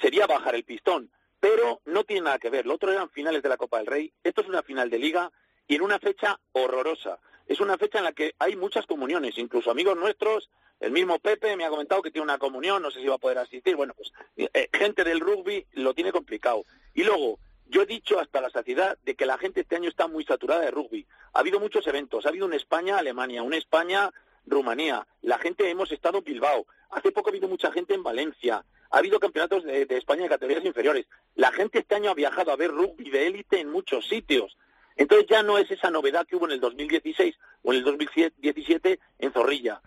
sería 0.00 0.26
bajar 0.26 0.54
el 0.54 0.64
pistón. 0.64 1.10
Pero 1.40 1.80
no 1.86 2.04
tiene 2.04 2.22
nada 2.22 2.38
que 2.38 2.50
ver. 2.50 2.66
Lo 2.66 2.74
otro 2.74 2.92
eran 2.92 3.10
finales 3.10 3.42
de 3.42 3.48
la 3.48 3.56
Copa 3.56 3.78
del 3.78 3.86
Rey. 3.86 4.12
Esto 4.22 4.42
es 4.42 4.48
una 4.48 4.62
final 4.62 4.90
de 4.90 4.98
liga 4.98 5.32
y 5.66 5.74
en 5.74 5.82
una 5.82 5.98
fecha 5.98 6.38
horrorosa. 6.52 7.18
Es 7.46 7.60
una 7.60 7.76
fecha 7.76 7.98
en 7.98 8.04
la 8.04 8.12
que 8.12 8.34
hay 8.38 8.56
muchas 8.56 8.86
comuniones, 8.86 9.36
incluso 9.38 9.70
amigos 9.70 9.96
nuestros. 9.96 10.50
El 10.78 10.92
mismo 10.92 11.18
Pepe 11.18 11.56
me 11.56 11.64
ha 11.64 11.70
comentado 11.70 12.02
que 12.02 12.10
tiene 12.10 12.24
una 12.24 12.38
comunión, 12.38 12.82
no 12.82 12.90
sé 12.90 13.00
si 13.00 13.06
va 13.06 13.16
a 13.16 13.18
poder 13.18 13.38
asistir. 13.38 13.76
Bueno, 13.76 13.94
pues 13.94 14.12
eh, 14.36 14.68
gente 14.72 15.04
del 15.04 15.20
rugby 15.20 15.66
lo 15.72 15.94
tiene 15.94 16.12
complicado. 16.12 16.64
Y 16.94 17.04
luego, 17.04 17.38
yo 17.66 17.82
he 17.82 17.86
dicho 17.86 18.20
hasta 18.20 18.40
la 18.40 18.50
saciedad 18.50 18.98
de 19.02 19.14
que 19.14 19.26
la 19.26 19.38
gente 19.38 19.60
este 19.60 19.76
año 19.76 19.88
está 19.88 20.06
muy 20.06 20.24
saturada 20.24 20.60
de 20.60 20.70
rugby. 20.70 21.06
Ha 21.32 21.40
habido 21.40 21.60
muchos 21.60 21.86
eventos. 21.86 22.26
Ha 22.26 22.28
habido 22.28 22.46
una 22.46 22.56
España-Alemania, 22.56 23.42
una 23.42 23.56
España-Rumanía. 23.56 25.06
La 25.22 25.38
gente 25.38 25.68
hemos 25.70 25.90
estado 25.90 26.22
Bilbao. 26.22 26.66
Hace 26.92 27.10
poco 27.10 27.28
ha 27.28 27.32
habido 27.32 27.48
mucha 27.48 27.72
gente 27.72 27.94
en 27.94 28.02
Valencia. 28.02 28.64
ha 28.90 28.98
habido 28.98 29.18
campeonatos 29.18 29.64
de, 29.64 29.86
de 29.86 29.96
España 29.96 30.22
en 30.22 30.28
categorías 30.28 30.64
inferiores. 30.64 31.06
La 31.34 31.50
gente 31.50 31.80
este 31.80 31.94
año 31.94 32.10
ha 32.10 32.14
viajado 32.14 32.52
a 32.52 32.56
ver 32.56 32.70
rugby 32.70 33.10
de 33.10 33.26
élite 33.26 33.60
en 33.60 33.70
muchos 33.70 34.06
sitios. 34.06 34.56
Entonces 34.96 35.26
ya 35.28 35.42
no 35.42 35.58
es 35.58 35.70
esa 35.70 35.90
novedad 35.90 36.26
que 36.26 36.36
hubo 36.36 36.44
en 36.44 36.52
el 36.52 36.60
2016 36.60 37.34
o 37.62 37.72
en 37.72 37.78
el 37.78 37.84
2017 37.84 39.00
en 39.18 39.32
Zorrilla. 39.32 39.80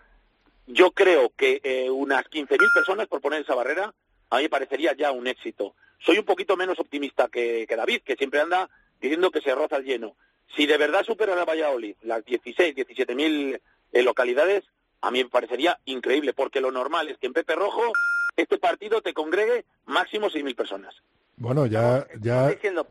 Yo 0.66 0.90
creo 0.90 1.32
que 1.36 1.60
eh, 1.62 1.90
unas 1.90 2.24
15.000 2.24 2.58
personas 2.74 3.06
por 3.06 3.20
poner 3.20 3.42
esa 3.42 3.54
barrera 3.54 3.94
a 4.30 4.38
mí 4.38 4.48
parecería 4.48 4.94
ya 4.94 5.12
un 5.12 5.28
éxito. 5.28 5.76
Soy 6.00 6.18
un 6.18 6.24
poquito 6.24 6.56
menos 6.56 6.80
optimista 6.80 7.28
que, 7.28 7.66
que 7.68 7.76
David, 7.76 8.02
que 8.02 8.16
siempre 8.16 8.40
anda 8.40 8.68
diciendo 9.00 9.30
que 9.30 9.40
se 9.40 9.54
roza 9.54 9.76
el 9.76 9.84
lleno. 9.84 10.16
Si 10.56 10.66
de 10.66 10.76
verdad 10.76 11.04
supera 11.04 11.36
la 11.36 11.44
Valladolid 11.44 11.94
las 12.02 12.24
16, 12.24 12.74
17.000 12.74 13.60
eh, 13.92 14.02
localidades, 14.02 14.64
a 15.06 15.10
mí 15.12 15.22
me 15.22 15.30
parecería 15.30 15.78
increíble, 15.84 16.32
porque 16.32 16.60
lo 16.60 16.72
normal 16.72 17.08
es 17.08 17.16
que 17.18 17.28
en 17.28 17.32
Pepe 17.32 17.54
Rojo 17.54 17.92
este 18.36 18.58
partido 18.58 19.02
te 19.02 19.14
congregue 19.14 19.64
máximo 19.84 20.28
6.000 20.28 20.56
personas. 20.56 20.96
Bueno, 21.36 21.66
ya... 21.66 22.08
ya... 22.20 22.32
Estamos 22.32 22.50
diciendo, 22.50 22.88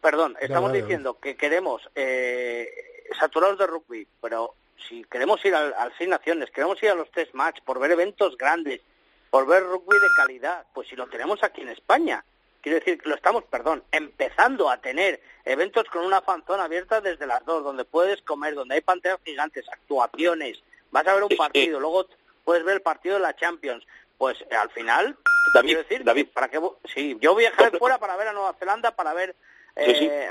perdón, 0.00 0.36
estamos 0.40 0.72
diciendo 0.72 1.18
que 1.20 1.36
queremos 1.36 1.82
eh, 1.94 2.68
saturados 3.20 3.58
de 3.58 3.66
rugby, 3.66 4.08
pero 4.18 4.54
si 4.88 5.04
queremos 5.04 5.44
ir 5.44 5.54
al, 5.54 5.74
al 5.74 5.92
Seis 5.98 6.08
Naciones, 6.08 6.50
queremos 6.50 6.82
ir 6.82 6.88
a 6.88 6.94
los 6.94 7.10
test 7.10 7.34
match 7.34 7.60
por 7.60 7.78
ver 7.78 7.90
eventos 7.90 8.38
grandes, 8.38 8.80
por 9.28 9.46
ver 9.46 9.62
rugby 9.62 9.94
de 9.94 10.08
calidad, 10.16 10.64
pues 10.72 10.88
si 10.88 10.96
lo 10.96 11.06
tenemos 11.08 11.42
aquí 11.42 11.60
en 11.60 11.68
España. 11.68 12.24
Quiero 12.62 12.78
decir 12.78 12.98
que 12.98 13.10
lo 13.10 13.14
estamos, 13.14 13.44
perdón, 13.44 13.84
empezando 13.92 14.70
a 14.70 14.78
tener 14.78 15.20
eventos 15.44 15.84
con 15.92 16.04
una 16.04 16.22
fanzona 16.22 16.64
abierta 16.64 17.02
desde 17.02 17.26
las 17.26 17.44
dos, 17.44 17.62
donde 17.62 17.84
puedes 17.84 18.22
comer, 18.22 18.54
donde 18.54 18.76
hay 18.76 18.80
panteras 18.80 19.20
gigantes, 19.22 19.66
actuaciones, 19.70 20.62
vas 20.90 21.06
a 21.06 21.14
ver 21.14 21.24
un 21.24 21.36
partido, 21.36 21.80
luego 21.80 22.06
puedes 22.44 22.64
ver 22.64 22.76
el 22.76 22.82
partido 22.82 23.16
de 23.16 23.22
la 23.22 23.36
Champions. 23.36 23.84
Pues 24.16 24.40
eh, 24.50 24.54
al 24.54 24.70
final, 24.70 25.16
David, 25.54 25.68
quiero 25.68 25.82
decir, 25.82 26.04
David. 26.04 26.28
¿para 26.34 26.48
qué? 26.48 26.60
Sí, 26.92 27.16
yo 27.20 27.34
viajaré 27.36 27.78
fuera 27.78 27.98
para 27.98 28.16
ver 28.16 28.28
a 28.28 28.32
Nueva 28.32 28.54
Zelanda, 28.58 28.96
para 28.96 29.14
ver... 29.14 29.36
Sí, 29.76 29.94
sí. 29.94 30.08
eh, 30.10 30.28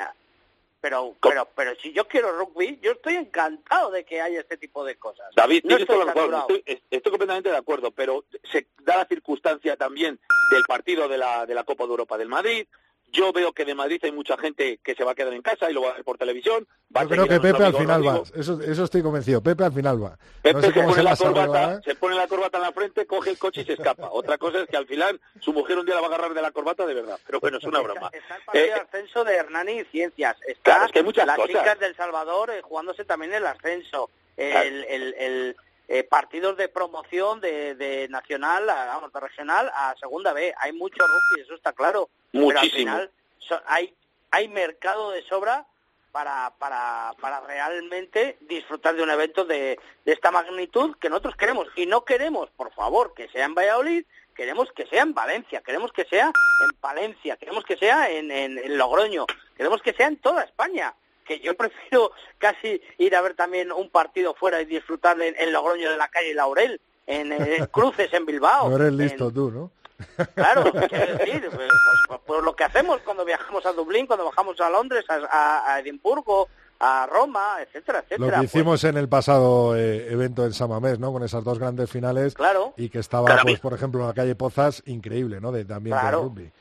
pero, 0.81 1.15
pero, 1.21 1.47
pero 1.55 1.75
si 1.81 1.91
yo 1.91 2.07
quiero 2.07 2.31
rugby, 2.37 2.79
yo 2.81 2.91
estoy 2.91 3.15
encantado 3.15 3.91
de 3.91 4.03
que 4.03 4.21
haya 4.21 4.39
este 4.39 4.57
tipo 4.57 4.85
de 4.85 4.95
cosas. 4.95 5.33
David, 5.35 5.63
no 5.65 5.75
estoy. 5.75 5.99
Estoy, 5.99 6.83
estoy 6.91 7.11
completamente 7.11 7.49
de 7.49 7.57
acuerdo, 7.57 7.91
pero 7.91 8.25
se 8.51 8.67
da 8.83 8.97
la 8.97 9.05
circunstancia 9.05 9.75
también 9.75 10.19
del 10.51 10.63
partido 10.67 11.07
de 11.07 11.17
la, 11.17 11.45
de 11.45 11.55
la 11.55 11.63
Copa 11.63 11.85
de 11.85 11.89
Europa 11.89 12.17
del 12.17 12.29
Madrid. 12.29 12.67
Yo 13.11 13.31
veo 13.31 13.53
que 13.53 13.63
de 13.65 13.73
Madrid 13.73 13.99
hay 14.03 14.11
mucha 14.11 14.37
gente 14.37 14.79
que 14.83 14.93
se 14.93 15.03
va 15.03 15.11
a 15.13 15.15
quedar 15.15 15.33
en 15.33 15.41
casa 15.41 15.69
y 15.69 15.73
lo 15.73 15.81
va 15.81 15.91
a 15.91 15.93
ver 15.93 16.03
por 16.03 16.17
televisión. 16.17 16.67
Va 16.95 17.01
a 17.01 17.03
Yo 17.05 17.09
creo 17.11 17.27
que 17.27 17.39
Pepe 17.39 17.63
al 17.63 17.75
final 17.75 18.05
va. 18.05 18.21
Eso, 18.35 18.61
eso 18.61 18.83
estoy 18.83 19.01
convencido. 19.01 19.41
Pepe 19.41 19.63
al 19.63 19.71
final 19.73 20.03
va. 20.03 20.17
Pepe 20.41 20.53
no 20.53 20.61
sé 20.61 20.67
se 20.67 20.73
cómo 20.73 20.85
pone 20.89 20.97
se 20.97 21.03
la 21.03 21.15
corbata, 21.15 21.41
arreglará. 21.63 21.81
se 21.83 21.95
pone 21.95 22.15
la 22.15 22.27
corbata 22.27 22.57
en 22.57 22.63
la 22.63 22.71
frente, 22.71 23.05
coge 23.05 23.29
el 23.31 23.37
coche 23.37 23.61
y 23.61 23.65
se 23.65 23.73
escapa. 23.73 24.09
Otra 24.11 24.37
cosa 24.37 24.61
es 24.61 24.67
que 24.69 24.77
al 24.77 24.87
final 24.87 25.19
su 25.39 25.53
mujer 25.53 25.77
un 25.79 25.85
día 25.85 25.95
la 25.95 26.01
va 26.01 26.07
a 26.07 26.09
agarrar 26.09 26.33
de 26.33 26.41
la 26.41 26.51
corbata 26.51 26.85
de 26.85 26.93
verdad. 26.93 27.19
Pero 27.25 27.39
bueno, 27.39 27.57
es 27.57 27.63
una 27.63 27.79
broma. 27.79 28.09
Está 28.13 28.35
el 28.35 28.41
partido 28.43 28.65
Eh, 28.65 28.67
de 28.69 28.73
ascenso 28.73 29.23
de 29.23 29.35
Hernani 29.35 29.79
y 29.79 29.85
Ciencias. 29.85 30.35
Está 30.45 30.61
Claro, 30.63 30.85
es 30.85 30.91
que 30.91 30.99
hay 30.99 31.05
muchas 31.05 31.25
las 31.27 31.35
cosas. 31.37 31.49
chicas 31.55 31.79
del 31.79 31.95
Salvador 31.95 32.49
eh, 32.51 32.61
jugándose 32.61 33.05
también 33.05 33.33
el 33.33 33.45
ascenso. 33.47 34.09
Eh, 34.35 34.51
Claro. 34.51 34.67
El, 34.67 34.83
el, 34.85 35.13
el, 35.17 35.55
eh, 35.87 36.03
partidos 36.03 36.57
de 36.57 36.67
promoción 36.69 37.39
de, 37.41 37.75
de 37.75 38.07
nacional, 38.09 38.69
a, 38.69 38.85
vamos, 38.87 39.11
de 39.13 39.19
regional 39.19 39.71
a 39.73 39.95
segunda 39.99 40.33
B. 40.33 40.53
Hay 40.57 40.73
mucho 40.73 40.97
rugby, 41.05 41.41
eso 41.43 41.55
está 41.55 41.73
claro. 41.73 42.09
Pero 42.31 42.47
al 42.49 42.53
Muchísimo. 42.55 42.77
final 42.77 43.11
so- 43.39 43.61
hay, 43.65 43.93
hay 44.31 44.47
mercado 44.49 45.11
de 45.11 45.21
sobra 45.23 45.65
para, 46.11 46.51
para, 46.57 47.13
para 47.21 47.39
realmente 47.41 48.37
disfrutar 48.41 48.95
de 48.95 49.03
un 49.03 49.09
evento 49.11 49.45
de, 49.45 49.79
de 50.03 50.11
esta 50.13 50.31
magnitud 50.31 50.95
que 50.99 51.09
nosotros 51.09 51.35
queremos. 51.35 51.67
Y 51.75 51.85
no 51.85 52.03
queremos, 52.05 52.49
por 52.51 52.73
favor, 52.73 53.13
que 53.13 53.29
sea 53.29 53.45
en 53.45 53.55
Valladolid, 53.55 54.05
queremos 54.35 54.71
que 54.73 54.85
sea 54.87 55.03
en 55.03 55.13
Valencia, 55.13 55.61
queremos 55.61 55.91
que 55.93 56.05
sea 56.05 56.27
en 56.27 56.77
Palencia, 56.79 57.37
queremos 57.37 57.63
que 57.65 57.77
sea 57.77 58.09
en, 58.09 58.29
en, 58.31 58.57
en 58.57 58.77
Logroño, 58.77 59.25
queremos 59.55 59.81
que 59.81 59.93
sea 59.93 60.07
en 60.07 60.17
toda 60.17 60.43
España. 60.43 60.93
Que 61.27 61.39
yo 61.39 61.55
prefiero 61.55 62.11
casi 62.37 62.81
ir 62.97 63.15
a 63.15 63.21
ver 63.21 63.35
también 63.35 63.71
un 63.71 63.89
partido 63.89 64.33
fuera 64.33 64.61
y 64.61 64.65
disfrutar 64.65 65.21
en, 65.21 65.35
en 65.37 65.51
Logroño 65.51 65.89
de 65.91 65.97
la 65.97 66.07
calle 66.07 66.33
Laurel, 66.33 66.79
en, 67.05 67.31
en 67.33 67.65
Cruces 67.71 68.13
en 68.13 68.25
Bilbao. 68.25 68.69
No 68.69 68.75
eres 68.77 68.87
en- 68.89 68.97
listo 68.97 69.31
tú, 69.31 69.51
¿no? 69.51 69.71
Claro, 70.35 70.63
quiero 70.89 71.17
decir, 71.17 71.49
pues, 71.53 71.69
pues, 72.07 72.19
pues 72.25 72.43
lo 72.43 72.55
que 72.55 72.63
hacemos 72.63 73.01
cuando 73.01 73.25
viajamos 73.25 73.65
a 73.65 73.73
Dublín, 73.73 74.05
cuando 74.05 74.25
bajamos 74.25 74.59
a 74.61 74.69
Londres, 74.69 75.03
a, 75.09 75.79
Edimburgo, 75.81 76.47
a 76.79 77.07
Roma, 77.11 77.55
etcétera, 77.61 78.03
Lo 78.09 78.15
etcétera. 78.15 78.39
que 78.39 78.45
hicimos 78.45 78.83
en 78.83 78.95
el 78.97 79.09
pasado 79.09 79.75
eh, 79.75 80.11
evento 80.11 80.45
en 80.45 80.53
Samamés, 80.53 80.99
¿no? 80.99 81.11
Con 81.11 81.23
esas 81.23 81.43
dos 81.43 81.57
grandes 81.57 81.89
finales. 81.89 82.35
Claro. 82.35 82.73
Y 82.77 82.89
que 82.89 82.99
estaba, 82.99 83.25
Claro, 83.25 83.41
pues, 83.43 83.59
por 83.59 83.73
ejemplo, 83.73 84.01
en 84.01 84.07
la 84.07 84.13
calle 84.13 84.35
Pozas, 84.35 84.83
increíble, 84.85 85.41
¿no? 85.41 85.51
De, 85.51 85.65
también 85.65 85.95
de 85.95 86.01
Claro. 86.01 86.21
rugby. 86.25 86.51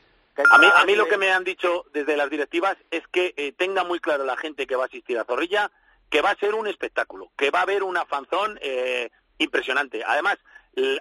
A 0.51 0.57
mí, 0.57 0.67
a 0.73 0.85
mí 0.85 0.95
lo 0.95 1.07
que 1.07 1.17
me 1.17 1.31
han 1.31 1.43
dicho 1.43 1.85
desde 1.93 2.15
las 2.15 2.29
directivas 2.29 2.77
es 2.91 3.07
que 3.07 3.33
eh, 3.37 3.53
tenga 3.53 3.83
muy 3.83 3.99
claro 3.99 4.23
la 4.23 4.37
gente 4.37 4.67
que 4.67 4.75
va 4.75 4.83
a 4.83 4.87
asistir 4.87 5.17
a 5.17 5.25
Zorrilla 5.25 5.71
que 6.09 6.21
va 6.21 6.31
a 6.31 6.37
ser 6.37 6.55
un 6.55 6.67
espectáculo, 6.67 7.31
que 7.37 7.51
va 7.51 7.59
a 7.59 7.63
haber 7.63 7.83
una 7.83 8.05
fanzón 8.05 8.57
eh, 8.61 9.09
impresionante. 9.39 10.03
Además, 10.05 10.37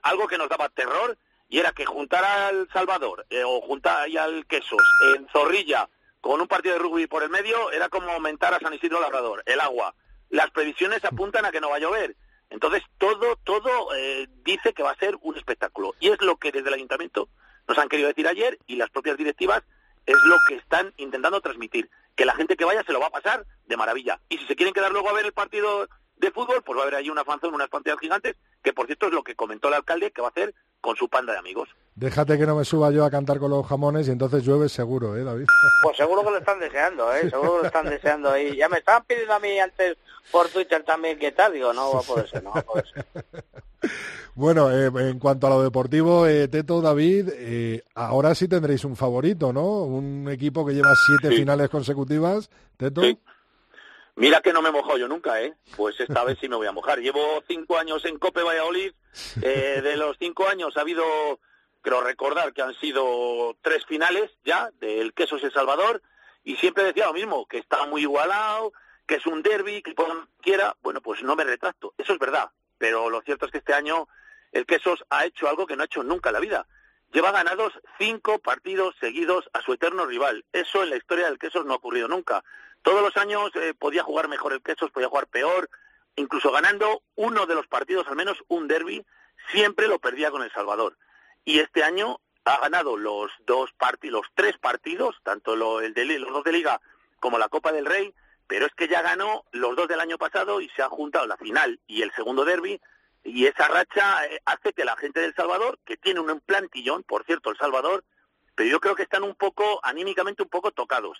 algo 0.03 0.27
que 0.27 0.39
nos 0.39 0.49
daba 0.49 0.71
terror 0.71 1.17
y 1.49 1.59
era 1.59 1.73
que 1.73 1.85
juntar 1.85 2.25
al 2.25 2.69
Salvador 2.73 3.27
eh, 3.31 3.45
o 3.45 3.61
juntar 3.61 4.09
al 4.19 4.47
Quesos 4.47 4.83
en 5.15 5.29
Zorrilla 5.29 5.89
con 6.21 6.41
un 6.41 6.49
partido 6.49 6.75
de 6.75 6.81
rugby 6.81 7.07
por 7.07 7.23
el 7.23 7.31
medio 7.31 7.71
era 7.71 7.89
como 7.89 8.11
aumentar 8.11 8.53
a 8.55 8.59
San 8.59 8.75
Isidro 8.75 9.01
Labrador, 9.01 9.43
el 9.47 9.61
agua. 9.61 9.95
Las 10.29 10.51
previsiones 10.51 11.05
apuntan 11.05 11.45
a 11.45 11.53
que 11.53 11.61
no 11.61 11.71
va 11.71 11.77
a 11.77 11.81
llover. 11.81 12.17
Entonces, 12.51 12.83
todo, 12.99 13.37
todo 13.45 13.95
eh, 13.95 14.29
dice 14.45 14.73
que 14.73 14.83
va 14.83 14.91
a 14.93 14.97
ser 14.97 15.17
un 15.21 15.37
espectáculo. 15.37 15.95
Y 16.01 16.09
es 16.09 16.21
lo 16.21 16.37
que 16.37 16.51
desde 16.51 16.69
el 16.69 16.75
ayuntamiento 16.75 17.29
nos 17.69 17.79
han 17.79 17.89
querido 17.89 18.09
decir 18.09 18.27
ayer 18.29 18.59
y 18.67 18.77
las 18.77 18.91
propias 18.91 19.17
directivas 19.17 19.63
es 20.07 20.17
lo 20.25 20.37
que 20.49 20.57
están 20.57 20.93
intentando 20.97 21.41
transmitir. 21.41 21.91
Que 22.15 22.25
la 22.25 22.35
gente 22.35 22.57
que 22.57 22.65
vaya 22.65 22.83
se 22.85 22.93
lo 22.93 23.01
va 23.01 23.09
a 23.09 23.11
pasar 23.11 23.45
de 23.67 23.77
maravilla. 23.77 24.21
Y 24.29 24.39
si 24.39 24.47
se 24.47 24.57
quieren 24.57 24.73
quedar 24.73 24.91
luego 24.93 25.11
a 25.11 25.13
ver 25.13 25.27
el 25.27 25.33
partido 25.33 25.89
de 26.17 26.31
fútbol, 26.31 26.63
pues 26.65 26.79
va 26.79 26.83
a 26.83 26.85
haber 26.85 26.95
ahí 26.95 27.11
una 27.11 27.25
fanzón, 27.25 27.55
unas 27.55 27.69
pantallas 27.69 28.01
gigantes, 28.01 28.37
que 28.63 28.73
por 28.73 28.87
cierto 28.87 29.07
es 29.07 29.13
lo 29.13 29.23
que 29.23 29.35
comentó 29.35 29.69
el 29.69 29.75
alcalde 29.75 30.13
que 30.13 30.23
va 30.23 30.29
a 30.29 30.31
hacer 30.31 30.55
con 30.81 30.97
su 30.97 31.09
panda 31.09 31.33
de 31.33 31.39
amigos. 31.39 31.69
Déjate 31.95 32.39
que 32.39 32.47
no 32.47 32.57
me 32.57 32.65
suba 32.65 32.91
yo 32.91 33.05
a 33.05 33.11
cantar 33.11 33.39
con 33.39 33.51
los 33.51 33.67
jamones 33.67 34.09
y 34.09 34.13
entonces 34.13 34.45
llueve 34.45 34.69
seguro, 34.69 35.17
¿eh, 35.17 35.25
David? 35.25 35.47
Pues 35.83 35.97
seguro 35.97 36.25
que 36.25 36.31
lo 36.31 36.39
están 36.39 36.59
deseando, 36.59 37.13
¿eh? 37.13 37.29
Seguro 37.29 37.57
que 37.57 37.61
lo 37.61 37.67
están 37.67 37.91
deseando 37.91 38.31
ahí. 38.31 38.57
Ya 38.57 38.69
me 38.69 38.79
estaban 38.79 39.05
pidiendo 39.05 39.35
a 39.35 39.39
mí 39.41 39.59
antes 39.59 39.97
por 40.31 40.49
Twitter 40.49 40.83
también 40.85 41.19
qué 41.19 41.33
tal. 41.33 41.53
Digo, 41.53 41.73
no 41.73 41.93
va 41.93 42.01
a 42.01 42.03
poder 42.03 42.29
ser, 42.29 42.43
no 42.43 42.53
va 42.53 42.61
a 42.61 42.65
poder 42.65 42.87
ser. 42.87 43.07
Bueno, 44.35 44.71
eh, 44.71 44.91
en 45.11 45.19
cuanto 45.19 45.47
a 45.47 45.51
lo 45.51 45.63
deportivo, 45.63 46.27
eh, 46.27 46.49
Teto, 46.49 46.83
David, 46.83 47.31
eh, 47.33 47.83
ahora 47.95 48.35
sí 48.35 48.49
tendréis 48.49 48.85
un 48.85 48.95
favorito, 48.95 49.51
¿no? 49.53 49.85
Un 49.85 50.29
equipo 50.31 50.67
que 50.67 50.75
lleva 50.75 50.93
siete 51.07 51.31
Sí. 51.31 51.37
finales 51.41 51.71
consecutivas. 51.71 52.51
Teto. 52.77 53.01
Sí. 53.01 53.19
Mira 54.17 54.41
que 54.41 54.53
no 54.53 54.63
me 54.63 54.71
mojo 54.71 54.97
yo 54.99 55.09
nunca, 55.09 55.43
¿eh? 55.43 55.55
Pues 55.77 55.99
esta 56.01 56.25
vez 56.25 56.39
sí 56.41 56.49
me 56.49 56.57
voy 56.57 56.67
a 56.67 56.73
mojar. 56.73 56.99
Llevo 57.01 57.21
cinco 57.49 57.79
años 57.79 58.05
en 58.05 58.19
Cope 58.19 58.43
Valladolid. 58.43 58.93
Eh, 59.43 59.81
de 59.83 59.97
los 59.97 60.17
cinco 60.19 60.47
años 60.49 60.77
ha 60.77 60.81
habido, 60.83 61.03
creo 61.83 62.01
recordar 62.03 62.53
que 62.53 62.63
han 62.63 62.75
sido 62.75 63.57
tres 63.63 63.85
finales 63.87 64.31
ya 64.45 64.71
del 64.81 65.13
Quesos 65.15 65.43
El 65.45 65.53
Salvador. 65.53 66.03
Y 66.45 66.57
siempre 66.57 66.85
decía 66.85 67.07
lo 67.07 67.13
mismo, 67.15 67.47
que 67.47 67.59
está 67.59 67.87
muy 67.87 68.03
igualado, 68.03 68.73
que 69.07 69.17
es 69.17 69.27
un 69.27 69.43
derby, 69.43 69.83
que 69.83 69.95
quiera. 70.43 70.77
Bueno, 70.83 71.01
pues 71.01 71.23
no 71.23 71.37
me 71.37 71.45
retracto. 71.45 71.93
Eso 71.99 72.13
es 72.15 72.19
verdad. 72.19 72.51
Pero 72.79 73.11
lo 73.11 73.23
cierto 73.23 73.47
es 73.47 73.53
que 73.53 73.59
este 73.59 73.75
año 73.75 74.09
el 74.53 74.67
Quesos 74.67 75.05
ha 75.11 75.25
hecho 75.25 75.49
algo 75.49 75.67
que 75.67 75.77
no 75.77 75.83
ha 75.83 75.87
hecho 75.87 76.03
nunca 76.03 76.31
en 76.31 76.35
la 76.35 76.41
vida. 76.41 76.67
Lleva 77.13 77.31
ganados 77.33 77.73
cinco 77.99 78.39
partidos 78.39 78.95
seguidos 79.01 79.49
a 79.53 79.63
su 79.63 79.73
eterno 79.73 80.07
rival. 80.07 80.45
Eso 80.53 80.83
en 80.83 80.91
la 80.91 80.97
historia 80.97 81.27
del 81.27 81.39
Quesos 81.39 81.65
no 81.65 81.73
ha 81.73 81.77
ocurrido 81.77 82.09
nunca. 82.09 82.43
Todos 82.83 83.03
los 83.03 83.17
años 83.17 83.51
eh, 83.55 83.75
podía 83.75 84.03
jugar 84.03 84.29
mejor 84.29 84.53
el 84.53 84.63
Quesos, 84.63 84.91
podía 84.91 85.09
jugar 85.09 85.27
peor, 85.27 85.69
incluso 86.17 86.51
ganando 86.53 87.03
uno 87.15 87.47
de 87.47 87.55
los 87.55 87.67
partidos, 87.67 88.07
al 88.09 88.17
menos 88.17 88.39
un 88.49 88.69
derby, 88.69 89.05
siempre 89.51 89.89
lo 89.89 89.99
perdía 89.99 90.31
con 90.31 90.43
El 90.43 90.53
Salvador. 90.53 90.97
Y 91.45 91.61
este 91.61 91.83
año 91.85 92.21
ha 92.45 92.59
ganado 92.61 92.97
los 92.97 93.31
dos 93.41 93.73
partidos, 93.73 94.23
los 94.23 94.33
tres 94.35 94.57
partidos, 94.59 95.17
tanto 95.23 95.57
lo- 95.57 95.81
el 95.81 95.95
de, 95.95 96.05
los 96.19 96.33
dos 96.33 96.45
de 96.45 96.53
Liga 96.53 96.81
como 97.21 97.39
la 97.39 97.49
Copa 97.49 97.73
del 97.73 97.87
Rey, 97.87 98.15
pero 98.47 98.67
es 98.67 98.75
que 98.75 98.89
ya 98.89 99.03
ganó 99.03 99.45
los 99.53 99.77
dos 99.77 99.89
del 99.89 100.01
año 100.01 100.19
pasado 100.19 100.61
y 100.61 100.69
se 100.71 100.83
han 100.83 100.91
juntado 100.91 101.27
la 101.27 101.37
final 101.37 101.81
y 101.87 102.03
el 102.03 102.13
segundo 102.13 102.45
derby 102.45 102.81
y 103.27 103.47
esa 103.47 103.67
racha 103.67 104.25
eh, 104.27 104.41
hace 104.45 104.73
que 104.73 104.85
la 104.85 104.97
gente 104.97 105.21
del 105.21 105.35
Salvador, 105.35 105.81
que 105.85 105.97
tiene 105.97 106.21
un 106.21 106.41
plantillón, 106.41 107.03
por 107.03 107.25
cierto, 107.25 107.51
El 107.51 107.59
Salvador, 107.59 108.05
pero 108.55 108.71
yo 108.71 108.81
creo 108.81 108.95
que 108.95 109.03
están 109.03 109.25
un 109.25 109.35
poco, 109.35 109.81
anímicamente 109.83 110.43
un 110.43 110.49
poco 110.49 110.71
tocados. 110.71 111.19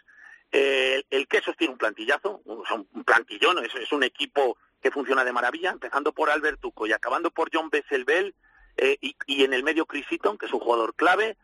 Eh, 0.53 1.03
el, 1.11 1.27
Quesos 1.27 1.57
tiene 1.57 1.73
un 1.73 1.79
plantillazo, 1.79 2.43
un, 2.45 2.63
un 2.93 3.05
plantillón, 3.05 3.59
es, 3.65 3.93
un 3.93 4.05
equipo 4.05 4.57
que 4.81 4.93
funciona 4.93 5.25
de 5.25 5.33
maravilla, 5.33 5.71
empezando 5.71 6.13
por 6.13 6.31
Albert 6.31 6.61
Tuco 6.61 6.87
y 6.87 6.93
acabando 6.93 7.33
por 7.33 7.51
John 7.53 7.71
Besselbel 7.71 8.35
eh, 8.77 8.97
y, 9.01 9.17
y 9.27 9.45
en 9.45 9.53
el 9.53 9.65
medio 9.65 9.87
Chris 9.87 10.07
Eaton, 10.11 10.39
que 10.39 10.47
es 10.47 10.53
un 10.53 10.61
jugador 10.61 10.95
clave. 10.95 11.37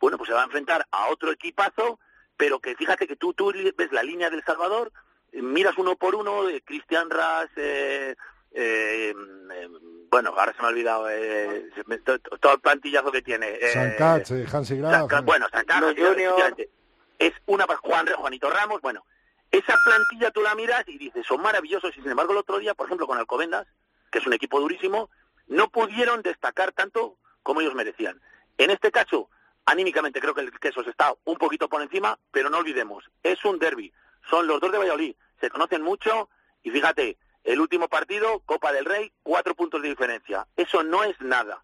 Bueno, 0.00 0.16
pues 0.16 0.28
se 0.28 0.34
va 0.34 0.40
a 0.40 0.46
enfrentar 0.46 0.86
a 0.90 1.08
otro 1.08 1.30
equipazo, 1.32 2.00
pero 2.36 2.60
que 2.60 2.74
fíjate 2.76 3.06
que 3.06 3.16
tú, 3.16 3.34
tú 3.34 3.52
ves 3.76 3.92
la 3.92 4.02
línea 4.02 4.30
del 4.30 4.44
Salvador, 4.44 4.90
miras 5.32 5.76
uno 5.78 5.96
por 5.96 6.14
uno, 6.14 6.48
eh, 6.48 6.62
Christian 6.64 7.10
Ras, 7.10 7.48
eh, 7.56 8.14
eh, 8.52 9.14
eh, 9.52 9.68
bueno, 10.10 10.32
ahora 10.36 10.52
se 10.54 10.60
me 10.62 10.66
ha 10.66 10.70
olvidado 10.70 11.08
eh, 11.10 11.68
se 11.74 11.82
me- 11.86 11.98
to- 11.98 12.18
to- 12.18 12.38
todo 12.38 12.54
el 12.54 12.60
plantillazo 12.60 13.12
que 13.12 13.22
tiene. 13.22 13.48
eh, 13.60 13.72
Sancats, 13.72 14.30
eh, 14.30 14.46
Hansi 14.50 14.76
Graf. 14.78 14.92
Sancats, 14.92 15.24
bueno, 15.24 15.46
Junior. 15.52 16.12
efectivamente. 16.16 16.70
es 17.18 17.32
una 17.46 17.66
para 17.66 17.78
Juan 17.80 18.06
Juanito 18.06 18.48
Ramos, 18.48 18.80
bueno, 18.80 19.04
esa 19.50 19.74
plantilla 19.84 20.30
tú 20.30 20.40
la 20.42 20.54
miras 20.54 20.84
y 20.88 20.98
dices, 20.98 21.26
son 21.26 21.42
maravillosos 21.42 21.90
y 21.96 22.00
sin 22.00 22.10
embargo 22.10 22.32
el 22.32 22.38
otro 22.38 22.58
día, 22.58 22.74
por 22.74 22.86
ejemplo, 22.86 23.06
con 23.06 23.18
Alcobendas, 23.18 23.66
que 24.12 24.18
es 24.18 24.26
un 24.26 24.32
equipo 24.34 24.60
durísimo, 24.60 25.10
no 25.48 25.68
pudieron 25.68 26.22
destacar 26.22 26.72
tanto 26.72 27.16
como 27.42 27.60
ellos 27.60 27.74
merecían. 27.74 28.20
En 28.56 28.70
este 28.70 28.90
caso, 28.90 29.28
anímicamente 29.66 30.20
creo 30.20 30.34
que 30.34 30.42
el 30.42 30.58
Quesos 30.60 30.86
está 30.86 31.12
un 31.24 31.36
poquito 31.38 31.68
por 31.68 31.82
encima, 31.82 32.18
pero 32.30 32.50
no 32.50 32.58
olvidemos, 32.58 33.04
es 33.22 33.44
un 33.44 33.58
derby, 33.58 33.92
son 34.30 34.46
los 34.46 34.60
dos 34.60 34.72
de 34.72 34.78
Valladolid, 34.78 35.14
se 35.40 35.50
conocen 35.50 35.82
mucho 35.82 36.28
y 36.62 36.70
fíjate, 36.70 37.16
el 37.44 37.60
último 37.60 37.88
partido, 37.88 38.40
Copa 38.40 38.72
del 38.72 38.84
Rey, 38.84 39.12
cuatro 39.22 39.54
puntos 39.54 39.80
de 39.80 39.88
diferencia. 39.88 40.46
Eso 40.56 40.82
no 40.82 41.04
es 41.04 41.18
nada. 41.20 41.62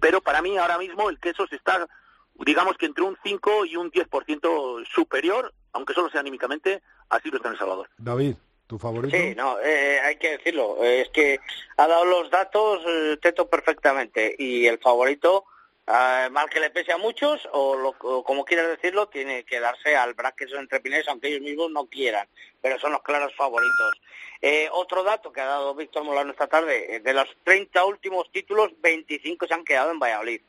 Pero 0.00 0.22
para 0.22 0.40
mí 0.40 0.56
ahora 0.56 0.78
mismo 0.78 1.10
el 1.10 1.18
Quesos 1.18 1.52
está, 1.52 1.86
digamos 2.34 2.78
que 2.78 2.86
entre 2.86 3.04
un 3.04 3.18
5 3.22 3.66
y 3.66 3.76
un 3.76 3.90
10% 3.90 4.86
superior, 4.86 5.52
aunque 5.72 5.92
solo 5.92 6.08
sea 6.08 6.20
anímicamente, 6.20 6.82
a 7.10 7.20
Silvestre 7.20 7.48
en 7.48 7.52
El 7.54 7.58
Salvador. 7.58 7.90
David, 7.98 8.36
¿tu 8.66 8.78
favorito? 8.78 9.14
Sí, 9.14 9.34
no, 9.34 9.58
eh, 9.60 10.00
hay 10.00 10.16
que 10.16 10.38
decirlo. 10.38 10.82
Eh, 10.82 11.02
es 11.02 11.08
que 11.10 11.40
ha 11.76 11.86
dado 11.86 12.06
los 12.06 12.30
datos 12.30 12.80
eh, 12.86 13.18
Teto 13.20 13.50
perfectamente 13.50 14.34
y 14.38 14.66
el 14.66 14.78
favorito, 14.78 15.44
eh, 15.86 16.28
mal 16.30 16.48
que 16.50 16.60
le 16.60 16.70
pese 16.70 16.92
a 16.92 16.96
muchos, 16.98 17.48
o, 17.52 17.76
lo- 17.76 18.24
como 18.24 18.44
quieras 18.44 18.68
decirlo, 18.68 19.08
tiene 19.08 19.44
que 19.44 19.60
darse 19.60 19.96
al 19.96 20.14
Braques 20.14 20.52
o 20.52 20.58
entre 20.58 20.80
Pines, 20.80 21.06
aunque 21.08 21.28
ellos 21.28 21.42
mismos 21.42 21.70
no 21.70 21.86
quieran, 21.86 22.26
pero 22.60 22.78
son 22.78 22.92
los 22.92 23.02
claros 23.02 23.34
favoritos. 23.36 24.00
Eh, 24.42 24.68
otro 24.72 25.02
dato 25.02 25.32
que 25.32 25.40
ha 25.40 25.46
dado 25.46 25.74
Víctor 25.74 26.04
Molano 26.04 26.30
esta 26.32 26.46
tarde, 26.46 26.96
eh, 26.96 27.00
de 27.00 27.14
los 27.14 27.28
30 27.44 27.84
últimos 27.84 28.30
títulos, 28.32 28.72
25 28.80 29.46
se 29.46 29.54
han 29.54 29.64
quedado 29.64 29.90
en 29.92 29.98
Valladolid. 29.98 30.40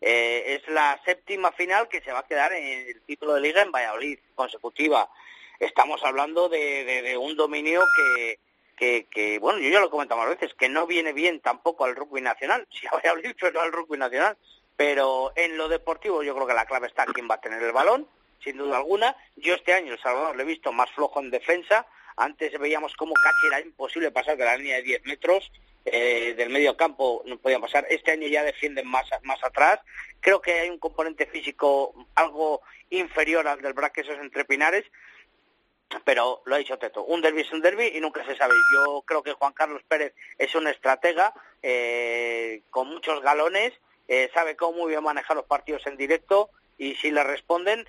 Eh, 0.00 0.60
es 0.60 0.68
la 0.68 1.00
séptima 1.04 1.50
final 1.52 1.88
que 1.88 2.02
se 2.02 2.12
va 2.12 2.18
a 2.18 2.26
quedar 2.26 2.52
en 2.52 2.88
el 2.88 3.00
título 3.02 3.34
de 3.34 3.40
liga 3.40 3.62
en 3.62 3.72
Valladolid, 3.72 4.18
consecutiva. 4.34 5.08
Estamos 5.58 6.02
hablando 6.04 6.48
de, 6.50 7.16
un 7.18 7.36
dominio 7.36 7.82
que, 8.76 9.38
bueno, 9.40 9.58
yo 9.60 9.70
ya 9.70 9.80
lo 9.80 9.86
he 9.86 9.90
comentado 9.90 10.20
más 10.20 10.28
veces, 10.28 10.52
que 10.54 10.68
no 10.68 10.86
viene 10.86 11.12
bien 11.14 11.40
tampoco 11.40 11.84
al 11.86 11.96
rugby 11.96 12.20
nacional, 12.20 12.66
sí 12.72 12.86
a 12.86 12.96
Valladolid, 12.96 13.34
pero 13.40 13.52
no 13.52 13.60
al 13.60 13.72
rugby 13.72 13.96
nacional. 13.96 14.36
Pero 14.76 15.32
en 15.36 15.56
lo 15.56 15.68
deportivo 15.68 16.22
yo 16.22 16.34
creo 16.34 16.46
que 16.46 16.54
la 16.54 16.66
clave 16.66 16.88
está 16.88 17.06
quién 17.06 17.28
va 17.30 17.36
a 17.36 17.40
tener 17.40 17.62
el 17.62 17.72
balón, 17.72 18.08
sin 18.42 18.56
duda 18.56 18.78
alguna. 18.78 19.16
Yo 19.36 19.54
este 19.54 19.72
año 19.72 19.92
El 19.92 20.00
Salvador 20.00 20.36
lo 20.36 20.42
he 20.42 20.46
visto 20.46 20.72
más 20.72 20.90
flojo 20.90 21.20
en 21.20 21.30
defensa. 21.30 21.86
Antes 22.16 22.58
veíamos 22.58 22.94
como 22.96 23.14
casi 23.14 23.46
era 23.48 23.60
imposible 23.60 24.10
pasar 24.10 24.36
de 24.36 24.44
la 24.44 24.56
línea 24.56 24.76
de 24.76 24.82
10 24.82 25.04
metros 25.06 25.50
eh, 25.86 26.32
del 26.34 26.48
medio 26.48 26.76
campo, 26.76 27.22
no 27.26 27.36
podían 27.38 27.60
pasar. 27.60 27.86
Este 27.90 28.12
año 28.12 28.26
ya 28.26 28.42
defienden 28.42 28.86
más, 28.88 29.06
más 29.22 29.42
atrás. 29.44 29.80
Creo 30.20 30.40
que 30.40 30.52
hay 30.52 30.70
un 30.70 30.78
componente 30.78 31.26
físico 31.26 31.94
algo 32.14 32.62
inferior 32.90 33.46
al 33.46 33.60
del 33.60 33.74
Braquesos 33.74 34.16
entre 34.18 34.46
Pinares, 34.46 34.84
pero 36.04 36.42
lo 36.46 36.54
ha 36.54 36.58
dicho 36.58 36.78
Teto, 36.78 37.04
un 37.04 37.20
derby 37.20 37.42
es 37.42 37.52
un 37.52 37.60
derby 37.60 37.92
y 37.94 38.00
nunca 38.00 38.24
se 38.24 38.36
sabe. 38.36 38.54
Yo 38.74 39.02
creo 39.02 39.22
que 39.22 39.34
Juan 39.34 39.52
Carlos 39.52 39.82
Pérez 39.86 40.14
es 40.38 40.54
un 40.54 40.66
estratega 40.66 41.34
eh, 41.62 42.62
con 42.70 42.88
muchos 42.88 43.20
galones, 43.22 43.72
eh, 44.08 44.30
sabe 44.34 44.56
cómo 44.56 44.78
muy 44.78 44.90
bien 44.90 45.02
manejar 45.02 45.36
los 45.36 45.46
partidos 45.46 45.86
en 45.86 45.96
directo 45.96 46.50
y 46.78 46.94
si 46.96 47.10
le 47.10 47.22
responden, 47.24 47.86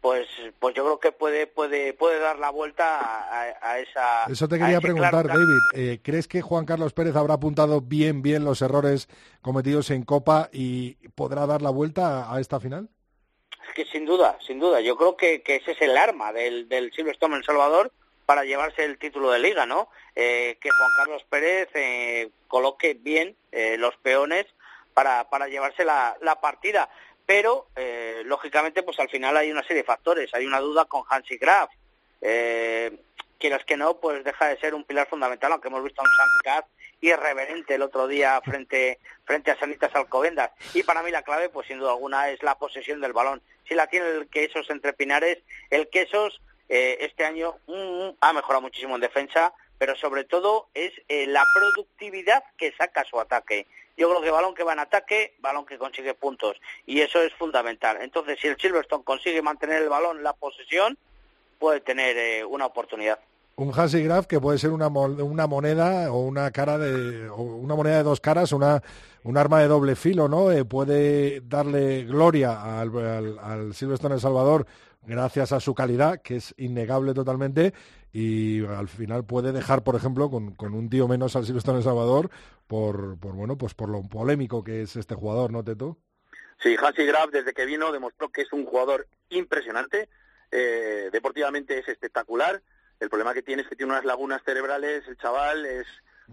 pues 0.00 0.26
pues 0.58 0.74
yo 0.74 0.84
creo 0.84 1.00
que 1.00 1.12
puede 1.12 1.46
puede 1.46 1.92
puede 1.94 2.18
dar 2.18 2.38
la 2.38 2.50
vuelta 2.50 3.00
a, 3.00 3.54
a- 3.62 3.78
esa. 3.78 4.24
Eso 4.24 4.46
te 4.48 4.58
quería 4.58 4.80
preguntar, 4.80 5.10
claro- 5.24 5.28
David. 5.28 5.58
Eh, 5.92 6.00
¿Crees 6.02 6.28
que 6.28 6.42
Juan 6.42 6.66
Carlos 6.66 6.92
Pérez 6.92 7.16
habrá 7.16 7.34
apuntado 7.34 7.80
bien, 7.80 8.20
bien 8.22 8.44
los 8.44 8.60
errores 8.62 9.08
cometidos 9.42 9.90
en 9.90 10.04
Copa 10.04 10.48
y 10.52 10.94
podrá 11.14 11.46
dar 11.46 11.62
la 11.62 11.70
vuelta 11.70 12.32
a 12.32 12.38
esta 12.40 12.60
final? 12.60 12.88
Es 13.68 13.74
que 13.74 13.84
sin 13.86 14.04
duda, 14.04 14.36
sin 14.46 14.58
duda. 14.60 14.80
Yo 14.82 14.96
creo 14.96 15.16
que, 15.16 15.42
que 15.42 15.56
ese 15.56 15.70
es 15.72 15.80
el 15.80 15.96
arma 15.96 16.32
del, 16.34 16.68
del 16.68 16.92
Silverstone 16.92 17.34
en 17.34 17.38
El 17.38 17.44
Salvador 17.46 17.90
para 18.26 18.44
llevarse 18.44 18.84
el 18.84 18.98
título 18.98 19.30
de 19.30 19.38
liga, 19.38 19.64
¿no? 19.64 19.88
Eh, 20.14 20.58
que 20.60 20.68
Juan 20.70 20.90
Carlos 20.98 21.24
Pérez 21.30 21.68
eh, 21.74 22.28
coloque 22.48 22.92
bien 22.94 23.36
eh, 23.52 23.76
los 23.78 23.96
peones 24.02 24.46
para, 24.94 25.28
para 25.28 25.48
llevarse 25.48 25.84
la, 25.84 26.38
partida. 26.40 26.88
Pero, 27.26 27.68
eh, 27.76 28.22
lógicamente, 28.24 28.82
pues 28.82 28.98
al 29.00 29.08
final 29.08 29.36
hay 29.36 29.50
una 29.50 29.62
serie 29.62 29.82
de 29.82 29.84
factores. 29.84 30.32
Hay 30.34 30.46
una 30.46 30.60
duda 30.60 30.84
con 30.84 31.02
Hansi 31.08 31.36
Graf. 31.36 31.70
Eh, 32.20 32.96
quieras 33.38 33.64
que 33.64 33.76
no, 33.76 33.98
pues 33.98 34.24
deja 34.24 34.46
de 34.46 34.58
ser 34.58 34.74
un 34.74 34.84
pilar 34.84 35.08
fundamental, 35.08 35.52
aunque 35.52 35.68
hemos 35.68 35.84
visto 35.84 36.00
a 36.00 36.04
un 36.04 36.10
Hansi 36.10 36.38
Graf 36.44 36.64
irreverente 37.00 37.74
el 37.74 37.82
otro 37.82 38.06
día 38.08 38.40
frente 38.42 38.98
frente 39.24 39.50
a 39.50 39.58
Sanitas 39.58 39.94
Alcobendas. 39.94 40.50
Y 40.72 40.82
para 40.82 41.02
mí 41.02 41.10
la 41.10 41.22
clave, 41.22 41.48
pues 41.48 41.66
sin 41.66 41.78
duda 41.78 41.90
alguna, 41.90 42.30
es 42.30 42.42
la 42.42 42.56
posesión 42.56 43.00
del 43.00 43.12
balón. 43.12 43.42
Si 43.68 43.74
la 43.74 43.86
tiene 43.86 44.08
el 44.08 44.28
Quesos 44.28 44.70
entre 44.70 44.92
Pinares, 44.92 45.38
el 45.70 45.88
Quesos 45.88 46.40
eh, 46.68 46.98
este 47.00 47.24
año 47.24 47.56
mm, 47.66 48.16
ha 48.20 48.32
mejorado 48.32 48.62
muchísimo 48.62 48.94
en 48.94 49.00
defensa, 49.00 49.52
pero 49.78 49.96
sobre 49.96 50.24
todo 50.24 50.68
es 50.74 50.92
eh, 51.08 51.26
la 51.26 51.44
productividad 51.54 52.44
que 52.56 52.72
saca 52.76 53.04
su 53.04 53.20
ataque. 53.20 53.66
Yo 53.96 54.08
creo 54.10 54.22
que 54.22 54.30
balón 54.30 54.54
que 54.54 54.64
va 54.64 54.72
en 54.72 54.80
ataque, 54.80 55.34
balón 55.40 55.64
que 55.66 55.78
consigue 55.78 56.14
puntos. 56.14 56.56
Y 56.86 57.00
eso 57.00 57.20
es 57.22 57.32
fundamental. 57.34 57.98
Entonces, 58.00 58.38
si 58.40 58.48
el 58.48 58.56
Silverstone 58.56 59.04
consigue 59.04 59.40
mantener 59.42 59.82
el 59.82 59.88
balón, 59.88 60.22
la 60.22 60.32
posesión, 60.32 60.98
puede 61.58 61.80
tener 61.80 62.16
eh, 62.16 62.44
una 62.44 62.66
oportunidad. 62.66 63.18
Un 63.56 63.72
Hansi 63.72 64.02
Graf 64.02 64.26
que 64.26 64.40
puede 64.40 64.58
ser 64.58 64.70
una, 64.70 64.88
mo- 64.88 65.04
una 65.04 65.46
moneda 65.46 66.10
o 66.12 66.18
una 66.22 66.50
cara 66.50 66.76
de 66.76 67.30
una 67.30 67.76
moneda 67.76 67.98
de 67.98 68.02
dos 68.02 68.20
caras, 68.20 68.50
una 68.52 68.82
un 69.22 69.38
arma 69.38 69.60
de 69.60 69.68
doble 69.68 69.94
filo, 69.94 70.28
¿no? 70.28 70.50
Eh, 70.50 70.64
puede 70.64 71.40
darle 71.42 72.02
gloria 72.04 72.80
al 72.80 73.72
Silverstone 73.72 74.16
El 74.16 74.20
Salvador 74.20 74.66
gracias 75.06 75.52
a 75.52 75.60
su 75.60 75.72
calidad, 75.74 76.20
que 76.20 76.36
es 76.36 76.52
innegable 76.58 77.14
totalmente, 77.14 77.72
y 78.14 78.64
al 78.64 78.88
final 78.88 79.24
puede 79.26 79.50
dejar, 79.52 79.82
por 79.82 79.96
ejemplo, 79.96 80.30
con, 80.30 80.54
con 80.54 80.72
un 80.72 80.88
tío 80.88 81.08
menos 81.08 81.34
al 81.34 81.44
Silverstone 81.44 81.78
El 81.78 81.84
Salvador 81.84 82.30
por, 82.68 83.18
por 83.18 83.34
bueno, 83.34 83.58
pues 83.58 83.74
por 83.74 83.88
lo 83.88 84.02
polémico 84.08 84.62
que 84.62 84.82
es 84.82 84.94
este 84.96 85.16
jugador, 85.16 85.50
¿no, 85.50 85.64
Teto? 85.64 85.98
Sí, 86.62 86.76
Hansi 86.80 87.04
Graf 87.04 87.30
desde 87.30 87.52
que 87.52 87.66
vino 87.66 87.90
demostró 87.90 88.28
que 88.30 88.42
es 88.42 88.52
un 88.52 88.64
jugador 88.64 89.08
impresionante, 89.30 90.08
eh, 90.52 91.10
deportivamente 91.12 91.76
es 91.80 91.88
espectacular, 91.88 92.62
el 93.00 93.10
problema 93.10 93.34
que 93.34 93.42
tiene 93.42 93.62
es 93.62 93.68
que 93.68 93.74
tiene 93.74 93.92
unas 93.92 94.04
lagunas 94.04 94.40
cerebrales, 94.44 95.02
el 95.08 95.16
chaval 95.16 95.66
es, 95.66 95.86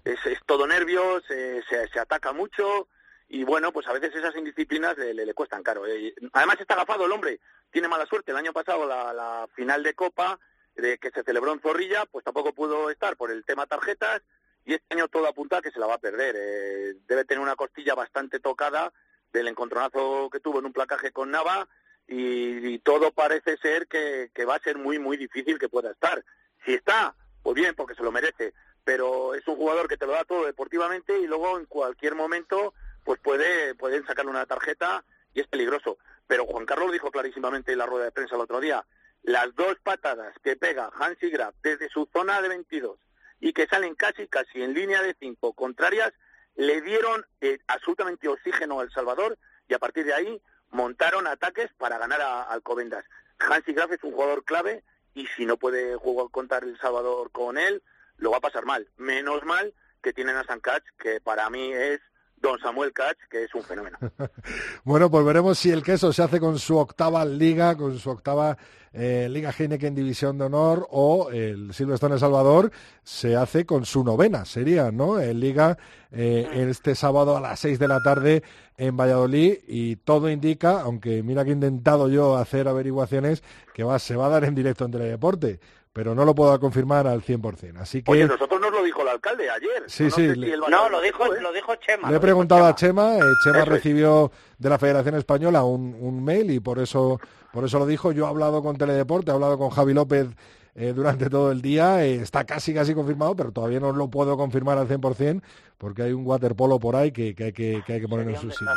es, 0.05 0.19
todo 0.45 0.67
nervios, 0.67 1.23
se, 1.27 1.63
se 1.91 1.99
ataca 1.99 2.31
mucho 2.31 2.87
y 3.27 3.43
bueno, 3.43 3.71
pues 3.71 3.87
a 3.87 3.93
veces 3.93 4.13
esas 4.15 4.35
indisciplinas 4.35 4.95
le, 4.99 5.13
le- 5.15 5.33
cuestan 5.33 5.63
caro. 5.63 5.87
eh. 5.87 6.13
Además 6.33 6.57
está 6.59 6.75
agafado 6.75 7.05
el 7.07 7.11
hombre, 7.11 7.39
tiene 7.71 7.87
mala 7.87 8.05
suerte, 8.05 8.29
el 8.31 8.37
año 8.37 8.53
pasado 8.53 8.85
la 8.87 9.47
final 9.55 9.81
de 9.81 9.95
Copa 9.95 10.39
de 10.75 10.97
que 10.97 11.11
se 11.11 11.23
celebró 11.23 11.53
en 11.53 11.59
Zorrilla, 11.59 12.05
pues 12.05 12.23
tampoco 12.23 12.53
pudo 12.53 12.89
estar 12.89 13.17
por 13.17 13.31
el 13.31 13.43
tema 13.43 13.65
tarjetas 13.65 14.21
y 14.65 14.73
este 14.75 14.95
año 14.95 15.07
todo 15.07 15.27
apunta 15.27 15.61
que 15.61 15.71
se 15.71 15.79
la 15.79 15.87
va 15.87 15.95
a 15.95 15.99
perder. 15.99 16.35
eh, 16.37 16.95
debe 17.07 17.25
tener 17.25 17.41
una 17.41 17.55
costilla 17.55 17.95
bastante 17.95 18.39
tocada 18.39 18.93
del 19.33 19.47
encontronazo 19.47 20.29
que 20.31 20.39
tuvo 20.39 20.59
en 20.59 20.65
un 20.65 20.73
placaje 20.73 21.11
con 21.11 21.31
Nava 21.31 21.67
y, 22.07 22.79
todo 22.79 23.11
parece 23.11 23.57
ser 23.57 23.87
que, 23.87 24.31
que 24.33 24.45
va 24.45 24.55
a 24.55 24.59
ser 24.59 24.77
muy, 24.77 24.99
muy 24.99 25.17
difícil 25.17 25.57
que 25.57 25.69
pueda 25.69 25.91
estar. 25.91 26.23
Si 26.65 26.73
está, 26.73 27.15
pues 27.41 27.55
bien, 27.55 27.73
porque 27.75 27.95
se 27.95 28.03
lo 28.03 28.11
merece, 28.11 28.53
pero 28.83 29.33
es 29.33 29.47
un 29.47 29.55
jugador 29.55 29.87
que 29.87 29.97
te 29.97 30.05
lo 30.05 30.13
da 30.13 30.25
todo 30.25 30.45
deportivamente 30.45 31.17
y 31.19 31.27
luego 31.27 31.57
en 31.57 31.65
cualquier 31.65 32.15
momento 32.15 32.73
pues 33.03 33.19
puede 33.19 33.75
pueden 33.75 34.05
sacarle 34.05 34.31
una 34.31 34.45
tarjeta 34.45 35.03
y 35.33 35.41
es 35.41 35.47
peligroso. 35.47 35.97
Pero 36.27 36.45
Juan 36.45 36.65
Carlos 36.65 36.87
lo 36.87 36.93
dijo 36.93 37.11
clarísimamente 37.11 37.71
en 37.71 37.77
la 37.77 37.85
rueda 37.85 38.05
de 38.05 38.11
prensa 38.11 38.35
el 38.35 38.41
otro 38.41 38.59
día, 38.59 38.85
las 39.23 39.53
dos 39.55 39.77
patadas 39.83 40.33
que 40.43 40.55
pega 40.55 40.91
Hansi 40.99 41.29
Graf 41.29 41.55
desde 41.61 41.89
su 41.89 42.07
zona 42.11 42.41
de 42.41 42.49
22 42.49 42.97
y 43.39 43.53
que 43.53 43.67
salen 43.67 43.95
casi 43.95 44.27
casi 44.27 44.61
en 44.61 44.73
línea 44.73 45.01
de 45.01 45.15
cinco 45.19 45.53
contrarias 45.53 46.11
le 46.55 46.81
dieron 46.81 47.25
eh, 47.39 47.59
absolutamente 47.67 48.27
oxígeno 48.27 48.79
al 48.79 48.91
Salvador 48.91 49.37
y 49.67 49.73
a 49.73 49.79
partir 49.79 50.05
de 50.05 50.13
ahí 50.13 50.41
montaron 50.69 51.27
ataques 51.27 51.69
para 51.77 51.97
ganar 51.97 52.21
a 52.21 52.43
Alcobendas. 52.43 53.05
Hansi 53.39 53.73
Graf 53.73 53.91
es 53.91 54.03
un 54.03 54.11
jugador 54.11 54.43
clave 54.43 54.83
y 55.13 55.27
si 55.27 55.45
no 55.45 55.57
puede 55.57 55.95
jugar 55.95 56.27
contar 56.31 56.63
el 56.63 56.77
Salvador 56.79 57.31
con 57.31 57.57
él, 57.57 57.81
lo 58.17 58.31
va 58.31 58.37
a 58.37 58.41
pasar 58.41 58.65
mal. 58.65 58.87
Menos 58.97 59.43
mal 59.43 59.73
que 60.01 60.13
tienen 60.13 60.35
a 60.35 60.43
San 60.43 60.59
Catch, 60.59 60.83
que 60.97 61.21
para 61.21 61.49
mí 61.49 61.73
es 61.73 61.99
don 62.41 62.59
Samuel 62.59 62.91
Catch, 62.93 63.17
que 63.29 63.43
es 63.43 63.53
un 63.55 63.63
fenómeno. 63.63 63.97
Bueno, 64.83 65.09
pues 65.11 65.23
veremos 65.25 65.59
si 65.59 65.69
el 65.69 65.83
queso 65.83 66.11
se 66.11 66.23
hace 66.23 66.39
con 66.39 66.57
su 66.57 66.77
octava 66.77 67.23
liga, 67.23 67.77
con 67.77 67.97
su 67.99 68.09
octava 68.09 68.57
eh, 68.93 69.27
Liga 69.29 69.53
Heineken 69.57 69.95
División 69.95 70.37
de 70.37 70.45
Honor, 70.45 70.87
o 70.89 71.29
el 71.31 71.73
Silverstone 71.73 72.15
El 72.15 72.19
Salvador 72.19 72.71
se 73.03 73.35
hace 73.35 73.65
con 73.65 73.85
su 73.85 74.03
novena, 74.03 74.43
sería, 74.43 74.91
¿no? 74.91 75.19
En 75.19 75.39
Liga 75.39 75.77
eh, 76.11 76.49
este 76.69 76.95
sábado 76.95 77.37
a 77.37 77.41
las 77.41 77.59
seis 77.59 77.79
de 77.79 77.87
la 77.87 78.01
tarde 78.03 78.43
en 78.77 78.97
Valladolid 78.97 79.59
y 79.67 79.97
todo 79.97 80.29
indica, 80.29 80.81
aunque 80.81 81.23
mira 81.23 81.43
que 81.43 81.51
he 81.51 81.53
intentado 81.53 82.09
yo 82.09 82.35
hacer 82.35 82.67
averiguaciones, 82.67 83.43
que 83.73 83.83
va, 83.83 83.99
se 83.99 84.15
va 84.15 84.25
a 84.25 84.29
dar 84.29 84.43
en 84.43 84.55
directo 84.55 84.85
en 84.85 84.91
Teledeporte. 84.91 85.59
Pero 85.93 86.15
no 86.15 86.23
lo 86.25 86.33
puedo 86.33 86.57
confirmar 86.59 87.05
al 87.07 87.21
100%. 87.21 87.77
Así 87.79 88.01
que 88.01 88.11
Oye, 88.11 88.25
nosotros 88.25 88.61
nos 88.61 88.71
lo 88.71 88.83
dijo 88.83 89.01
el 89.01 89.09
alcalde 89.09 89.49
ayer. 89.49 89.83
Sí, 89.87 90.05
No 90.05 90.09
sí, 90.11 90.27
sé 90.27 90.33
si 90.35 90.39
No, 90.69 90.89
lo 90.89 91.01
dijo, 91.01 91.25
¿eh? 91.33 91.41
lo 91.41 91.51
dijo 91.51 91.75
Chema. 91.75 92.09
le 92.09 92.17
he 92.17 92.19
preguntado 92.19 92.65
a 92.65 92.75
Chema, 92.75 93.17
eh, 93.17 93.21
Chema 93.43 93.57
Eso 93.59 93.63
es. 93.63 93.67
recibió 93.67 94.31
de 94.57 94.69
la 94.69 94.77
Federación 94.77 95.15
Española 95.15 95.63
un, 95.63 95.95
un 95.99 96.23
mail 96.23 96.49
y 96.51 96.59
por 96.59 96.79
eso, 96.79 97.19
por 97.51 97.65
eso 97.65 97.77
lo 97.79 97.85
dijo. 97.85 98.11
Yo 98.11 98.25
he 98.25 98.29
hablado 98.29 98.61
con 98.63 98.77
Teledeporte, 98.77 99.31
he 99.31 99.33
hablado 99.33 99.57
con 99.57 99.69
Javi 99.69 99.93
López 99.93 100.27
eh, 100.75 100.93
durante 100.95 101.29
todo 101.29 101.51
el 101.51 101.61
día, 101.61 102.05
eh, 102.05 102.15
está 102.15 102.45
casi 102.45 102.73
casi 102.73 102.93
confirmado, 102.95 103.35
pero 103.35 103.51
todavía 103.51 103.81
no 103.81 103.91
lo 103.91 104.07
puedo 104.09 104.37
confirmar 104.37 104.77
al 104.77 104.87
100% 104.87 105.41
porque 105.77 106.03
hay 106.03 106.13
un 106.13 106.25
waterpolo 106.25 106.79
por 106.79 106.95
ahí 106.95 107.11
que, 107.11 107.35
que 107.35 107.45
hay 107.45 107.51
que, 107.51 107.83
que 107.85 107.93
hay 107.93 107.99
que 108.01 108.07
poner 108.07 108.29
en 108.29 108.37
su 108.37 108.49
sitio. 108.51 108.67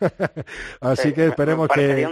Así 0.80 1.02
Sí, 1.08 1.12
que 1.14 1.26
esperemos 1.26 1.68
que, 1.68 2.06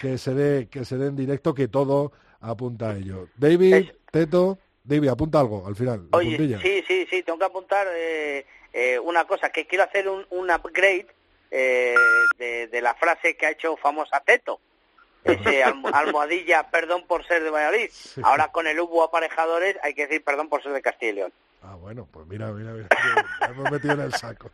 que 0.00 0.18
se 0.18 0.34
dé 0.34 0.68
que 0.68 0.84
se 0.84 0.96
dé 0.96 1.06
en 1.08 1.16
directo 1.16 1.54
que 1.54 1.68
todo 1.68 2.12
apunta 2.40 2.90
a 2.90 2.96
ello. 2.96 3.28
David, 3.36 3.74
Es- 3.74 3.92
Teto, 4.10 4.58
David, 4.84 5.08
apunta 5.08 5.40
algo 5.40 5.66
al 5.66 5.74
final. 5.76 6.08
Oye, 6.12 6.36
sí, 6.62 6.84
sí, 6.86 7.06
sí, 7.10 7.22
tengo 7.22 7.38
que 7.38 7.44
apuntar 7.44 7.86
eh, 7.92 8.46
eh, 8.72 8.98
una 8.98 9.24
cosa, 9.26 9.50
que 9.50 9.66
quiero 9.66 9.84
hacer 9.84 10.08
un, 10.08 10.24
un 10.30 10.50
upgrade 10.50 11.06
eh, 11.50 11.94
de, 12.38 12.66
de 12.68 12.80
la 12.82 12.94
frase 12.94 13.36
que 13.36 13.46
ha 13.46 13.50
hecho 13.50 13.76
famosa 13.76 14.20
Teto. 14.20 14.60
Ese 15.24 15.64
almo- 15.64 15.88
almohadilla, 15.92 16.70
perdón 16.70 17.04
por 17.08 17.26
ser 17.26 17.42
de 17.42 17.50
Valladolid. 17.50 17.90
Ahora 18.22 18.52
con 18.52 18.68
el 18.68 18.78
Hubo 18.78 19.02
aparejadores 19.02 19.76
hay 19.82 19.92
que 19.94 20.06
decir 20.06 20.22
perdón 20.22 20.48
por 20.48 20.62
ser 20.62 20.72
de 20.72 20.80
Castilla 20.82 21.10
y 21.12 21.14
León. 21.16 21.32
Ah, 21.62 21.74
bueno, 21.74 22.06
pues 22.12 22.26
mira, 22.28 22.52
mira, 22.52 22.70
mira, 22.72 22.88
hemos 23.50 23.70
metido 23.72 23.94
en 23.94 24.00
el 24.02 24.12
saco. 24.14 24.52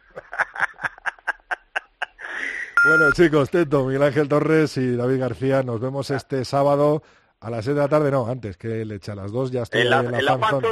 Bueno, 2.85 3.12
chicos, 3.12 3.51
Teto, 3.51 3.85
Miguel 3.85 4.03
Ángel 4.03 4.29
Torres 4.29 4.77
y 4.77 4.97
David 4.97 5.20
García, 5.20 5.62
nos 5.62 5.81
vemos 5.81 6.11
este 6.11 6.45
sábado 6.45 7.03
a 7.41 7.51
las 7.51 7.64
6 7.64 7.75
de 7.75 7.83
la 7.83 7.89
tarde, 7.89 8.11
no, 8.12 8.29
antes 8.29 8.57
que 8.57 8.85
le 8.85 8.95
eche 8.97 9.11
a 9.11 9.16
las 9.16 9.33
2, 9.33 9.51
ya 9.51 9.62
estoy 9.62 9.81
En 9.81 9.91
la, 9.91 9.99
en 10.01 10.12
la 10.12 10.18
en 10.20 10.29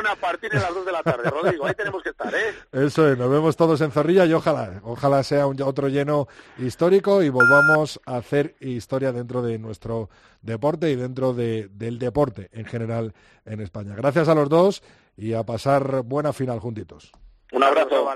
a 0.07 0.15
partir 0.15 0.51
de 0.51 0.61
las 0.61 0.73
2 0.73 0.87
de 0.87 0.93
la 0.93 1.03
tarde, 1.03 1.29
Rodrigo. 1.29 1.67
Ahí 1.67 1.75
tenemos 1.75 2.01
que 2.03 2.11
estar, 2.11 2.33
¿eh? 2.33 2.55
Eso 2.73 3.09
es, 3.09 3.19
nos 3.19 3.29
vemos 3.29 3.57
todos 3.57 3.81
en 3.81 3.91
Zorrilla 3.91 4.25
y 4.25 4.33
ojalá, 4.33 4.81
ojalá 4.85 5.23
sea 5.25 5.47
un, 5.49 5.61
otro 5.63 5.89
lleno 5.89 6.29
histórico 6.59 7.23
y 7.25 7.29
volvamos 7.29 8.01
a 8.07 8.17
hacer 8.19 8.55
historia 8.61 9.11
dentro 9.11 9.43
de 9.43 9.59
nuestro 9.59 10.11
deporte 10.43 10.91
y 10.93 10.97
dentro 10.97 11.33
de- 11.33 11.69
del 11.73 11.99
deporte 11.99 12.51
en 12.53 12.67
general 12.67 13.15
en 13.45 13.61
España. 13.61 13.95
Gracias 13.97 14.29
a 14.29 14.35
los 14.37 14.49
dos 14.49 14.83
y 15.17 15.33
a 15.35 15.43
pasar 15.43 16.03
buena 16.03 16.33
final 16.33 16.61
juntitos. 16.61 17.11
Un 17.53 17.65
abrazo. 17.65 18.09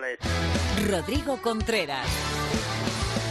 Rodrigo 0.88 1.38
Contreras. 1.42 2.06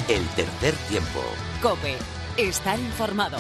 El 0.10 0.28
tercer 0.36 0.74
tiempo. 0.90 1.22
Cope. 1.62 1.96
Estar 2.36 2.78
informado. 2.78 3.38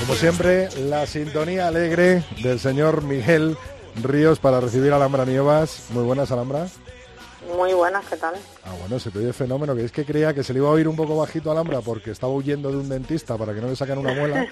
Como 0.00 0.14
siempre, 0.14 0.70
la 0.88 1.06
sintonía 1.06 1.68
alegre 1.68 2.24
del 2.42 2.58
señor 2.58 3.02
Miguel 3.02 3.58
Ríos 4.02 4.38
para 4.38 4.60
recibir 4.60 4.92
a 4.92 4.96
Alhambra 4.96 5.26
Nievas. 5.26 5.84
Muy 5.90 6.04
buenas, 6.04 6.30
Alhambra. 6.30 6.66
Muy 7.52 7.72
buenas, 7.74 8.04
¿qué 8.06 8.16
tal? 8.16 8.34
Ah, 8.64 8.72
bueno, 8.80 8.98
se 8.98 9.10
te 9.10 9.18
oye 9.18 9.32
fenómeno, 9.32 9.74
que 9.74 9.84
es 9.84 9.92
que 9.92 10.04
creía 10.04 10.32
que 10.32 10.42
se 10.42 10.52
le 10.52 10.60
iba 10.60 10.68
a 10.68 10.72
oír 10.72 10.88
un 10.88 10.96
poco 10.96 11.16
bajito 11.16 11.50
a 11.50 11.52
Alhambra 11.52 11.80
porque 11.80 12.10
estaba 12.10 12.32
huyendo 12.32 12.70
de 12.70 12.78
un 12.78 12.88
dentista 12.88 13.36
para 13.36 13.54
que 13.54 13.60
no 13.60 13.68
le 13.68 13.76
sacan 13.76 13.98
una 13.98 14.14
muela. 14.14 14.46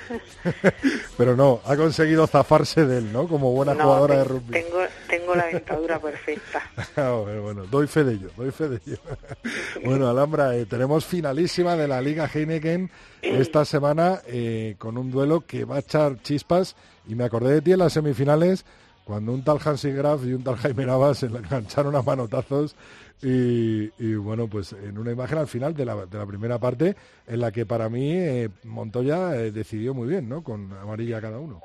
Pero 1.16 1.34
no, 1.36 1.60
ha 1.64 1.76
conseguido 1.76 2.26
zafarse 2.26 2.84
de 2.84 2.98
él, 2.98 3.12
¿no? 3.12 3.26
Como 3.26 3.52
buena 3.52 3.74
No, 3.74 3.84
jugadora 3.84 4.18
de 4.18 4.24
rugby. 4.24 4.52
Tengo, 4.52 4.78
tengo 5.08 5.34
la 5.34 5.46
dentadura 5.46 5.98
perfecta. 5.98 6.62
Ah, 6.96 7.12
bueno, 7.22 7.42
bueno, 7.42 7.64
doy 7.70 7.86
fe 7.86 8.04
de 8.04 8.14
ello, 8.14 8.28
doy 8.36 8.50
fe 8.50 8.68
de 8.68 8.80
ello. 8.86 8.98
bueno, 9.84 10.08
Alhambra, 10.08 10.54
eh, 10.56 10.66
tenemos 10.66 11.06
finalísima 11.06 11.74
de 11.74 11.88
la 11.88 12.00
Liga 12.02 12.28
Heineken 12.32 12.90
esta 13.22 13.64
semana 13.64 14.20
eh, 14.26 14.74
con 14.78 14.98
un 14.98 15.10
duelo 15.10 15.40
que 15.46 15.64
va 15.64 15.76
a 15.76 15.78
echar 15.78 16.20
chispas 16.22 16.76
y 17.08 17.14
me 17.14 17.24
acordé 17.24 17.54
de 17.54 17.62
ti 17.62 17.72
en 17.72 17.78
las 17.78 17.94
semifinales 17.94 18.64
cuando 19.04 19.32
un 19.32 19.44
tal 19.44 19.58
Hansi 19.64 19.90
Graf 19.92 20.24
y 20.24 20.32
un 20.32 20.44
tal 20.44 20.56
Jaime 20.56 20.86
Navas 20.86 21.18
se 21.18 21.26
engancharon 21.26 21.94
a 21.96 22.02
manotazos 22.02 22.76
y, 23.22 23.90
y, 23.98 24.14
bueno, 24.14 24.48
pues 24.48 24.72
en 24.72 24.98
una 24.98 25.12
imagen 25.12 25.38
al 25.38 25.46
final 25.46 25.74
de 25.74 25.84
la, 25.84 26.06
de 26.06 26.18
la 26.18 26.26
primera 26.26 26.58
parte 26.58 26.96
en 27.26 27.40
la 27.40 27.52
que 27.52 27.64
para 27.66 27.88
mí 27.88 28.16
eh, 28.16 28.48
Montoya 28.64 29.36
eh, 29.36 29.52
decidió 29.52 29.94
muy 29.94 30.08
bien, 30.08 30.28
¿no? 30.28 30.42
Con 30.42 30.72
amarilla 30.72 31.20
cada 31.20 31.38
uno. 31.38 31.62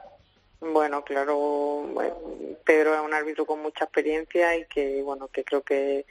Bueno, 0.59 1.03
claro, 1.03 1.35
bueno, 1.93 2.15
Pedro 2.63 2.95
es 2.95 3.01
un 3.01 3.13
árbitro 3.13 3.45
con 3.45 3.61
mucha 3.61 3.85
experiencia 3.85 4.55
y 4.55 4.65
que, 4.65 5.01
bueno, 5.01 5.27
que 5.27 5.43
creo 5.43 5.61
que 5.61 6.05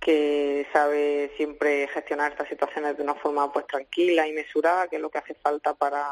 que 0.00 0.66
sabe 0.72 1.32
siempre 1.36 1.88
gestionar 1.88 2.30
estas 2.32 2.48
situaciones 2.48 2.96
de 2.96 3.02
una 3.02 3.16
forma 3.16 3.52
pues 3.52 3.66
tranquila 3.66 4.26
y 4.26 4.32
mesurada, 4.32 4.86
que 4.88 4.96
es 4.96 5.02
lo 5.02 5.10
que 5.10 5.18
hace 5.18 5.34
falta 5.34 5.74
para, 5.74 6.06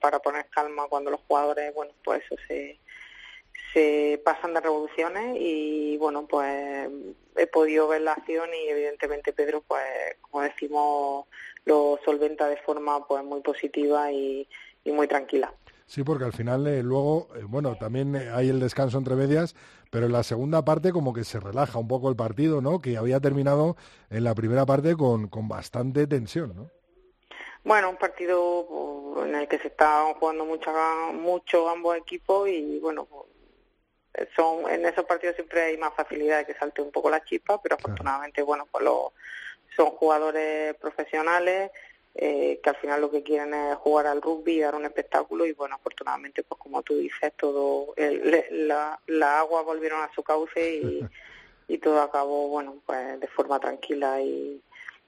para 0.00 0.20
poner 0.20 0.46
calma 0.48 0.86
cuando 0.88 1.10
los 1.10 1.20
jugadores, 1.26 1.74
bueno, 1.74 1.92
pues 2.04 2.22
eso 2.24 2.36
se, 2.46 2.78
se 3.72 4.20
pasan 4.24 4.54
de 4.54 4.60
revoluciones 4.60 5.36
y 5.38 5.96
bueno, 5.98 6.26
pues 6.26 6.88
he 7.36 7.46
podido 7.46 7.88
ver 7.88 8.02
la 8.02 8.12
acción 8.12 8.50
y 8.54 8.68
evidentemente 8.68 9.32
Pedro, 9.32 9.62
pues 9.66 9.82
como 10.20 10.42
decimos, 10.42 11.26
lo 11.64 11.98
solventa 12.04 12.48
de 12.48 12.56
forma 12.58 13.06
pues 13.06 13.24
muy 13.24 13.40
positiva 13.40 14.10
y, 14.12 14.48
y 14.84 14.92
muy 14.92 15.08
tranquila. 15.08 15.52
Sí, 15.86 16.04
porque 16.04 16.24
al 16.24 16.32
final 16.32 16.66
eh, 16.66 16.82
luego, 16.82 17.28
eh, 17.36 17.42
bueno, 17.46 17.76
también 17.76 18.16
hay 18.16 18.48
el 18.48 18.60
descanso 18.60 18.96
entre 18.96 19.14
medias, 19.14 19.54
pero 19.90 20.06
en 20.06 20.12
la 20.12 20.22
segunda 20.22 20.64
parte 20.64 20.90
como 20.90 21.12
que 21.12 21.24
se 21.24 21.38
relaja 21.38 21.78
un 21.78 21.88
poco 21.88 22.08
el 22.08 22.16
partido, 22.16 22.62
¿no? 22.62 22.80
Que 22.80 22.96
había 22.96 23.20
terminado 23.20 23.76
en 24.08 24.24
la 24.24 24.34
primera 24.34 24.64
parte 24.64 24.96
con, 24.96 25.28
con 25.28 25.48
bastante 25.48 26.06
tensión, 26.06 26.54
¿no? 26.56 26.70
Bueno, 27.64 27.90
un 27.90 27.96
partido 27.96 28.66
pues, 29.14 29.28
en 29.28 29.34
el 29.34 29.46
que 29.46 29.58
se 29.58 29.68
estaban 29.68 30.14
jugando 30.14 30.44
mucho, 30.44 30.72
mucho 31.12 31.68
ambos 31.68 31.96
equipos 31.96 32.48
y 32.48 32.78
bueno, 32.80 33.04
pues, 33.04 33.26
son 34.36 34.70
en 34.70 34.84
esos 34.84 35.04
partidos 35.04 35.36
siempre 35.36 35.62
hay 35.62 35.76
más 35.76 35.94
facilidad 35.94 36.38
de 36.38 36.46
que 36.46 36.58
salte 36.58 36.82
un 36.82 36.90
poco 36.90 37.10
la 37.10 37.24
chispa, 37.24 37.60
pero 37.60 37.76
afortunadamente, 37.76 38.42
bueno, 38.42 38.66
pues 38.70 38.84
los, 38.84 39.12
son 39.76 39.90
jugadores 39.90 40.74
profesionales 40.76 41.70
eh, 42.14 42.60
que 42.62 42.70
al 42.70 42.76
final 42.76 43.00
lo 43.00 43.10
que 43.10 43.22
quieren 43.22 43.54
es 43.54 43.76
jugar 43.76 44.06
al 44.06 44.20
rugby 44.20 44.56
y 44.56 44.60
dar 44.60 44.74
un 44.74 44.84
espectáculo 44.84 45.46
y 45.46 45.52
bueno, 45.52 45.76
afortunadamente, 45.76 46.42
pues 46.42 46.60
como 46.60 46.82
tú 46.82 46.96
dices, 46.98 47.32
todo 47.36 47.94
el, 47.96 48.68
la, 48.68 49.00
la 49.06 49.38
agua 49.38 49.62
volvieron 49.62 50.02
a 50.02 50.12
su 50.14 50.22
cauce 50.22 50.74
y, 50.76 51.06
y 51.68 51.78
todo 51.78 52.02
acabó, 52.02 52.48
bueno, 52.48 52.76
pues 52.84 53.18
de 53.18 53.28
forma 53.28 53.58
tranquila 53.58 54.20
y, 54.20 54.60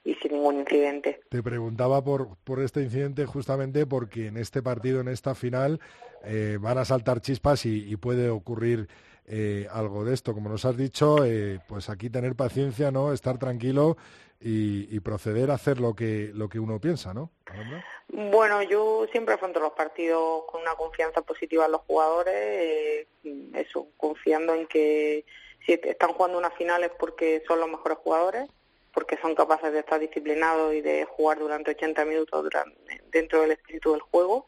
y 0.05 0.15
sin 0.17 0.33
ningún 0.33 0.61
incidente. 0.61 1.21
Te 1.31 1.43
preguntaba 1.43 2.05
por, 2.05 2.37
por 2.45 2.61
este 2.61 2.83
incidente 2.83 3.25
justamente 3.27 3.87
porque 3.87 4.27
en 4.27 4.37
este 4.37 4.63
partido, 4.63 5.01
en 5.01 5.09
esta 5.09 5.35
final, 5.35 5.81
eh, 6.25 6.59
van 6.61 6.79
a 6.79 6.85
saltar 6.85 7.21
chispas 7.21 7.65
y, 7.65 7.91
y 7.91 7.97
puede 7.97 8.29
ocurrir 8.29 8.89
eh, 9.27 9.67
algo 9.71 10.05
de 10.05 10.13
esto. 10.13 10.35
Como 10.35 10.51
nos 10.51 10.65
has 10.65 10.77
dicho, 10.77 11.25
eh, 11.25 11.59
pues 11.67 11.89
aquí 11.89 12.11
tener 12.11 12.35
paciencia, 12.35 12.91
¿no? 12.91 13.13
Estar 13.13 13.39
tranquilo 13.39 13.97
y, 14.41 14.95
y 14.95 15.01
proceder 15.01 15.51
a 15.51 15.55
hacer 15.55 15.81
lo 15.81 15.95
que, 15.95 16.31
lo 16.35 16.49
que 16.51 16.61
uno 16.61 16.79
piensa, 16.79 17.15
¿no? 17.15 17.31
Bueno, 18.09 18.63
yo 18.63 19.07
siempre 19.11 19.35
afronto 19.35 19.59
los 19.61 19.73
partidos 19.73 20.45
con 20.51 20.61
una 20.61 20.75
confianza 20.75 21.23
positiva 21.23 21.65
en 21.65 21.73
los 21.73 21.81
jugadores, 21.83 22.35
eh, 22.35 23.07
eso, 23.55 23.89
confiando 23.97 24.55
en 24.55 24.67
que 24.67 25.25
si 25.65 25.73
están 25.73 26.13
jugando 26.13 26.37
una 26.37 26.51
final 26.51 26.85
es 26.85 26.91
porque 26.91 27.43
son 27.49 27.61
los 27.61 27.71
mejores 27.71 27.97
jugadores, 27.99 28.51
porque 28.95 29.19
son 29.21 29.35
capaces 29.35 29.73
de 29.73 29.81
estar 29.81 29.99
disciplinados 29.99 30.73
y 30.73 30.81
de 30.81 31.05
jugar 31.05 31.39
durante 31.39 31.73
80 31.73 32.05
minutos 32.05 32.43
durante- 32.45 33.03
dentro 33.11 33.43
del 33.43 33.51
espíritu 33.51 33.93
del 33.93 34.01
juego. 34.01 34.47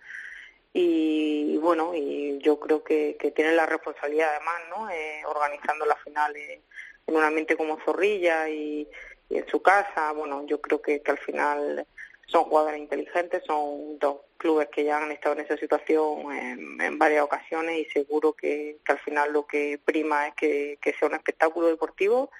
Y 0.72 1.56
bueno, 1.56 1.94
y 1.94 2.38
yo 2.38 2.60
creo 2.60 2.84
que, 2.84 3.16
tienen 3.34 3.56
la 3.56 3.66
responsabilidad 3.66 4.30
además, 4.36 4.60
¿no? 4.70 4.90
Eh, 4.90 5.22
organizando 5.26 5.84
las 5.84 6.00
finales 6.02 6.60
en 7.06 7.16
un 7.16 7.22
ambiente 7.24 7.56
como 7.56 7.80
Zorrilla 7.80 8.48
y, 8.48 8.86
y 9.28 9.38
en 9.38 9.48
su 9.48 9.62
casa. 9.62 10.12
Bueno, 10.12 10.46
yo 10.46 10.60
creo 10.60 10.80
que, 10.80 11.02
al 11.06 11.18
final 11.18 11.86
son 12.26 12.44
jugadores 12.44 12.78
inteligentes, 12.78 13.42
son 13.44 13.98
dos 13.98 14.18
clubes 14.36 14.68
que 14.68 14.84
ya 14.84 14.98
han 14.98 15.10
estado 15.12 15.36
en 15.36 15.44
esa 15.44 15.56
situación 15.56 16.30
en, 16.32 16.80
en 16.80 16.98
varias 16.98 17.22
ocasiones 17.22 17.78
y 17.78 17.84
seguro 17.86 18.34
que, 18.34 18.76
al 18.86 18.98
final 18.98 19.32
lo 19.32 19.46
que 19.46 19.80
prima 19.82 20.28
es 20.28 20.34
que 20.34 20.94
sea 20.98 21.08
un 21.08 21.14
espectáculo 21.14 21.68
deportivo, 21.68 22.30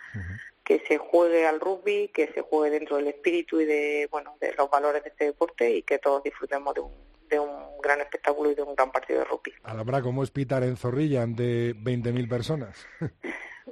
que 0.66 0.82
se 0.88 0.98
juegue 0.98 1.46
al 1.46 1.60
rugby, 1.60 2.08
que 2.08 2.26
se 2.32 2.42
juegue 2.42 2.70
dentro 2.70 2.96
del 2.96 3.06
espíritu 3.06 3.60
y 3.60 3.64
de 3.66 4.08
bueno 4.10 4.36
de 4.40 4.52
los 4.54 4.68
valores 4.68 5.04
de 5.04 5.10
este 5.10 5.26
deporte 5.26 5.70
y 5.70 5.82
que 5.82 5.98
todos 5.98 6.24
disfrutemos 6.24 6.74
de 6.74 6.80
un, 6.80 6.92
de 7.28 7.38
un 7.38 7.78
gran 7.80 8.00
espectáculo 8.00 8.50
y 8.50 8.56
de 8.56 8.62
un 8.62 8.74
gran 8.74 8.90
partido 8.90 9.20
de 9.20 9.26
rugby. 9.26 9.52
Alhambra, 9.62 10.02
¿cómo 10.02 10.24
es 10.24 10.32
pitar 10.32 10.64
en 10.64 10.76
Zorrilla 10.76 11.22
ante 11.22 11.72
20.000 11.76 12.28
personas? 12.28 12.86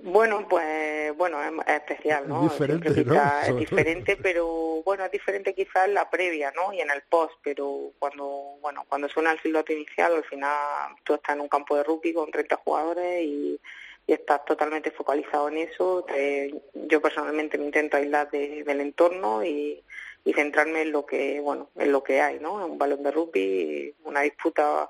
Bueno, 0.03 0.47
pues 0.49 1.17
bueno, 1.17 1.41
es, 1.41 1.53
es 1.69 1.75
especial, 1.77 2.29
¿no? 2.29 2.45
Es 2.45 2.53
diferente, 2.59 2.89
Es 2.91 3.57
diferente, 3.57 4.17
pero 4.21 4.83
bueno, 4.85 5.05
es 5.05 5.13
diferente 5.13 5.55
quizás 5.55 5.87
en 5.87 5.95
la 5.95 6.11
previa, 6.11 6.51
¿no? 6.51 6.73
Y 6.73 6.81
en 6.81 6.91
el 6.91 7.03
post, 7.03 7.33
pero 7.43 7.93
cuando 8.01 8.59
bueno, 8.61 8.85
cuando 8.89 9.09
suena 9.09 9.31
el 9.31 9.41
silbato 9.41 9.73
inicial, 9.73 10.15
al 10.15 10.25
final 10.25 10.97
tú 11.05 11.15
estás 11.15 11.37
en 11.37 11.43
un 11.43 11.49
campo 11.49 11.77
de 11.77 11.85
rugby 11.85 12.13
con 12.13 12.31
30 12.31 12.57
jugadores 12.57 13.23
y, 13.23 13.59
y 14.07 14.13
estás 14.13 14.45
totalmente 14.45 14.91
focalizado 14.91 15.49
en 15.49 15.59
eso. 15.59 16.05
Te- 16.07 16.55
yo 16.75 17.01
personalmente 17.01 17.59
me 17.59 17.65
intento 17.67 17.97
aislar 17.97 18.31
de- 18.31 18.63
del 18.65 18.81
entorno 18.81 19.45
y, 19.45 19.83
y 20.25 20.33
centrarme 20.33 20.83
en 20.83 20.93
lo 20.93 21.05
que 21.07 21.41
bueno, 21.41 21.71
en 21.77 21.93
lo 21.93 22.03
que 22.03 22.21
hay, 22.21 22.39
¿no? 22.41 22.55
Un 22.67 22.79
balón 22.79 23.03
de 23.03 23.11
rugby, 23.11 23.95
una 24.05 24.21
disputa 24.23 24.89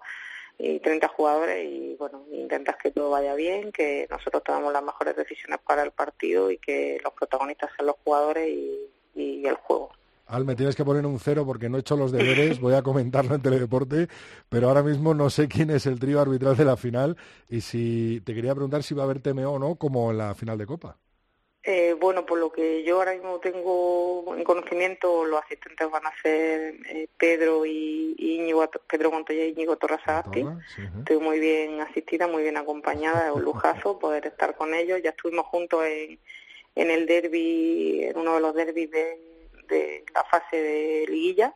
y 0.58 0.78
30 0.80 1.08
jugadores 1.08 1.64
y 1.64 1.96
bueno, 1.96 2.24
intentas 2.30 2.76
que 2.76 2.90
todo 2.92 3.10
vaya 3.10 3.34
bien, 3.34 3.72
que 3.72 4.06
nosotros 4.10 4.42
tomamos 4.44 4.72
las 4.72 4.82
mejores 4.84 5.16
decisiones 5.16 5.58
para 5.66 5.82
el 5.82 5.90
partido 5.90 6.50
y 6.50 6.58
que 6.58 7.00
los 7.02 7.12
protagonistas 7.12 7.70
sean 7.76 7.86
los 7.86 7.96
jugadores 8.04 8.48
y, 8.48 8.88
y 9.16 9.46
el 9.46 9.54
juego. 9.56 9.90
Al, 10.26 10.44
me 10.44 10.54
tienes 10.54 10.74
que 10.74 10.84
poner 10.84 11.04
un 11.04 11.18
cero 11.18 11.44
porque 11.44 11.68
no 11.68 11.76
he 11.76 11.80
hecho 11.80 11.96
los 11.96 12.10
deberes, 12.10 12.60
voy 12.60 12.74
a 12.74 12.82
comentarlo 12.82 13.34
en 13.34 13.42
Teledeporte, 13.42 14.08
pero 14.48 14.68
ahora 14.68 14.82
mismo 14.82 15.12
no 15.12 15.28
sé 15.28 15.48
quién 15.48 15.70
es 15.70 15.86
el 15.86 16.00
trío 16.00 16.20
arbitral 16.20 16.56
de 16.56 16.64
la 16.64 16.76
final 16.76 17.16
y 17.48 17.60
si 17.60 18.22
te 18.24 18.34
quería 18.34 18.54
preguntar 18.54 18.82
si 18.82 18.94
va 18.94 19.02
a 19.02 19.04
haber 19.04 19.20
TMO 19.20 19.50
o 19.50 19.58
no, 19.58 19.76
como 19.76 20.10
en 20.10 20.18
la 20.18 20.34
final 20.34 20.56
de 20.56 20.66
Copa. 20.66 20.96
Eh, 21.66 21.96
bueno, 21.98 22.26
por 22.26 22.38
lo 22.38 22.52
que 22.52 22.84
yo 22.84 22.98
ahora 22.98 23.14
mismo 23.14 23.38
tengo 23.38 24.34
en 24.36 24.44
conocimiento, 24.44 25.24
los 25.24 25.42
asistentes 25.42 25.90
van 25.90 26.06
a 26.06 26.12
ser 26.22 26.74
eh, 26.90 27.08
Pedro 27.16 27.64
y, 27.64 28.14
y 28.18 28.34
Íñigo, 28.34 28.68
Pedro 28.86 29.10
Montoya 29.10 29.46
y 29.46 29.52
Íñigo 29.52 29.76
Torrasagasti. 29.76 30.42
Torra, 30.42 30.60
sí, 30.74 30.82
¿eh? 30.82 30.90
Estoy 30.98 31.18
muy 31.18 31.40
bien 31.40 31.80
asistida, 31.80 32.26
muy 32.26 32.42
bien 32.42 32.58
acompañada, 32.58 33.28
es 33.28 33.34
un 33.34 33.42
lujazo 33.44 33.98
poder 33.98 34.26
estar 34.26 34.54
con 34.56 34.74
ellos. 34.74 35.00
Ya 35.02 35.10
estuvimos 35.10 35.46
juntos 35.46 35.86
en, 35.86 36.18
en 36.74 36.90
el 36.90 37.06
derby, 37.06 38.04
en 38.04 38.18
uno 38.18 38.34
de 38.34 38.40
los 38.40 38.54
derbis 38.54 38.90
de, 38.90 39.18
de 39.68 40.04
la 40.14 40.24
fase 40.24 40.56
de 40.56 41.06
liguilla. 41.08 41.54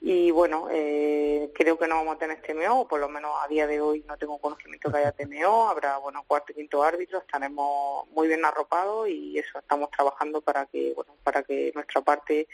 Y 0.00 0.30
bueno, 0.30 0.68
eh, 0.70 1.50
creo 1.54 1.78
que 1.78 1.86
no 1.86 1.96
vamos 1.96 2.16
a 2.16 2.18
tener 2.18 2.40
TMO, 2.40 2.80
o 2.80 2.88
por 2.88 2.98
lo 2.98 3.10
menos 3.10 3.32
a 3.44 3.48
día 3.48 3.66
de 3.66 3.78
hoy 3.78 4.02
no 4.08 4.16
tengo 4.16 4.38
conocimiento 4.38 4.90
que 4.90 4.98
haya 4.98 5.12
TMO. 5.12 5.68
Habrá, 5.68 5.98
bueno, 5.98 6.24
cuarto 6.26 6.52
y 6.52 6.54
quinto 6.54 6.82
árbitro, 6.82 7.18
estaremos 7.18 8.08
muy 8.08 8.28
bien 8.28 8.42
arropados 8.44 9.08
y 9.08 9.38
eso, 9.38 9.58
estamos 9.58 9.90
trabajando 9.90 10.40
para 10.40 10.64
que, 10.64 10.94
bueno, 10.94 11.14
para 11.22 11.42
que 11.42 11.72
nuestra 11.74 12.00
parte 12.00 12.48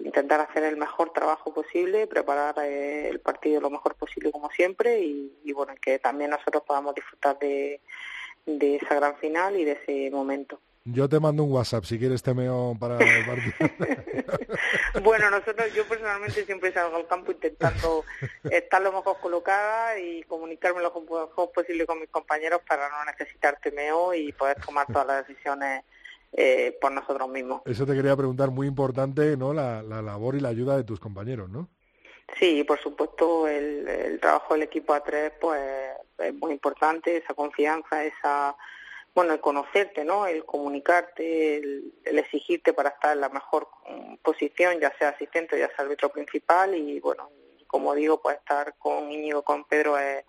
intentar 0.00 0.40
hacer 0.40 0.64
el 0.64 0.76
mejor 0.76 1.12
trabajo 1.12 1.52
posible, 1.52 2.06
preparar 2.06 2.58
eh, 2.64 3.08
el 3.08 3.20
partido 3.20 3.60
lo 3.60 3.70
mejor 3.70 3.94
posible 3.94 4.32
como 4.32 4.50
siempre 4.50 5.00
y, 5.00 5.38
y 5.44 5.52
bueno, 5.52 5.74
que 5.80 5.98
también 5.98 6.30
nosotros 6.30 6.62
podamos 6.66 6.94
disfrutar 6.94 7.38
de, 7.38 7.80
de 8.46 8.76
esa 8.76 8.94
gran 8.94 9.16
final 9.16 9.56
y 9.56 9.64
de 9.64 9.72
ese 9.72 10.10
momento. 10.10 10.60
Yo 10.84 11.08
te 11.08 11.20
mando 11.20 11.44
un 11.44 11.52
WhatsApp 11.52 11.84
si 11.84 11.98
quieres 11.98 12.22
TMO 12.22 12.76
para 12.78 12.96
el 12.98 13.26
partido. 13.26 13.54
Bueno, 15.02 15.30
nosotros, 15.30 15.72
yo 15.74 15.86
personalmente 15.86 16.44
siempre 16.44 16.72
salgo 16.72 16.96
al 16.96 17.06
campo 17.06 17.32
intentando 17.32 18.04
estar 18.50 18.82
lo 18.82 18.92
mejor 18.92 19.18
colocada 19.20 19.98
y 19.98 20.22
comunicarme 20.24 20.82
lo 20.82 20.92
mejor 20.92 21.52
posible 21.52 21.86
con 21.86 22.00
mis 22.00 22.10
compañeros 22.10 22.60
para 22.68 22.88
no 22.88 23.04
necesitar 23.04 23.58
TMO 23.60 24.14
y 24.14 24.32
poder 24.32 24.60
tomar 24.60 24.86
todas 24.88 25.06
las 25.06 25.26
decisiones 25.26 25.84
eh, 26.32 26.76
por 26.80 26.92
nosotros 26.92 27.28
mismos. 27.28 27.62
Eso 27.64 27.86
te 27.86 27.94
quería 27.94 28.16
preguntar, 28.16 28.50
muy 28.50 28.66
importante, 28.66 29.36
¿no? 29.36 29.54
La, 29.54 29.82
la 29.82 30.02
labor 30.02 30.34
y 30.34 30.40
la 30.40 30.50
ayuda 30.50 30.76
de 30.76 30.84
tus 30.84 31.00
compañeros, 31.00 31.48
¿no? 31.48 31.68
Sí, 32.38 32.62
por 32.64 32.80
supuesto, 32.80 33.48
el, 33.48 33.88
el 33.88 34.20
trabajo 34.20 34.54
del 34.54 34.64
equipo 34.64 34.94
A3 34.94 35.32
pues 35.40 35.60
es 36.18 36.34
muy 36.34 36.52
importante, 36.52 37.16
esa 37.16 37.34
confianza, 37.34 38.04
esa 38.04 38.56
bueno, 39.14 39.32
el 39.32 39.40
conocerte, 39.40 40.04
¿no? 40.04 40.26
El 40.26 40.44
comunicarte, 40.44 41.56
el, 41.56 41.92
exigirte 42.04 42.72
para 42.72 42.90
estar 42.90 43.14
en 43.14 43.20
la 43.20 43.28
mejor 43.28 43.68
mm, 43.88 44.16
posición, 44.22 44.78
ya 44.80 44.92
sea 44.98 45.10
asistente, 45.10 45.58
ya 45.58 45.68
sea 45.68 45.84
árbitro 45.84 46.10
principal 46.10 46.74
y 46.74 47.00
bueno, 47.00 47.30
como 47.66 47.94
digo, 47.94 48.20
pues 48.20 48.36
estar 48.36 48.74
con 48.78 49.10
Íñigo, 49.10 49.42
con 49.42 49.64
Pedro 49.64 49.98
es, 49.98 50.24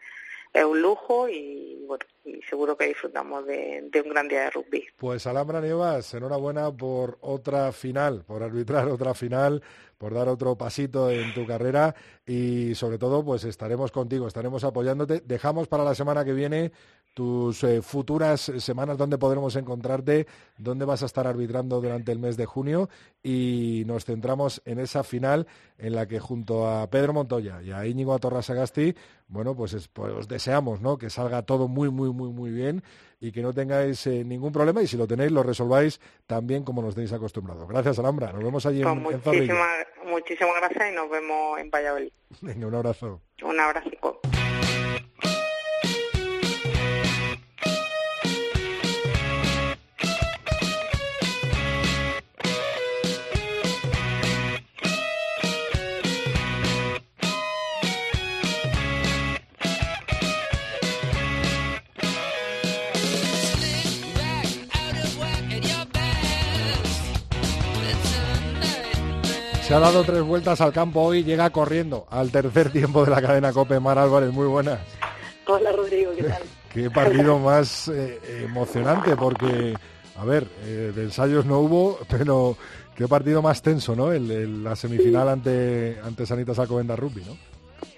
es 0.53 0.63
un 0.63 0.81
lujo 0.81 1.29
y 1.29 1.83
bueno, 1.87 2.05
y 2.23 2.41
seguro 2.43 2.77
que 2.77 2.87
disfrutamos 2.87 3.45
de, 3.45 3.87
de 3.89 4.01
un 4.01 4.09
gran 4.09 4.27
día 4.27 4.41
de 4.43 4.49
rugby. 4.51 4.85
Pues 4.97 5.25
Alhambra 5.25 5.61
Nievas, 5.61 6.13
enhorabuena 6.13 6.71
por 6.71 7.17
otra 7.21 7.71
final, 7.71 8.23
por 8.25 8.43
arbitrar 8.43 8.87
otra 8.87 9.13
final, 9.13 9.63
por 9.97 10.13
dar 10.13 10.29
otro 10.29 10.57
pasito 10.57 11.11
en 11.11 11.31
tu 11.33 11.45
carrera 11.45 11.93
y 12.25 12.73
sobre 12.73 12.97
todo 12.97 13.23
pues 13.23 13.43
estaremos 13.43 13.91
contigo, 13.91 14.27
estaremos 14.27 14.63
apoyándote. 14.63 15.21
Dejamos 15.23 15.67
para 15.67 15.83
la 15.83 15.93
semana 15.93 16.25
que 16.25 16.33
viene 16.33 16.71
tus 17.13 17.63
eh, 17.63 17.81
futuras 17.81 18.39
semanas 18.59 18.97
donde 18.97 19.17
podremos 19.17 19.55
encontrarte, 19.55 20.27
dónde 20.57 20.85
vas 20.85 21.03
a 21.03 21.07
estar 21.07 21.27
arbitrando 21.27 21.81
durante 21.81 22.11
el 22.11 22.19
mes 22.19 22.37
de 22.37 22.45
junio 22.45 22.89
y 23.21 23.83
nos 23.85 24.05
centramos 24.05 24.61
en 24.65 24.79
esa 24.79 25.03
final 25.03 25.45
en 25.77 25.95
la 25.95 26.07
que 26.07 26.19
junto 26.19 26.69
a 26.69 26.89
Pedro 26.89 27.13
Montoya 27.13 27.61
y 27.61 27.71
a 27.71 27.85
Íñigo 27.85 28.13
Atorra 28.13 28.41
Sagasti, 28.41 28.95
bueno, 29.27 29.55
pues, 29.55 29.73
es- 29.73 29.87
pues 29.87 30.11
os 30.13 30.27
deseamos, 30.27 30.81
¿no? 30.81 30.97
Que 30.97 31.09
salga 31.09 31.41
todo 31.41 31.67
muy, 31.67 31.89
muy, 31.89 32.11
muy, 32.11 32.29
muy 32.29 32.51
bien 32.51 32.83
y 33.19 33.31
que 33.31 33.41
no 33.41 33.53
tengáis 33.53 34.05
eh, 34.07 34.23
ningún 34.23 34.51
problema 34.51 34.81
y 34.81 34.87
si 34.87 34.97
lo 34.97 35.05
tenéis 35.07 35.31
lo 35.31 35.43
resolváis 35.43 35.99
también 36.27 36.63
como 36.63 36.81
nos 36.81 36.95
tenéis 36.95 37.13
acostumbrados. 37.13 37.67
Gracias, 37.67 37.99
Alhambra. 37.99 38.31
Nos 38.31 38.43
vemos 38.43 38.65
allí 38.65 38.81
Pues 38.83 38.93
en, 38.95 39.05
en 39.13 39.21
Zorrilla. 39.21 39.53
muchísimas, 39.53 39.87
muchísimas 40.11 40.55
gracias 40.57 40.91
y 40.91 40.95
nos 40.95 41.09
vemos 41.09 41.59
en 41.59 41.69
Valladolid. 41.69 42.11
Venga, 42.41 42.67
un 42.67 42.75
abrazo. 42.75 43.21
Un 43.43 43.59
abrazo. 43.59 44.21
Se 69.71 69.75
ha 69.75 69.79
dado 69.79 70.03
tres 70.03 70.21
vueltas 70.21 70.59
al 70.59 70.73
campo 70.73 70.99
hoy, 71.01 71.23
llega 71.23 71.49
corriendo 71.49 72.05
al 72.09 72.29
tercer 72.29 72.73
tiempo 72.73 73.05
de 73.05 73.11
la 73.11 73.21
cadena 73.21 73.53
Cope. 73.53 73.79
Mar 73.79 73.97
Álvarez, 73.97 74.29
muy 74.33 74.45
buenas. 74.45 74.81
Hola 75.47 75.71
Rodrigo, 75.71 76.11
¿qué 76.13 76.23
tal? 76.23 76.41
Qué 76.73 76.89
partido 76.89 77.39
más 77.39 77.87
eh, 77.87 78.19
emocionante, 78.43 79.15
porque, 79.15 79.73
a 80.17 80.25
ver, 80.25 80.45
eh, 80.65 80.91
de 80.93 81.03
ensayos 81.03 81.45
no 81.45 81.59
hubo, 81.59 81.99
pero 82.09 82.57
qué 82.97 83.07
partido 83.07 83.41
más 83.41 83.61
tenso, 83.61 83.95
¿no? 83.95 84.11
El, 84.11 84.29
el- 84.29 84.61
la 84.65 84.75
semifinal 84.75 85.29
ante, 85.29 85.97
ante 86.03 86.25
Sanitas 86.25 86.59
Alcobendas 86.59 86.99
Rugby, 86.99 87.23
¿no? 87.23 87.37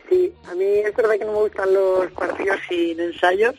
Sí, 0.10 0.32
a 0.52 0.54
mí 0.54 0.64
es 0.66 0.96
verdad 0.96 1.16
que 1.18 1.26
no 1.26 1.32
me 1.32 1.40
gustan 1.40 1.74
los 1.74 2.12
partidos 2.12 2.58
sin 2.70 3.00
ensayos, 3.00 3.56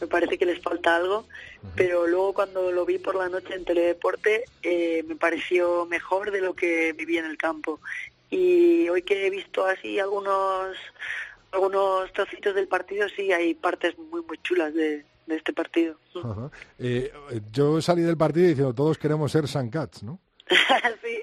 me 0.00 0.06
parece 0.06 0.38
que 0.38 0.46
les 0.46 0.60
falta 0.60 0.96
algo, 0.96 1.26
pero 1.74 2.06
luego 2.06 2.34
cuando 2.34 2.72
lo 2.72 2.84
vi 2.84 2.98
por 2.98 3.14
la 3.14 3.28
noche 3.28 3.54
en 3.54 3.64
Teledeporte 3.64 4.44
eh, 4.62 5.04
me 5.06 5.16
pareció 5.16 5.86
mejor 5.86 6.30
de 6.30 6.40
lo 6.40 6.54
que 6.54 6.92
viví 6.92 7.18
en 7.18 7.26
el 7.26 7.36
campo. 7.36 7.80
Y 8.30 8.88
hoy 8.88 9.02
que 9.02 9.26
he 9.26 9.30
visto 9.30 9.64
así 9.64 9.98
algunos 9.98 10.76
algunos 11.52 12.12
trocitos 12.12 12.54
del 12.54 12.66
partido, 12.66 13.06
sí, 13.08 13.32
hay 13.32 13.54
partes 13.54 13.96
muy, 13.96 14.22
muy 14.22 14.38
chulas 14.42 14.74
de, 14.74 15.04
de 15.26 15.36
este 15.36 15.52
partido. 15.52 15.96
Ajá. 16.16 16.50
Eh, 16.78 17.12
yo 17.52 17.80
salí 17.80 18.02
del 18.02 18.16
partido 18.16 18.48
diciendo, 18.48 18.74
todos 18.74 18.98
queremos 18.98 19.30
ser 19.30 19.48
San 19.48 19.70
Cats, 19.70 20.02
¿no? 20.02 20.18
sí. 21.02 21.18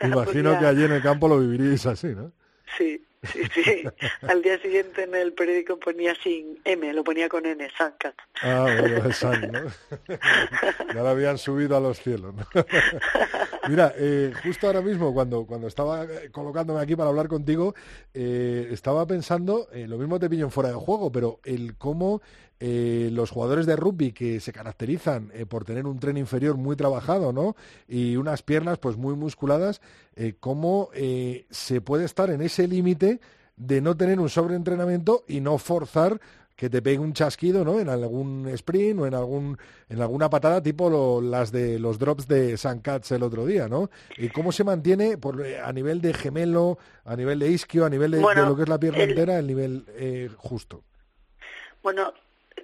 Me 0.00 0.08
imagino 0.08 0.50
Pues 0.50 0.60
que 0.60 0.66
allí 0.66 0.84
en 0.84 0.92
el 0.92 1.02
campo 1.02 1.28
lo 1.28 1.40
viviríais 1.40 1.86
así, 1.86 2.08
¿no? 2.08 2.32
Sí, 2.76 3.02
sí, 3.22 3.42
sí. 3.52 3.84
Al 4.22 4.42
día 4.42 4.58
siguiente 4.60 5.04
en 5.04 5.14
el 5.14 5.32
periódico 5.32 5.78
ponía 5.78 6.14
sin 6.22 6.58
M, 6.64 6.92
lo 6.92 7.04
ponía 7.04 7.28
con 7.28 7.46
N, 7.46 7.68
Sankat. 7.76 8.14
Ah, 8.42 8.66
bueno, 8.80 9.12
San, 9.12 9.50
¿no? 9.52 9.60
ya 10.94 11.02
lo 11.02 11.08
habían 11.08 11.38
subido 11.38 11.76
a 11.76 11.80
los 11.80 12.00
cielos, 12.00 12.34
¿no? 12.34 12.46
Mira, 13.68 13.92
eh, 13.96 14.32
justo 14.42 14.66
ahora 14.66 14.80
mismo, 14.80 15.12
cuando, 15.12 15.44
cuando 15.44 15.66
estaba 15.66 16.04
eh, 16.04 16.30
colocándome 16.30 16.80
aquí 16.80 16.96
para 16.96 17.10
hablar 17.10 17.28
contigo, 17.28 17.74
eh, 18.14 18.68
estaba 18.70 19.06
pensando, 19.06 19.68
eh, 19.72 19.86
lo 19.86 19.98
mismo 19.98 20.18
te 20.18 20.30
pillo 20.30 20.46
en 20.46 20.50
fuera 20.50 20.70
de 20.70 20.76
juego, 20.76 21.12
pero 21.12 21.40
el 21.44 21.76
cómo 21.76 22.20
los 22.60 23.30
jugadores 23.30 23.66
de 23.66 23.76
rugby 23.76 24.10
que 24.10 24.40
se 24.40 24.52
caracterizan 24.52 25.30
por 25.48 25.64
tener 25.64 25.86
un 25.86 26.00
tren 26.00 26.16
inferior 26.16 26.56
muy 26.56 26.74
trabajado, 26.74 27.32
¿no? 27.32 27.54
Y 27.86 28.16
unas 28.16 28.42
piernas 28.42 28.78
pues 28.78 28.96
muy 28.96 29.14
musculadas, 29.14 29.80
cómo 30.40 30.90
se 31.50 31.80
puede 31.80 32.04
estar 32.04 32.30
en 32.30 32.40
ese 32.40 32.66
límite 32.66 33.07
de 33.56 33.80
no 33.80 33.96
tener 33.96 34.20
un 34.20 34.28
sobreentrenamiento 34.28 35.24
y 35.28 35.40
no 35.40 35.58
forzar 35.58 36.20
que 36.54 36.68
te 36.68 36.82
pegue 36.82 36.98
un 36.98 37.12
chasquido, 37.12 37.64
¿no? 37.64 37.78
En 37.78 37.88
algún 37.88 38.48
sprint 38.48 38.98
o 39.00 39.06
en 39.06 39.14
algún 39.14 39.56
en 39.88 40.00
alguna 40.02 40.28
patada 40.28 40.60
tipo 40.60 40.90
lo- 40.90 41.20
las 41.20 41.52
de 41.52 41.78
los 41.78 42.00
drops 42.00 42.26
de 42.26 42.56
San 42.56 42.80
Cats 42.80 43.12
el 43.12 43.22
otro 43.22 43.46
día, 43.46 43.68
¿no? 43.68 43.90
Y 44.16 44.28
cómo 44.30 44.50
se 44.50 44.64
mantiene 44.64 45.16
por, 45.18 45.40
a 45.64 45.72
nivel 45.72 46.00
de 46.00 46.12
gemelo, 46.14 46.76
a 47.04 47.14
nivel 47.14 47.38
de 47.38 47.48
isquio, 47.52 47.84
a 47.84 47.90
nivel 47.90 48.10
de, 48.10 48.20
lo 48.48 48.56
que 48.56 48.62
es 48.62 48.68
la 48.68 48.78
pierna 48.80 49.04
el- 49.04 49.10
entera, 49.10 49.38
el 49.38 49.46
nivel 49.46 49.84
eh, 49.90 50.30
justo. 50.36 50.82
Bueno, 51.82 52.12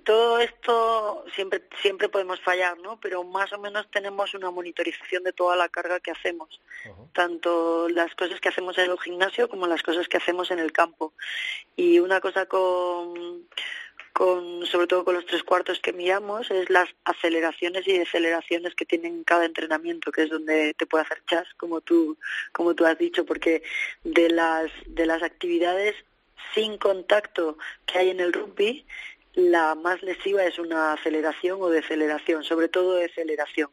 todo 0.05 0.39
esto 0.39 1.25
siempre 1.35 1.63
siempre 1.83 2.09
podemos 2.09 2.41
fallar, 2.41 2.79
¿no? 2.79 2.99
Pero 3.01 3.25
más 3.25 3.53
o 3.53 3.59
menos 3.59 3.91
tenemos 3.91 4.35
una 4.35 4.51
monitorización 4.51 5.25
de 5.25 5.33
toda 5.33 5.57
la 5.57 5.69
carga 5.69 6.01
que 6.01 6.11
hacemos, 6.11 6.61
tanto 7.13 7.89
las 7.89 8.15
cosas 8.15 8.41
que 8.41 8.49
hacemos 8.49 8.79
en 8.79 8.91
el 8.91 8.99
gimnasio 8.99 9.49
como 9.49 9.67
las 9.67 9.83
cosas 9.83 10.09
que 10.09 10.19
hacemos 10.19 10.51
en 10.51 10.59
el 10.59 10.73
campo. 10.73 11.13
Y 11.77 11.99
una 11.99 12.21
cosa 12.21 12.47
con 12.47 13.47
con 14.15 14.65
sobre 14.67 14.87
todo 14.87 15.05
con 15.05 15.15
los 15.15 15.27
tres 15.27 15.43
cuartos 15.43 15.81
que 15.81 15.93
miramos 15.93 16.49
es 16.53 16.71
las 16.71 16.89
aceleraciones 17.05 17.87
y 17.89 17.99
deceleraciones 17.99 18.77
que 18.77 18.87
tienen 18.87 19.25
cada 19.25 19.45
entrenamiento 19.45 20.13
que 20.13 20.23
es 20.23 20.31
donde 20.31 20.73
te 20.75 20.87
puede 20.87 21.03
hacer 21.03 21.21
chas 21.27 21.49
como 21.57 21.81
tú 21.81 22.17
como 22.53 22.77
tú 22.77 22.87
has 22.87 22.97
dicho 22.97 23.27
porque 23.27 23.65
de 24.05 24.31
las 24.31 24.71
de 24.87 25.07
las 25.07 25.25
actividades 25.25 25.97
sin 26.55 26.79
contacto 26.79 27.59
que 27.87 27.99
hay 27.99 28.11
en 28.11 28.21
el 28.21 28.33
rugby 28.33 28.87
la 29.35 29.75
más 29.75 30.03
lesiva 30.03 30.45
es 30.45 30.59
una 30.59 30.93
aceleración 30.93 31.61
o 31.61 31.69
deceleración 31.69 32.45
sobre 32.45 32.69
todo 32.69 32.95
deceleración 32.95 33.71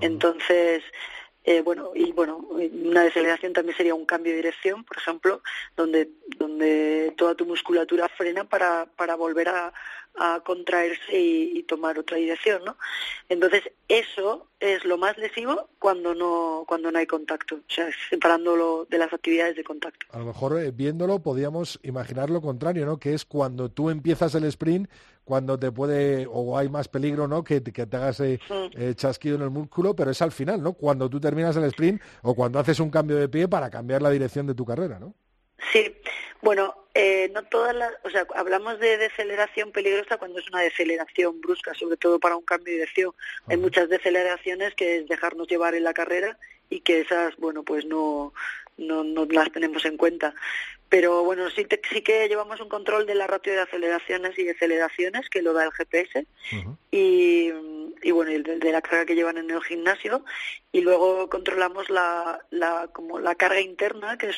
entonces 0.00 0.82
eh, 1.44 1.60
bueno, 1.60 1.90
y 1.92 2.12
bueno, 2.12 2.36
una 2.36 3.02
deceleración 3.02 3.52
también 3.52 3.76
sería 3.76 3.96
un 3.96 4.06
cambio 4.06 4.30
de 4.30 4.36
dirección, 4.36 4.84
por 4.84 4.96
ejemplo, 4.96 5.42
donde, 5.74 6.08
donde 6.36 7.12
toda 7.16 7.34
tu 7.34 7.46
musculatura 7.46 8.08
frena 8.08 8.44
para, 8.44 8.86
para 8.94 9.16
volver 9.16 9.48
a, 9.48 9.72
a 10.14 10.40
contraerse 10.44 11.18
y, 11.18 11.62
tomar 11.64 11.98
otra 11.98 12.16
dirección, 12.16 12.64
¿no? 12.64 12.76
Entonces, 13.28 13.62
eso 13.88 14.48
es 14.62 14.84
lo 14.84 14.96
más 14.96 15.18
lesivo 15.18 15.68
cuando 15.80 16.14
no, 16.14 16.64
cuando 16.68 16.92
no 16.92 16.98
hay 16.98 17.06
contacto, 17.06 17.56
o 17.56 17.60
sea, 17.66 17.88
separándolo 18.10 18.86
de 18.88 18.98
las 18.98 19.12
actividades 19.12 19.56
de 19.56 19.64
contacto. 19.64 20.06
A 20.12 20.18
lo 20.18 20.26
mejor 20.26 20.58
eh, 20.58 20.70
viéndolo 20.70 21.18
podíamos 21.18 21.80
imaginar 21.82 22.30
lo 22.30 22.40
contrario, 22.40 22.86
¿no? 22.86 22.98
Que 22.98 23.12
es 23.12 23.24
cuando 23.24 23.70
tú 23.70 23.90
empiezas 23.90 24.34
el 24.36 24.44
sprint, 24.44 24.88
cuando 25.24 25.58
te 25.58 25.72
puede, 25.72 26.28
o 26.30 26.56
hay 26.56 26.68
más 26.68 26.88
peligro, 26.88 27.26
¿no? 27.26 27.42
Que, 27.42 27.62
que 27.62 27.86
te 27.86 27.96
hagas 27.96 28.20
eh, 28.20 28.38
eh, 28.76 28.94
chasquido 28.94 29.36
en 29.36 29.42
el 29.42 29.50
músculo, 29.50 29.96
pero 29.96 30.12
es 30.12 30.22
al 30.22 30.32
final, 30.32 30.62
¿no? 30.62 30.74
Cuando 30.74 31.10
tú 31.10 31.20
terminas 31.20 31.56
el 31.56 31.64
sprint 31.64 32.00
o 32.22 32.34
cuando 32.34 32.60
haces 32.60 32.78
un 32.78 32.90
cambio 32.90 33.16
de 33.16 33.28
pie 33.28 33.48
para 33.48 33.68
cambiar 33.68 34.00
la 34.00 34.10
dirección 34.10 34.46
de 34.46 34.54
tu 34.54 34.64
carrera, 34.64 35.00
¿no? 35.00 35.14
Sí, 35.70 35.94
bueno, 36.40 36.74
eh, 36.94 37.30
no 37.32 37.44
todas 37.44 37.74
las, 37.74 37.92
o 38.04 38.10
sea, 38.10 38.26
hablamos 38.34 38.78
de 38.80 38.98
deceleración 38.98 39.70
peligrosa 39.70 40.16
cuando 40.16 40.40
es 40.40 40.48
una 40.48 40.60
deceleración 40.60 41.40
brusca, 41.40 41.72
sobre 41.74 41.96
todo 41.96 42.18
para 42.18 42.36
un 42.36 42.44
cambio 42.44 42.72
de 42.72 42.80
dirección. 42.80 43.14
Hay 43.48 43.56
muchas 43.56 43.88
deceleraciones 43.88 44.74
que 44.74 44.96
es 44.96 45.08
dejarnos 45.08 45.48
llevar 45.48 45.74
en 45.74 45.84
la 45.84 45.94
carrera 45.94 46.36
y 46.68 46.80
que 46.80 47.00
esas, 47.00 47.36
bueno, 47.36 47.62
pues 47.62 47.84
no, 47.84 48.34
no, 48.76 49.04
no 49.04 49.24
las 49.26 49.52
tenemos 49.52 49.84
en 49.84 49.96
cuenta. 49.96 50.34
Pero 50.92 51.24
bueno, 51.24 51.48
sí, 51.48 51.66
sí 51.90 52.02
que 52.02 52.28
llevamos 52.28 52.60
un 52.60 52.68
control 52.68 53.06
de 53.06 53.14
la 53.14 53.26
ratio 53.26 53.54
de 53.54 53.60
aceleraciones 53.60 54.38
y 54.38 54.44
deceleraciones 54.44 55.30
que 55.30 55.40
lo 55.40 55.54
da 55.54 55.64
el 55.64 55.72
GPS 55.72 56.26
y, 56.90 57.50
y, 58.02 58.10
bueno, 58.10 58.30
el 58.30 58.42
de, 58.42 58.72
la 58.72 58.82
carga 58.82 59.06
que 59.06 59.14
llevan 59.14 59.38
en 59.38 59.50
el 59.50 59.62
gimnasio. 59.62 60.22
Y 60.70 60.82
luego 60.82 61.30
controlamos 61.30 61.88
la, 61.88 62.44
la, 62.50 62.90
como 62.92 63.18
la 63.20 63.34
carga 63.36 63.62
interna 63.62 64.18
que 64.18 64.28
es 64.28 64.36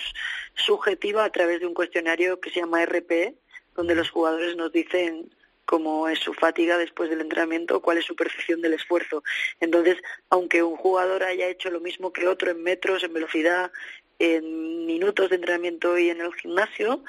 subjetiva 0.54 1.24
a 1.24 1.32
través 1.32 1.58
de 1.58 1.66
un 1.66 1.74
cuestionario 1.74 2.38
que 2.38 2.50
se 2.50 2.60
llama 2.60 2.86
RPE, 2.86 3.34
donde 3.74 3.96
los 3.96 4.10
jugadores 4.10 4.54
nos 4.54 4.70
dicen 4.70 5.34
cómo 5.64 6.08
es 6.08 6.20
su 6.20 6.34
fatiga 6.34 6.78
después 6.78 7.10
del 7.10 7.20
entrenamiento, 7.20 7.82
cuál 7.82 7.98
es 7.98 8.04
su 8.04 8.14
percepción 8.14 8.60
del 8.60 8.74
esfuerzo. 8.74 9.24
Entonces, 9.58 9.96
aunque 10.30 10.62
un 10.62 10.76
jugador 10.76 11.24
haya 11.24 11.48
hecho 11.48 11.70
lo 11.70 11.80
mismo 11.80 12.12
que 12.12 12.28
otro 12.28 12.52
en 12.52 12.62
metros, 12.62 13.02
en 13.02 13.12
velocidad, 13.12 13.72
en 14.18 14.86
minutos 14.86 15.30
de 15.30 15.36
entrenamiento 15.36 15.98
y 15.98 16.10
en 16.10 16.20
el 16.20 16.32
gimnasio, 16.34 17.02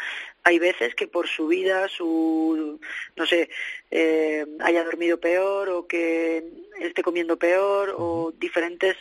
hay 0.44 0.60
veces 0.60 0.96
que 0.96 1.08
por 1.08 1.28
su 1.28 1.48
vida, 1.48 1.88
su, 1.88 2.80
no 3.16 3.26
sé, 3.26 3.50
eh, 3.92 4.46
haya 4.60 4.84
dormido 4.84 5.20
peor 5.20 5.70
o 5.70 5.88
que 5.88 6.44
esté 6.80 7.02
comiendo 7.04 7.38
peor 7.38 7.96
o 7.98 8.34
diferentes 8.38 8.96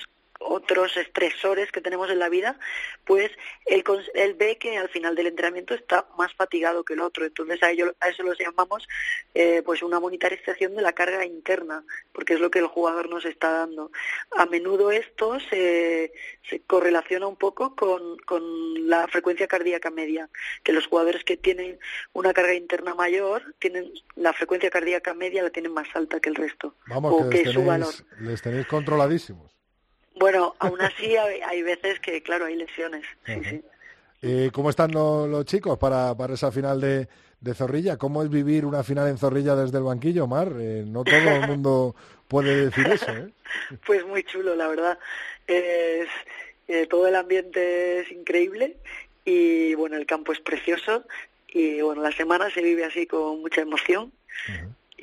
otros 0.44 0.96
estresores 0.96 1.72
que 1.72 1.80
tenemos 1.80 2.10
en 2.10 2.18
la 2.18 2.28
vida, 2.28 2.58
pues 3.04 3.30
él, 3.66 3.84
él, 4.14 4.34
ve 4.34 4.56
que 4.58 4.76
al 4.76 4.88
final 4.88 5.14
del 5.14 5.28
entrenamiento 5.28 5.74
está 5.74 6.06
más 6.16 6.32
fatigado 6.34 6.84
que 6.84 6.94
el 6.94 7.00
otro. 7.00 7.24
Entonces 7.24 7.62
a, 7.62 7.70
ello, 7.70 7.94
a 8.00 8.08
eso 8.08 8.22
lo 8.22 8.34
llamamos 8.34 8.86
eh, 9.34 9.62
pues 9.64 9.82
una 9.82 10.00
monitorización 10.00 10.76
de 10.76 10.82
la 10.82 10.92
carga 10.92 11.24
interna, 11.24 11.84
porque 12.12 12.34
es 12.34 12.40
lo 12.40 12.50
que 12.50 12.58
el 12.58 12.66
jugador 12.66 13.08
nos 13.08 13.24
está 13.24 13.50
dando. 13.50 13.90
A 14.36 14.46
menudo 14.46 14.90
esto 14.90 15.38
se, 15.40 16.12
se 16.48 16.60
correlaciona 16.60 17.26
un 17.26 17.36
poco 17.36 17.74
con, 17.74 18.18
con 18.18 18.88
la 18.88 19.08
frecuencia 19.08 19.48
cardíaca 19.48 19.90
media, 19.90 20.28
que 20.62 20.72
los 20.72 20.86
jugadores 20.86 21.24
que 21.24 21.36
tienen 21.36 21.78
una 22.12 22.32
carga 22.32 22.54
interna 22.54 22.94
mayor, 22.94 23.54
tienen 23.58 23.92
la 24.16 24.32
frecuencia 24.32 24.70
cardíaca 24.70 25.14
media 25.14 25.42
la 25.42 25.50
tienen 25.50 25.72
más 25.72 25.88
alta 25.94 26.20
que 26.20 26.28
el 26.28 26.34
resto. 26.34 26.74
Vamos, 26.86 27.14
o 27.14 27.30
que, 27.30 27.46
su 27.46 27.64
valor. 27.64 27.94
les 28.20 28.42
tenéis 28.42 28.66
controladísimos. 28.66 29.53
Bueno, 30.16 30.54
aún 30.58 30.80
así 30.80 31.16
hay, 31.16 31.62
veces 31.62 31.98
que, 32.00 32.22
claro, 32.22 32.46
hay 32.46 32.56
lesiones. 32.56 33.04
Sí, 33.26 33.40
sí. 33.44 33.62
Eh, 34.22 34.50
¿Cómo 34.52 34.70
están 34.70 34.92
los 34.92 35.44
chicos 35.44 35.78
para, 35.78 36.16
para 36.16 36.34
esa 36.34 36.50
final 36.50 36.80
de, 36.80 37.08
de, 37.40 37.54
Zorrilla? 37.54 37.98
¿Cómo 37.98 38.22
es 38.22 38.30
vivir 38.30 38.64
una 38.64 38.82
final 38.82 39.08
en 39.08 39.18
Zorrilla 39.18 39.54
desde 39.54 39.78
el 39.78 39.84
banquillo, 39.84 40.26
Mar? 40.26 40.52
Eh, 40.58 40.84
no 40.86 41.04
todo 41.04 41.16
el 41.16 41.46
mundo 41.48 41.94
puede 42.28 42.66
decir 42.66 42.86
eso. 42.86 43.10
¿eh? 43.10 43.30
Pues 43.84 44.06
muy 44.06 44.22
chulo, 44.22 44.54
la 44.54 44.68
verdad. 44.68 44.98
Es, 45.46 46.08
eh, 46.68 46.86
todo 46.86 47.06
el 47.06 47.16
ambiente 47.16 48.00
es 48.00 48.10
increíble 48.10 48.76
y, 49.24 49.74
bueno, 49.74 49.96
el 49.96 50.06
campo 50.06 50.32
es 50.32 50.40
precioso 50.40 51.04
y, 51.48 51.82
bueno, 51.82 52.02
la 52.02 52.12
semana 52.12 52.48
se 52.50 52.62
vive 52.62 52.84
así 52.84 53.06
con 53.06 53.40
mucha 53.40 53.60
emoción. 53.60 54.12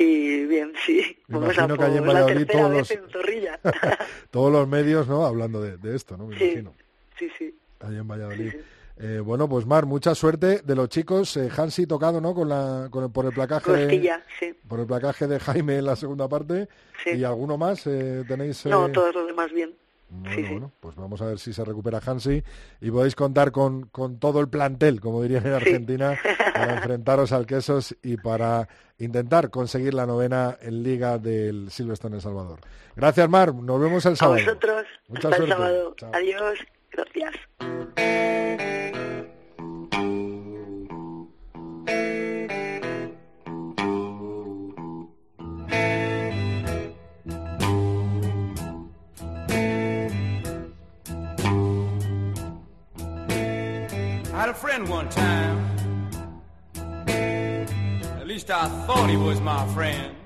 Y 0.02 0.46
bien, 0.46 0.74
sí. 0.84 1.16
Vamos 1.28 1.58
a 1.60 1.68
que 1.68 1.74
en 1.74 2.06
Valladolid 2.06 2.48
todos 2.48 2.72
los, 2.72 2.90
todos 4.32 4.52
los 4.52 4.68
medios, 4.68 5.08
¿no? 5.08 5.26
Hablando 5.26 5.62
de, 5.62 5.96
esto, 5.96 6.18
¿no? 6.18 6.28
Me 6.28 6.38
sí, 6.38 6.46
imagino. 6.46 6.74
Sí, 7.20 7.30
sí. 7.38 7.56
En 7.82 8.08
Valladolid. 8.08 8.54
Eh, 8.98 9.20
bueno, 9.20 9.48
pues 9.48 9.66
Mar, 9.66 9.86
mucha 9.86 10.16
suerte 10.16 10.62
de 10.64 10.76
los 10.76 10.90
chicos. 10.90 11.38
Eh, 11.38 11.50
Hansi 11.56 11.86
tocado, 11.86 12.20
¿no? 12.20 12.34
Con 12.34 12.50
la, 12.50 12.88
con 12.90 13.04
el, 13.04 13.12
por 13.12 13.26
el 13.26 13.32
placaje. 13.32 13.72
de, 13.72 14.12
sí. 14.40 14.56
Por 14.68 14.80
el 14.80 14.88
placaje 14.88 15.28
de 15.28 15.40
Jaime 15.40 15.78
en 15.78 15.86
la 15.86 15.96
segunda 15.96 16.28
parte. 16.28 16.68
Sí. 17.04 17.12
¿Y 17.12 17.24
alguno 17.24 17.58
más 17.58 17.86
eh, 17.86 18.24
tenéis? 18.28 18.66
No, 18.66 18.92
todos 18.92 19.14
los 19.14 19.28
demás 19.28 19.52
bien. 19.52 19.76
Bueno, 20.14 20.50
bueno, 20.52 20.72
pues 20.82 20.96
vamos 20.98 21.22
a 21.22 21.26
ver 21.26 21.40
si 21.40 21.54
se 21.54 21.64
recupera 21.64 22.02
Hansi 22.06 22.44
y 22.82 22.92
podéis 22.92 23.16
contar 23.16 23.52
con, 23.54 23.84
con 23.88 24.20
todo 24.20 24.42
el 24.42 24.50
plantel, 24.50 25.00
como 25.00 25.22
dirían 25.22 25.46
en 25.48 25.54
Argentina, 25.54 26.20
para 26.54 26.76
enfrentaros 26.76 27.32
al 27.32 27.46
Quesos 27.46 27.96
y 28.04 28.18
para 28.18 28.68
intentar 29.00 29.50
conseguir 29.50 29.94
la 29.94 30.06
novena 30.06 30.58
en 30.62 30.84
Liga 30.84 31.18
del 31.18 31.72
Silverstone 31.72 32.16
en 32.16 32.22
Salvador. 32.22 32.60
Gracias, 32.96 33.30
Mar. 33.30 33.56
Nos 33.56 33.80
vemos 33.80 34.06
el 34.06 34.18
sábado. 34.18 34.40
A 34.42 34.44
vosotros. 34.44 34.86
Mucha 35.08 35.30
Hasta 35.30 35.38
suerte. 35.38 35.44
el 35.54 35.58
sábado. 35.58 35.96
Adiós. 36.14 36.60
Gracias. 36.92 38.31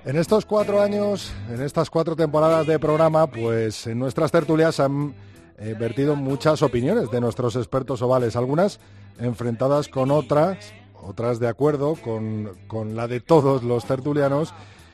En 0.05 0.17
estos 0.17 0.45
cuatro 0.45 0.81
años, 0.81 1.33
en 1.49 1.61
estas 1.61 1.89
cuatro 1.89 2.15
temporadas 2.15 2.67
de 2.67 2.79
programa, 2.79 3.27
pues 3.27 3.87
en 3.87 3.99
nuestras 3.99 4.31
tertulias 4.31 4.79
han 4.79 5.13
eh, 5.57 5.75
vertido 5.77 6.15
muchas 6.15 6.61
opiniones 6.61 7.09
de 7.11 7.21
nuestros 7.21 7.55
expertos 7.55 8.01
ovales, 8.01 8.35
algunas 8.35 8.79
enfrentadas 9.19 9.87
con 9.87 10.11
otras, 10.11 10.73
otras 10.93 11.39
de 11.39 11.47
acuerdo 11.47 11.95
con, 11.95 12.51
con 12.67 12.95
la 12.95 13.07
de 13.07 13.19
todos 13.19 13.63
los 13.63 13.85
tertulianos, 13.85 14.53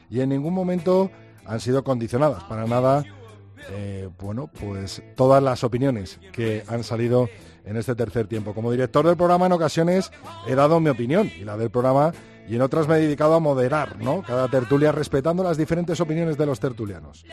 y 0.10 0.22
en 0.22 0.30
ningún 0.30 0.54
momento 0.54 1.12
han 1.46 1.60
sido 1.60 1.84
condicionadas 1.84 2.44
para 2.46 2.66
nada 2.66 3.04
eh, 3.70 4.10
bueno, 4.20 4.48
pues 4.48 5.04
todas 5.16 5.42
las 5.42 5.64
opiniones 5.64 6.20
que 6.32 6.64
han 6.68 6.84
salido 6.84 7.30
en 7.66 7.78
este 7.78 7.96
tercer 7.96 8.28
tiempo. 8.28 8.54
Como 8.54 8.72
director 8.72 9.06
del 9.06 9.18
programa 9.18 9.46
en 9.46 9.52
ocasiones 9.54 10.12
he 10.48 10.56
dado 10.56 10.80
mi 10.80 10.90
opinión 10.90 11.32
y 11.40 11.44
la 11.44 11.58
del 11.58 11.70
programa 11.70 12.14
y 12.48 12.56
en 12.56 12.62
otras 12.62 12.88
me 12.88 12.96
he 12.96 13.02
dedicado 13.02 13.36
a 13.36 13.40
moderar, 13.40 13.98
¿no? 14.02 14.24
Cada 14.24 14.48
tertulia 14.48 14.92
respetando 14.92 15.44
las 15.44 15.58
diferentes 15.58 16.00
opiniones 16.00 16.38
de 16.38 16.46
los 16.46 16.60
tertulianos. 16.60 17.26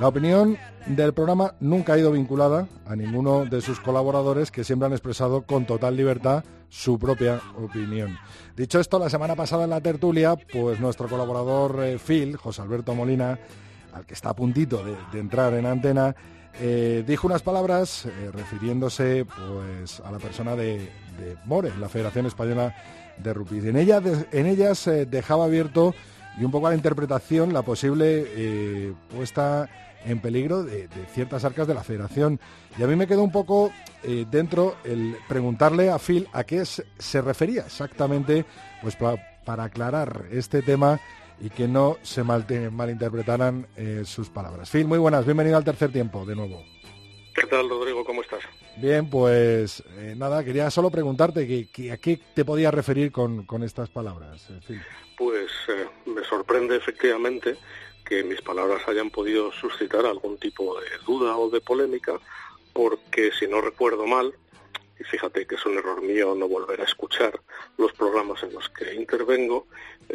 La 0.00 0.08
opinión 0.08 0.56
del 0.86 1.12
programa 1.12 1.54
nunca 1.60 1.92
ha 1.92 1.98
ido 1.98 2.12
vinculada 2.12 2.66
a 2.86 2.96
ninguno 2.96 3.44
de 3.44 3.60
sus 3.60 3.80
colaboradores 3.80 4.50
que 4.50 4.64
siempre 4.64 4.86
han 4.86 4.92
expresado 4.92 5.42
con 5.42 5.66
total 5.66 5.94
libertad 5.94 6.42
su 6.70 6.98
propia 6.98 7.40
opinión. 7.58 8.16
Dicho 8.56 8.80
esto, 8.80 8.98
la 8.98 9.10
semana 9.10 9.36
pasada 9.36 9.64
en 9.64 9.70
la 9.70 9.82
tertulia, 9.82 10.36
pues 10.36 10.80
nuestro 10.80 11.06
colaborador 11.06 11.84
eh, 11.84 11.98
Phil, 11.98 12.36
José 12.36 12.62
Alberto 12.62 12.94
Molina, 12.94 13.38
al 13.92 14.06
que 14.06 14.14
está 14.14 14.30
a 14.30 14.36
puntito 14.36 14.82
de, 14.82 15.18
entrar 15.18 15.52
en 15.54 15.66
antena, 15.66 16.14
eh, 16.62 17.04
dijo 17.06 17.26
unas 17.26 17.40
palabras 17.42 18.04
eh, 18.04 18.30
refiriéndose 18.32 19.24
pues, 19.24 20.00
a 20.00 20.10
la 20.10 20.18
persona 20.18 20.54
de, 20.54 20.90
More, 21.46 21.72
la 21.78 21.88
Federación 21.88 22.26
Española 22.26 22.74
de 23.16 23.32
Rugby. 23.32 23.66
En, 23.66 23.76
ella, 23.76 24.02
en 24.30 24.46
ellas 24.46 24.86
eh, 24.86 25.06
dejaba 25.06 25.46
abierto 25.46 25.94
y 26.38 26.44
un 26.44 26.50
poco 26.50 26.66
a 26.66 26.70
la 26.70 26.76
interpretación, 26.76 27.52
la 27.54 27.62
posible 27.62 28.94
puesta 29.14 29.68
en 30.04 30.20
peligro 30.20 30.62
de, 30.62 30.88
ciertas 31.12 31.44
arcas 31.44 31.66
de 31.66 31.74
la 31.74 31.82
federación. 31.82 32.38
Y 32.78 32.82
a 32.82 32.86
mí 32.86 32.94
me 32.94 33.06
quedó 33.06 33.22
un 33.24 33.32
poco 33.32 33.72
dentro 34.30 34.76
el 34.84 35.16
preguntarle 35.28 35.90
a 35.90 35.98
Phil 35.98 36.28
a 36.32 36.44
qué 36.44 36.64
se 36.64 37.20
refería 37.20 37.62
exactamente, 37.62 38.46
pues 38.80 38.96
para 38.96 39.64
aclarar 39.64 40.26
este 40.30 40.62
tema 40.62 41.00
y 41.40 41.50
que 41.50 41.66
no 41.66 41.96
se 42.02 42.22
malinterpretaran 42.22 43.66
eh, 43.76 44.02
sus 44.04 44.28
palabras. 44.28 44.70
Phil, 44.70 44.86
muy 44.86 44.98
buenas, 44.98 45.24
bienvenido 45.24 45.56
al 45.56 45.64
tercer 45.64 45.90
tiempo 45.90 46.24
de 46.24 46.36
nuevo. 46.36 46.62
¿Qué 47.34 47.46
tal, 47.46 47.68
Rodrigo? 47.68 48.04
¿Cómo 48.04 48.22
estás? 48.22 48.40
Bien, 48.76 49.08
pues 49.08 49.82
eh, 49.98 50.14
nada, 50.16 50.44
quería 50.44 50.70
solo 50.70 50.90
preguntarte 50.90 51.46
que, 51.46 51.92
a 51.92 51.96
qué 51.96 52.20
te 52.34 52.44
podías 52.44 52.74
referir 52.74 53.10
con, 53.10 53.46
estas 53.62 53.88
palabras. 53.88 54.48
Phil. 54.66 54.82
Pues 55.16 55.50
me 56.06 56.24
sorprende 56.24 56.76
efectivamente 56.76 57.56
que 58.04 58.24
mis 58.24 58.40
palabras 58.42 58.82
hayan 58.88 59.10
podido 59.10 59.52
suscitar 59.52 60.04
algún 60.04 60.38
tipo 60.38 60.78
de 60.80 60.86
duda 61.06 61.36
o 61.36 61.48
de 61.48 61.60
polémica, 61.60 62.14
porque 62.72 63.30
si 63.38 63.46
no 63.46 63.60
recuerdo 63.60 64.06
mal, 64.06 64.34
y 65.00 65.04
fíjate 65.04 65.46
que 65.46 65.54
es 65.54 65.64
un 65.64 65.78
error 65.78 66.02
mío 66.02 66.34
no 66.34 66.46
volver 66.46 66.82
a 66.82 66.84
escuchar 66.84 67.40
los 67.78 67.92
programas 67.92 68.42
en 68.42 68.52
los 68.52 68.68
que 68.68 68.94
intervengo, 68.94 69.66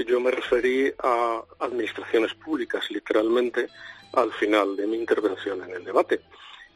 yo 0.06 0.20
me 0.20 0.30
referí 0.30 0.94
a 1.00 1.42
administraciones 1.60 2.36
públicas, 2.36 2.92
literalmente, 2.92 3.68
al 4.14 4.32
final 4.34 4.78
de 4.78 4.86
mi 4.86 4.98
intervención 4.98 5.64
en 5.64 5.72
el 5.72 5.84
debate. 5.84 6.22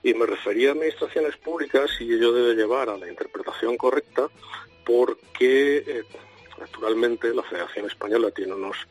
Y 0.02 0.16
me 0.16 0.26
referí 0.26 0.66
a 0.66 0.72
administraciones 0.72 1.38
públicas 1.38 1.92
y 2.00 2.12
ello 2.12 2.32
debe 2.34 2.56
llevar 2.56 2.90
a 2.90 2.98
la 2.98 3.08
interpretación 3.08 3.78
correcta 3.78 4.28
porque, 4.84 5.84
eh, 5.86 6.04
naturalmente, 6.58 7.32
la 7.32 7.44
Federación 7.44 7.86
Española 7.86 8.32
tiene 8.32 8.54
unos 8.54 8.88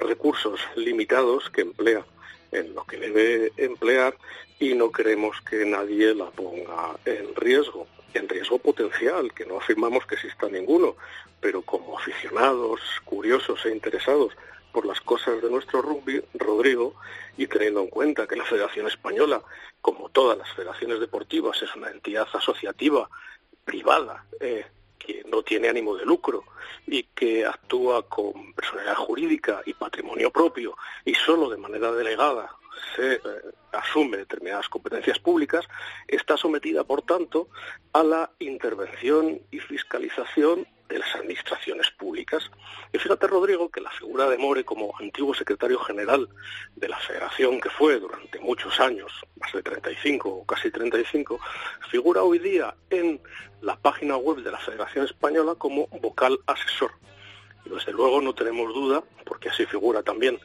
recursos 0.00 0.58
limitados 0.76 1.50
que 1.50 1.60
emplea 1.60 2.04
en 2.50 2.74
lo 2.74 2.84
que 2.84 2.96
debe 2.96 3.52
emplear 3.58 4.16
y 4.58 4.74
no 4.74 4.90
queremos 4.90 5.36
que 5.42 5.66
nadie 5.66 6.14
la 6.14 6.30
ponga 6.30 6.96
en 7.04 7.34
riesgo, 7.34 7.86
en 8.16 8.28
riesgo 8.28 8.58
potencial, 8.58 9.32
que 9.32 9.46
no 9.46 9.58
afirmamos 9.58 10.06
que 10.06 10.14
exista 10.14 10.48
ninguno, 10.48 10.96
pero 11.40 11.62
como 11.62 11.98
aficionados, 11.98 12.80
curiosos 13.04 13.64
e 13.66 13.70
interesados 13.70 14.32
por 14.72 14.84
las 14.84 15.00
cosas 15.00 15.40
de 15.40 15.50
nuestro 15.50 15.80
rugby, 15.80 16.22
Rodrigo, 16.34 16.94
y 17.36 17.46
teniendo 17.46 17.80
en 17.80 17.88
cuenta 17.88 18.26
que 18.26 18.36
la 18.36 18.44
Federación 18.44 18.86
Española, 18.86 19.42
como 19.80 20.08
todas 20.10 20.36
las 20.36 20.52
federaciones 20.52 21.00
deportivas, 21.00 21.60
es 21.62 21.74
una 21.74 21.90
entidad 21.90 22.26
asociativa 22.32 23.08
privada, 23.64 24.24
eh, 24.40 24.66
que 24.98 25.24
no 25.30 25.42
tiene 25.42 25.68
ánimo 25.68 25.96
de 25.96 26.04
lucro 26.04 26.44
y 26.86 27.04
que 27.04 27.44
actúa 27.44 28.08
con 28.08 28.52
personalidad 28.54 28.96
jurídica 28.96 29.62
y 29.64 29.74
patrimonio 29.74 30.30
propio 30.30 30.76
y 31.04 31.14
solo 31.14 31.48
de 31.48 31.56
manera 31.56 31.92
delegada 31.92 32.50
se 32.94 33.14
eh, 33.14 33.20
asume 33.72 34.18
determinadas 34.18 34.68
competencias 34.68 35.18
públicas, 35.18 35.66
está 36.08 36.36
sometida, 36.36 36.84
por 36.84 37.02
tanto, 37.02 37.48
a 37.92 38.02
la 38.02 38.30
intervención 38.38 39.40
y 39.50 39.58
fiscalización 39.58 40.66
de 40.88 40.98
las 40.98 41.14
administraciones 41.16 41.90
públicas. 41.90 42.50
Y 42.92 42.98
fíjate, 42.98 43.26
Rodrigo, 43.26 43.70
que 43.70 43.80
la 43.80 43.90
figura 43.90 44.28
de 44.28 44.38
More 44.38 44.64
como 44.64 44.94
antiguo 44.98 45.34
secretario 45.34 45.78
general 45.80 46.28
de 46.76 46.88
la 46.88 46.98
federación 46.98 47.60
que 47.60 47.70
fue 47.70 47.98
durante 47.98 48.38
muchos 48.40 48.78
años, 48.80 49.12
más 49.40 49.52
de 49.52 49.62
35 49.62 50.28
o 50.28 50.46
casi 50.46 50.70
35, 50.70 51.40
figura 51.90 52.22
hoy 52.22 52.38
día 52.38 52.74
en 52.90 53.20
la 53.62 53.76
página 53.76 54.16
web 54.16 54.38
de 54.42 54.52
la 54.52 54.58
Federación 54.58 55.06
Española 55.06 55.54
como 55.56 55.88
vocal 56.00 56.38
asesor. 56.46 56.92
Y 57.64 57.70
desde 57.70 57.92
luego 57.92 58.20
no 58.20 58.34
tenemos 58.34 58.72
duda, 58.72 59.02
porque 59.24 59.48
así 59.48 59.66
figura 59.66 60.02
también 60.02 60.38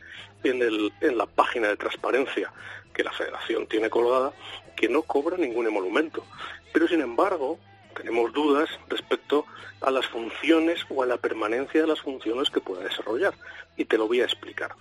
en, 0.43 0.61
el, 0.61 0.93
en 1.01 1.17
la 1.17 1.25
página 1.25 1.67
de 1.67 1.77
transparencia 1.77 2.51
que 2.93 3.03
la 3.03 3.11
Federación 3.11 3.67
tiene 3.67 3.89
colgada, 3.89 4.33
que 4.75 4.89
no 4.89 5.03
cobra 5.03 5.37
ningún 5.37 5.67
emolumento. 5.67 6.25
Pero 6.73 6.87
sin 6.87 7.01
embargo, 7.01 7.59
tenemos 7.95 8.33
dudas 8.33 8.69
respecto 8.89 9.45
a 9.81 9.91
las 9.91 10.05
funciones 10.07 10.85
o 10.89 11.03
a 11.03 11.05
la 11.05 11.17
permanencia 11.17 11.81
de 11.81 11.87
las 11.87 12.01
funciones 12.01 12.49
que 12.49 12.61
pueda 12.61 12.83
desarrollar. 12.83 13.33
Y 13.77 13.85
te 13.85 13.97
lo 13.97 14.07
voy 14.07 14.21
a 14.21 14.25
explicar. 14.25 14.71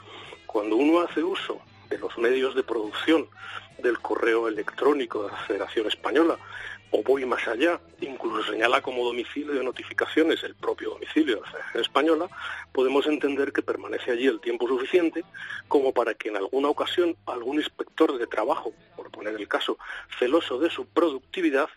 Cuando 0.47 0.77
uno 0.77 1.01
hace 1.01 1.23
uso 1.23 1.61
de 1.89 1.99
los 1.99 2.17
medios 2.19 2.55
de 2.55 2.63
producción 2.63 3.29
del 3.83 3.99
correo 4.01 4.49
electrónico 4.49 5.25
de 5.25 5.31
la 5.31 5.37
Federación 5.39 5.87
Española 5.89 6.39
o 6.93 7.03
voy 7.03 7.25
más 7.25 7.47
allá, 7.47 7.81
incluso 8.01 8.51
señala 8.51 8.83
como 8.83 9.05
domicilio 9.05 9.53
de 9.53 9.65
notificaciones 9.65 10.43
el 10.43 10.55
propio 10.55 10.91
domicilio 10.91 11.37
de 11.37 11.41
la 11.43 11.51
Federación 11.51 11.83
Española, 11.83 12.29
podemos 12.73 13.07
entender 13.07 13.53
que 13.53 13.63
permanece 13.63 14.11
allí 14.11 14.27
el 14.27 14.41
tiempo 14.41 14.67
suficiente 14.67 15.25
como 15.69 15.93
para 15.93 16.15
que 16.15 16.29
en 16.29 16.37
alguna 16.37 16.69
ocasión 16.69 17.17
algún 17.27 17.57
inspector 17.57 18.19
de 18.19 18.27
trabajo, 18.27 18.73
por 18.97 19.11
poner 19.11 19.35
el 19.35 19.49
caso, 19.49 19.79
celoso 20.19 20.59
de 20.59 20.71
su 20.71 20.87
productividad, 20.87 21.69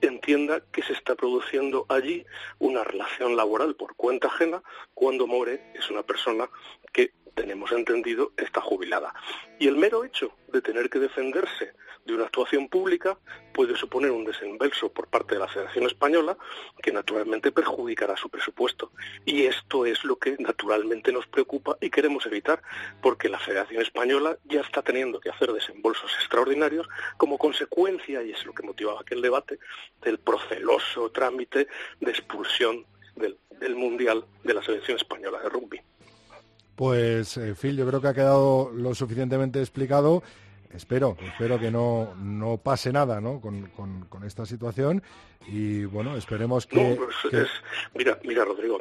entienda 0.00 0.62
que 0.72 0.82
se 0.82 0.92
está 0.92 1.14
produciendo 1.14 1.86
allí 1.88 2.24
una 2.58 2.84
relación 2.84 3.36
laboral 3.36 3.74
por 3.74 3.96
cuenta 3.96 4.28
ajena 4.28 4.62
cuando 4.94 5.26
More 5.26 5.60
es 5.74 5.90
una 5.90 6.02
persona 6.02 6.48
que 6.92 7.12
tenemos 7.34 7.72
entendido 7.72 8.32
está 8.36 8.60
jubilada. 8.60 9.14
Y 9.58 9.68
el 9.68 9.76
mero 9.76 10.04
hecho 10.04 10.32
de 10.48 10.62
tener 10.62 10.90
que 10.90 10.98
defenderse 10.98 11.72
de 12.04 12.14
una 12.14 12.24
actuación 12.24 12.68
pública 12.68 13.18
puede 13.52 13.76
suponer 13.76 14.10
un 14.10 14.24
desembolso 14.24 14.90
por 14.90 15.06
parte 15.08 15.34
de 15.34 15.40
la 15.40 15.48
Federación 15.48 15.84
Española 15.84 16.36
que 16.82 16.92
naturalmente 16.92 17.52
perjudicará 17.52 18.16
su 18.16 18.28
presupuesto. 18.28 18.90
Y 19.24 19.42
esto 19.42 19.86
es 19.86 20.04
lo 20.04 20.16
que 20.16 20.36
naturalmente 20.38 21.12
nos 21.12 21.26
preocupa 21.26 21.76
y 21.80 21.90
queremos 21.90 22.26
evitar, 22.26 22.62
porque 23.02 23.28
la 23.28 23.38
Federación 23.38 23.82
Española 23.82 24.38
ya 24.44 24.60
está 24.60 24.82
teniendo 24.82 25.20
que 25.20 25.30
hacer 25.30 25.52
desembolsos 25.52 26.12
extraordinarios 26.18 26.88
como 27.16 27.38
consecuencia, 27.38 28.22
y 28.22 28.32
es 28.32 28.44
lo 28.46 28.54
que 28.54 28.62
motivaba 28.62 29.00
aquel 29.00 29.20
debate, 29.20 29.58
del 30.02 30.18
proceloso 30.18 31.10
trámite 31.10 31.68
de 32.00 32.10
expulsión 32.10 32.86
del, 33.16 33.36
Mundial 33.76 34.24
de 34.42 34.54
la 34.54 34.62
Selección 34.62 34.96
Española 34.96 35.38
de 35.40 35.48
Rugby. 35.48 35.80
Pues, 36.80 37.36
eh, 37.36 37.54
Phil, 37.54 37.76
yo 37.76 37.86
creo 37.86 38.00
que 38.00 38.08
ha 38.08 38.14
quedado 38.14 38.70
lo 38.74 38.94
suficientemente 38.94 39.60
explicado. 39.60 40.22
Espero, 40.72 41.14
espero 41.20 41.60
que 41.60 41.70
no, 41.70 42.14
no 42.16 42.56
pase 42.56 42.90
nada 42.90 43.20
¿no? 43.20 43.38
con, 43.38 43.66
con, 43.66 44.24
esta 44.24 44.46
situación 44.46 45.02
y 45.46 45.84
bueno, 45.84 46.16
esperemos 46.16 46.66
que... 46.66 46.96
Pues 47.30 47.48
mira, 47.94 48.18
mira 48.24 48.46
Rodrigo, 48.46 48.80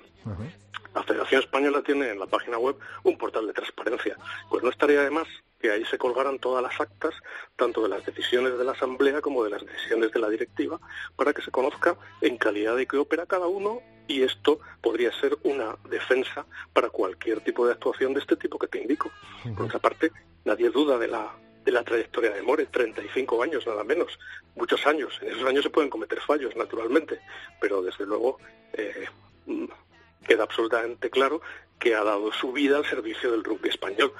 la 0.95 1.03
Federación 1.03 1.41
Española 1.41 1.81
tiene 1.85 2.11
en 2.11 2.19
la 2.19 2.25
página 2.25 2.57
web 2.57 2.77
un 3.03 3.17
portal 3.17 3.47
de 3.47 3.51
transparencia, 3.51 4.15
pues 4.49 4.63
no 4.63 4.69
estaría 4.69 5.01
de 5.01 5.11
más 5.11 5.27
que 5.59 5.71
ahí 5.71 5.83
se 5.85 5.97
colgaran 5.97 6.39
todas 6.39 6.63
las 6.63 6.79
actas, 6.79 7.13
tanto 7.55 7.83
de 7.83 7.89
las 7.89 8.05
decisiones 8.05 8.57
de 8.57 8.63
la 8.63 8.71
Asamblea 8.71 9.21
como 9.21 9.43
de 9.43 9.49
las 9.49 9.65
decisiones 9.65 10.11
de 10.11 10.19
la 10.19 10.29
directiva, 10.29 10.79
para 11.15 11.33
que 11.33 11.41
se 11.41 11.51
conozca 11.51 11.97
en 12.21 12.37
calidad 12.37 12.75
de 12.75 12.87
qué 12.87 12.97
opera 12.97 13.25
cada 13.25 13.47
uno 13.47 13.81
y 14.07 14.23
esto 14.23 14.59
podría 14.81 15.11
ser 15.13 15.37
una 15.43 15.77
defensa 15.89 16.45
para 16.73 16.89
cualquier 16.89 17.41
tipo 17.41 17.65
de 17.65 17.73
actuación 17.73 18.13
de 18.13 18.21
este 18.21 18.35
tipo 18.35 18.57
que 18.57 18.67
te 18.67 18.81
indico. 18.81 19.11
Por 19.55 19.67
otra 19.67 19.79
parte, 19.79 20.11
nadie 20.45 20.69
duda 20.69 20.97
de 20.97 21.07
la 21.07 21.31
de 21.63 21.73
la 21.73 21.83
trayectoria 21.83 22.31
de 22.31 22.41
More, 22.41 22.65
35 22.65 23.43
años 23.43 23.67
nada 23.67 23.83
menos, 23.83 24.17
muchos 24.55 24.87
años. 24.87 25.19
En 25.21 25.29
esos 25.29 25.45
años 25.45 25.63
se 25.63 25.69
pueden 25.69 25.89
cometer 25.89 26.19
fallos, 26.21 26.55
naturalmente, 26.55 27.19
pero 27.59 27.81
desde 27.81 28.05
luego 28.05 28.39
eh, 28.73 29.05
mm, 29.45 29.65
queda 30.25 30.43
absolutamente 30.43 31.09
claro 31.09 31.41
que 31.77 31.95
ha 31.95 32.03
dado 32.03 32.31
su 32.31 32.51
vida 32.51 32.77
al 32.77 32.85
servicio 32.85 33.31
del 33.31 33.43
rugby 33.43 33.69
español. 33.69 34.13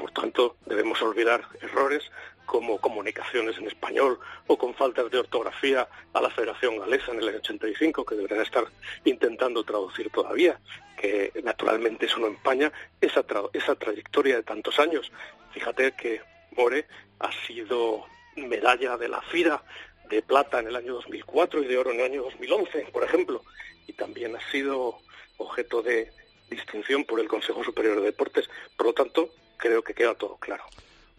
Por 0.00 0.12
tanto, 0.12 0.56
debemos 0.64 1.02
olvidar 1.02 1.46
errores 1.60 2.10
como 2.46 2.80
comunicaciones 2.80 3.58
en 3.58 3.66
español 3.66 4.18
o 4.46 4.56
con 4.56 4.74
faltas 4.74 5.10
de 5.10 5.18
ortografía 5.18 5.86
a 6.14 6.22
la 6.22 6.30
Federación 6.30 6.78
Galesa 6.78 7.12
en 7.12 7.18
el 7.18 7.28
año 7.28 7.36
85, 7.36 8.06
que 8.06 8.14
deberían 8.14 8.40
estar 8.40 8.64
intentando 9.04 9.62
traducir 9.62 10.08
todavía, 10.10 10.58
que 10.96 11.32
naturalmente 11.44 12.06
eso 12.06 12.18
no 12.18 12.28
empaña 12.28 12.72
esa, 12.98 13.22
esa 13.52 13.74
trayectoria 13.74 14.36
de 14.36 14.42
tantos 14.42 14.78
años. 14.78 15.12
Fíjate 15.52 15.92
que 15.92 16.22
More 16.56 16.86
ha 17.18 17.30
sido 17.46 18.06
medalla 18.36 18.96
de 18.96 19.08
la 19.08 19.20
FIRA 19.20 19.62
de 20.08 20.22
plata 20.22 20.60
en 20.60 20.68
el 20.68 20.76
año 20.76 20.94
2004 20.94 21.62
y 21.62 21.66
de 21.66 21.76
oro 21.76 21.90
en 21.90 22.00
el 22.00 22.06
año 22.06 22.22
2011, 22.22 22.88
por 22.90 23.04
ejemplo, 23.04 23.42
y 23.86 23.92
también 23.92 24.34
ha 24.34 24.50
sido 24.50 24.96
objeto 25.36 25.82
de 25.82 26.10
distinción 26.48 27.04
por 27.04 27.20
el 27.20 27.28
Consejo 27.28 27.62
Superior 27.62 28.00
de 28.00 28.06
Deportes. 28.06 28.48
Por 28.78 28.86
lo 28.86 28.92
tanto, 28.94 29.30
creo 29.60 29.82
que 29.82 29.94
queda 29.94 30.14
todo 30.14 30.36
claro. 30.36 30.64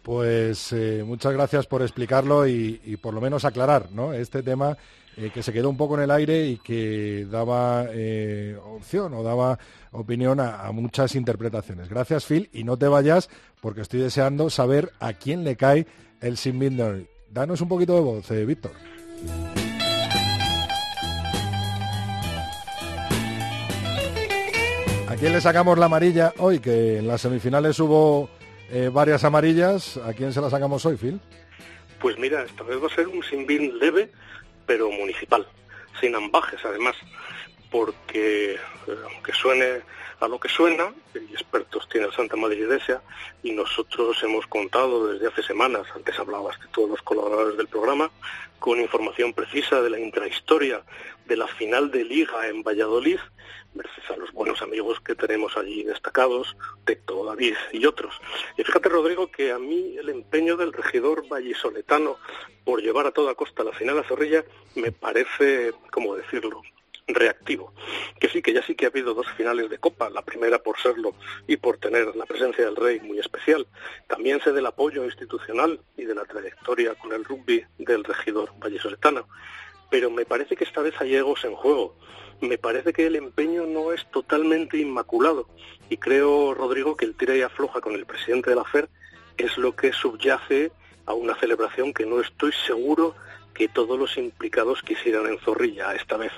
Pues 0.02 0.74
eh, 0.74 1.04
muchas 1.06 1.34
gracias 1.34 1.68
por 1.68 1.82
explicarlo 1.84 2.48
y, 2.48 2.98
por 3.02 3.14
lo 3.14 3.22
menos 3.22 3.46
aclarar 3.46 3.88
este 4.16 4.42
tema 4.42 4.76
eh, 5.16 5.30
que 5.32 5.44
se 5.44 5.54
quedó 5.54 5.70
un 5.70 5.78
poco 5.78 5.96
en 5.96 6.04
el 6.04 6.12
aire 6.12 6.48
y 6.48 6.58
que 6.58 7.28
daba 7.30 7.86
eh, 7.92 8.58
opción 8.64 9.14
o 9.14 9.22
daba 9.22 9.60
opinión 9.92 10.40
a, 10.40 10.72
muchas 10.72 11.16
interpretaciones. 11.16 11.88
Gracias, 11.88 12.26
Phil, 12.26 12.50
y 12.52 12.64
no 12.64 12.78
te 12.78 12.88
vayas 12.88 13.30
porque 13.62 13.82
estoy 13.82 14.00
deseando 14.00 14.50
saber 14.50 14.92
a 15.00 15.14
quién 15.14 15.44
le 15.44 15.56
cae 15.56 15.86
el 16.20 16.38
Sin. 16.38 16.60
Danos 17.30 17.62
un 17.62 17.68
poquito 17.68 17.94
de 17.94 18.02
voz, 18.02 18.30
Víctor. 18.46 18.72
Quién 25.22 25.34
le 25.34 25.42
sacamos 25.42 25.78
la 25.78 25.86
amarilla 25.86 26.34
hoy? 26.40 26.60
Que 26.60 26.98
en 26.98 27.08
las 27.08 27.22
semifinales 27.22 27.80
hubo 27.80 28.28
eh, 28.72 28.90
varias 28.92 29.24
amarillas. 29.24 29.98
¿A 29.98 30.14
quién 30.14 30.34
se 30.34 30.42
la 30.42 30.50
sacamos 30.50 30.84
hoy, 30.88 30.98
Phil? 30.98 31.22
Pues 32.00 32.18
mira, 32.18 32.42
esta 32.44 32.64
vez 32.64 32.82
va 32.82 32.88
a 32.88 32.96
ser 32.96 33.08
un 33.08 33.24
sinbin 33.24 33.78
leve, 33.78 34.10
pero 34.66 34.90
municipal, 34.90 35.46
sin 36.00 36.16
ambajes 36.16 36.60
además, 36.66 36.96
porque 37.70 38.54
eh, 38.56 38.60
aunque 39.14 39.32
suene 39.34 39.82
a 40.22 40.28
lo 40.28 40.40
que 40.40 40.50
suena, 40.50 40.92
y 41.14 41.34
expertos 41.34 41.88
tiene 41.90 42.08
el 42.08 42.14
Santa 42.14 42.36
Madre 42.36 42.58
Iglesia, 42.58 43.00
y 43.44 43.52
nosotros 43.52 44.18
hemos 44.24 44.48
contado 44.48 45.14
desde 45.14 45.28
hace 45.28 45.44
semanas, 45.44 45.84
antes 45.96 46.18
hablabas 46.18 46.60
de 46.60 46.68
todos 46.70 46.90
los 46.90 47.02
colaboradores 47.04 47.58
del 47.58 47.68
programa, 47.68 48.10
con 48.62 48.80
información 48.80 49.34
precisa 49.34 49.82
de 49.82 49.90
la 49.90 50.00
intrahistoria 50.00 50.84
de 51.26 51.36
la 51.36 51.48
final 51.48 51.90
de 51.90 52.06
Liga 52.06 52.48
en 52.48 52.62
Valladolid, 52.62 53.18
gracias 53.74 54.12
a 54.12 54.16
los 54.18 54.32
buenos 54.32 54.62
amigos 54.62 55.02
que 55.02 55.16
tenemos 55.16 55.58
allí 55.58 55.84
destacados, 55.84 56.56
Tecto, 56.86 57.26
David 57.26 57.56
y 57.74 57.88
otros. 57.88 58.14
Y 58.58 58.64
fíjate, 58.64 58.88
Rodrigo, 58.90 59.32
que 59.32 59.52
a 59.52 59.58
mí 59.58 59.96
el 59.98 60.10
empeño 60.10 60.58
del 60.58 60.74
regidor 60.74 61.28
vallisoletano 61.28 62.18
por 62.64 62.84
llevar 62.84 63.08
a 63.08 63.12
toda 63.12 63.34
costa 63.34 63.64
la 63.64 63.74
final 63.74 63.98
a 63.98 64.04
Zorrilla 64.04 64.46
me 64.76 64.92
parece, 64.92 65.74
¿cómo 65.90 66.16
decirlo?, 66.16 66.62
reactivo. 67.08 67.74
Que 68.20 68.30
sí, 68.30 68.42
que 68.42 68.54
ya 68.54 68.62
sí 68.64 68.76
que 68.76 68.86
ha 68.86 68.90
habido 68.90 69.14
dos 69.14 69.28
finales 69.36 69.70
de 69.70 69.78
Copa, 69.78 70.10
la 70.10 70.22
primera 70.22 70.60
por 70.60 70.80
serlo 70.80 71.14
y 71.48 71.58
por 71.58 71.78
tener 71.78 72.16
la 72.16 72.26
presencia 72.26 72.66
del 72.66 72.76
Rey 72.76 73.00
muy 73.00 73.20
especial. 73.20 73.68
También 74.08 74.42
sé 74.42 74.52
del 74.52 74.66
apoyo 74.66 75.04
institucional 75.06 75.80
y 75.98 76.06
de 76.06 76.16
la 76.16 76.26
trayectoria 76.26 76.96
con 76.96 77.14
el 77.14 77.26
rugby 77.26 77.66
del 77.78 78.04
regidor 78.04 78.52
vallisoletano. 78.60 79.28
Pero 79.90 80.10
me 80.10 80.26
parece 80.26 80.56
que 80.56 80.64
esta 80.64 80.82
vez 80.82 80.94
hay 81.00 81.16
egos 81.16 81.44
en 81.44 81.56
juego. 81.56 81.96
Me 82.40 82.58
parece 82.58 82.94
que 82.94 83.06
el 83.06 83.16
empeño 83.16 83.66
no 83.66 83.92
es 83.92 84.10
totalmente 84.12 84.78
inmaculado. 84.78 85.48
Y 85.90 85.98
creo, 85.98 86.54
Rodrigo, 86.54 86.96
que 86.96 87.06
el 87.06 87.16
tira 87.16 87.36
y 87.36 87.42
afloja 87.42 87.82
con 87.82 87.94
el 87.94 88.06
presidente 88.06 88.50
de 88.50 88.56
la 88.56 88.64
FER 88.64 88.90
es 89.38 89.58
lo 89.58 89.76
que 89.76 89.92
subyace 89.92 90.72
a 91.06 91.14
una 91.14 91.36
celebración 91.36 91.94
que 91.94 92.06
no 92.06 92.22
estoy 92.22 92.52
seguro 92.66 93.16
que 93.54 93.68
todos 93.68 94.00
los 94.00 94.18
implicados 94.18 94.82
quisieran 94.82 95.28
en 95.28 95.40
Zorrilla 95.40 95.94
esta 95.94 96.18
vez. 96.18 96.32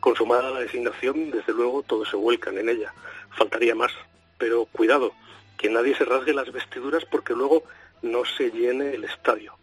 Consumada 0.00 0.50
la 0.50 0.60
designación, 0.60 1.30
desde 1.30 1.52
luego 1.52 1.82
todos 1.82 2.08
se 2.08 2.16
vuelcan 2.16 2.56
en 2.58 2.68
ella. 2.68 2.92
Faltaría 3.30 3.74
más. 3.74 3.92
Pero 4.38 4.66
cuidado, 4.66 5.12
que 5.56 5.68
nadie 5.68 5.96
se 5.96 6.04
rasgue 6.04 6.32
las 6.32 6.52
vestiduras 6.52 7.04
porque 7.04 7.34
luego 7.34 7.64
no 8.02 8.24
se 8.24 8.50
llene 8.50 8.94
el 8.94 9.04
estadio. 9.04 9.54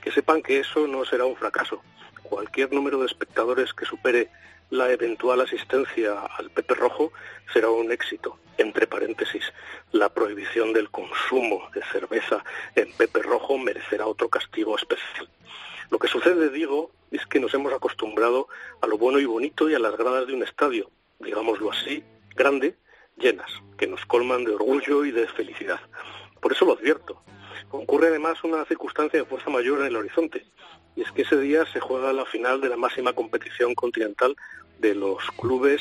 Que 0.00 0.12
sepan 0.12 0.42
que 0.42 0.60
eso 0.60 0.86
no 0.86 1.04
será 1.04 1.24
un 1.24 1.36
fracaso. 1.36 1.82
Cualquier 2.22 2.72
número 2.72 3.00
de 3.00 3.06
espectadores 3.06 3.74
que 3.74 3.84
supere 3.84 4.30
la 4.70 4.90
eventual 4.92 5.40
asistencia 5.40 6.20
al 6.38 6.50
Pepe 6.50 6.74
Rojo 6.74 7.12
será 7.52 7.70
un 7.70 7.90
éxito. 7.90 8.38
Entre 8.56 8.86
paréntesis, 8.86 9.42
la 9.90 10.08
prohibición 10.10 10.72
del 10.72 10.90
consumo 10.90 11.68
de 11.74 11.82
cerveza 11.90 12.44
en 12.76 12.92
Pepe 12.92 13.22
Rojo 13.22 13.58
merecerá 13.58 14.06
otro 14.06 14.28
castigo 14.28 14.76
especial. 14.76 15.28
Lo 15.90 15.98
que 15.98 16.08
sucede, 16.08 16.50
digo, 16.50 16.92
es 17.10 17.26
que 17.26 17.40
nos 17.40 17.52
hemos 17.54 17.72
acostumbrado 17.72 18.48
a 18.80 18.86
lo 18.86 18.96
bueno 18.96 19.18
y 19.18 19.24
bonito 19.24 19.68
y 19.68 19.74
a 19.74 19.78
las 19.78 19.96
gradas 19.96 20.26
de 20.26 20.34
un 20.34 20.42
estadio, 20.42 20.90
digámoslo 21.18 21.72
así, 21.72 22.02
grande, 22.36 22.76
llenas, 23.16 23.50
que 23.76 23.86
nos 23.86 24.04
colman 24.06 24.44
de 24.44 24.52
orgullo 24.52 25.04
y 25.04 25.10
de 25.10 25.26
felicidad. 25.26 25.80
Por 26.40 26.52
eso 26.52 26.64
lo 26.64 26.74
advierto. 26.74 27.20
Ocurre 27.70 28.08
además 28.08 28.42
una 28.44 28.64
circunstancia 28.64 29.20
de 29.20 29.26
fuerza 29.26 29.50
mayor 29.50 29.80
en 29.80 29.86
el 29.86 29.96
horizonte, 29.96 30.46
y 30.96 31.02
es 31.02 31.12
que 31.12 31.22
ese 31.22 31.38
día 31.38 31.64
se 31.72 31.80
juega 31.80 32.12
la 32.12 32.24
final 32.24 32.60
de 32.60 32.68
la 32.68 32.76
máxima 32.76 33.12
competición 33.12 33.74
continental 33.74 34.36
de 34.78 34.94
los 34.94 35.22
clubes 35.32 35.80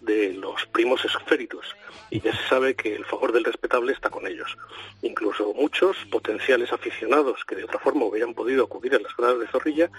de 0.00 0.34
los 0.34 0.66
primos 0.66 1.04
esféritos 1.04 1.74
y 2.10 2.20
ya 2.20 2.36
se 2.36 2.48
sabe 2.48 2.74
que 2.74 2.94
el 2.94 3.04
favor 3.04 3.32
del 3.32 3.44
respetable 3.44 3.92
está 3.92 4.10
con 4.10 4.26
ellos. 4.26 4.56
Incluso 5.02 5.54
muchos 5.54 5.96
potenciales 6.10 6.72
aficionados 6.72 7.44
que 7.44 7.56
de 7.56 7.64
otra 7.64 7.78
forma 7.78 8.04
hubieran 8.04 8.34
podido 8.34 8.64
acudir 8.64 8.94
a 8.94 8.98
las 8.98 9.16
gradas 9.16 9.40
de 9.40 9.48
Zorrilla, 9.48 9.90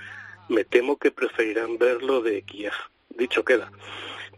me 0.47 0.63
temo 0.63 0.97
que 0.97 1.11
preferirán 1.11 1.77
verlo 1.77 2.21
de 2.21 2.43
Kiev. 2.43 2.73
Dicho 3.09 3.43
queda. 3.43 3.71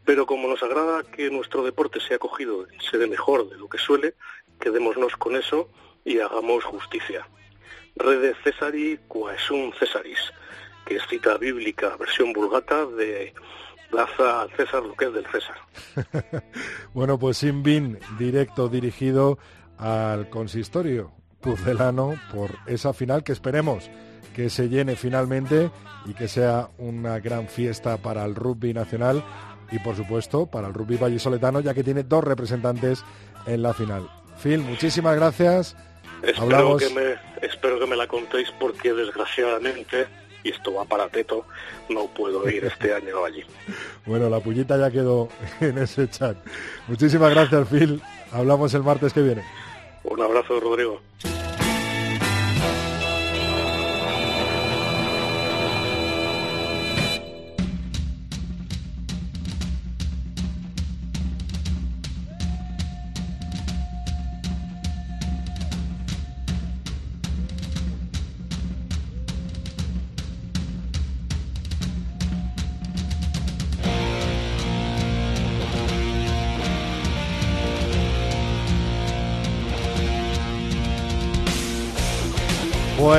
Pero 0.06 0.26
como 0.26 0.48
nos 0.48 0.64
agrada 0.64 1.04
que 1.04 1.30
nuestro 1.30 1.64
deporte 1.64 2.00
sea 2.00 2.16
acogido 2.16 2.66
y 2.72 2.80
se 2.84 2.98
dé 2.98 3.08
mejor 3.08 3.50
de 3.50 3.58
lo 3.58 3.68
que 3.68 3.78
suele, 3.78 4.14
quedémonos 4.60 5.18
con 5.18 5.36
eso 5.36 5.70
y 6.08 6.20
hagamos 6.22 6.64
justicia. 6.64 7.28
Rede 7.98 8.34
Cesari 8.44 8.98
Quaesum 9.10 9.74
Cesaris, 9.78 10.32
que 10.86 10.96
es 10.96 11.04
cita 11.08 11.38
bíblica, 11.38 11.98
versión 11.98 12.32
vulgata 12.32 12.86
de 12.86 13.34
Plaza 13.92 14.48
César 14.56 14.84
lo 14.84 15.12
del 15.12 15.26
César. 15.26 15.58
bueno, 16.94 17.20
pues 17.20 17.38
sin 17.38 17.62
bin 17.62 18.00
directo 18.18 18.70
dirigido 18.70 19.38
al 19.78 20.30
consistorio 20.30 21.12
pucelano 21.42 22.16
por 22.34 22.52
esa 22.68 22.94
final 22.94 23.24
que 23.24 23.34
esperemos 23.34 23.90
que 24.34 24.50
se 24.50 24.70
llene 24.70 24.96
finalmente 24.96 25.72
y 26.06 26.14
que 26.14 26.28
sea 26.28 26.70
una 26.78 27.20
gran 27.20 27.48
fiesta 27.48 27.98
para 27.98 28.24
el 28.24 28.36
rugby 28.36 28.74
nacional 28.74 29.24
y 29.72 29.80
por 29.80 29.96
supuesto 29.96 30.46
para 30.46 30.68
el 30.68 30.74
rugby 30.74 30.96
vallisoletano 30.98 31.60
ya 31.60 31.74
que 31.74 31.84
tiene 31.84 32.04
dos 32.04 32.24
representantes 32.24 33.04
en 33.46 33.62
la 33.62 33.74
final. 33.74 34.10
Phil, 34.42 34.60
muchísimas 34.60 35.16
gracias. 35.16 35.76
Espero, 36.24 36.78
que 36.78 36.90
me, 36.90 37.48
espero 37.48 37.80
que 37.80 37.86
me 37.86 37.96
la 37.96 38.08
contéis 38.08 38.52
porque 38.60 38.94
desgraciadamente 38.94 40.08
y 40.44 40.50
esto 40.50 40.74
va 40.74 40.86
para 40.86 41.10
Teto, 41.10 41.46
no 41.90 42.08
puedo 42.08 42.48
ir 42.50 42.66
este 42.66 42.94
año 42.94 43.26
allí. 43.26 43.44
Bueno, 44.06 44.30
la 44.30 44.40
pullita 44.40 44.78
ya 44.78 44.90
quedó 44.90 45.28
en 45.60 45.78
ese 45.80 46.10
chat. 46.10 46.38
Muchísimas 46.88 47.30
gracias, 47.32 47.68
Phil. 47.68 48.02
Hablamos 48.32 48.74
el 48.74 48.84
martes 48.84 49.12
que 49.12 49.22
viene. 49.22 49.44
Un 50.04 50.22
abrazo, 50.22 50.62
Rodrigo. 50.62 51.02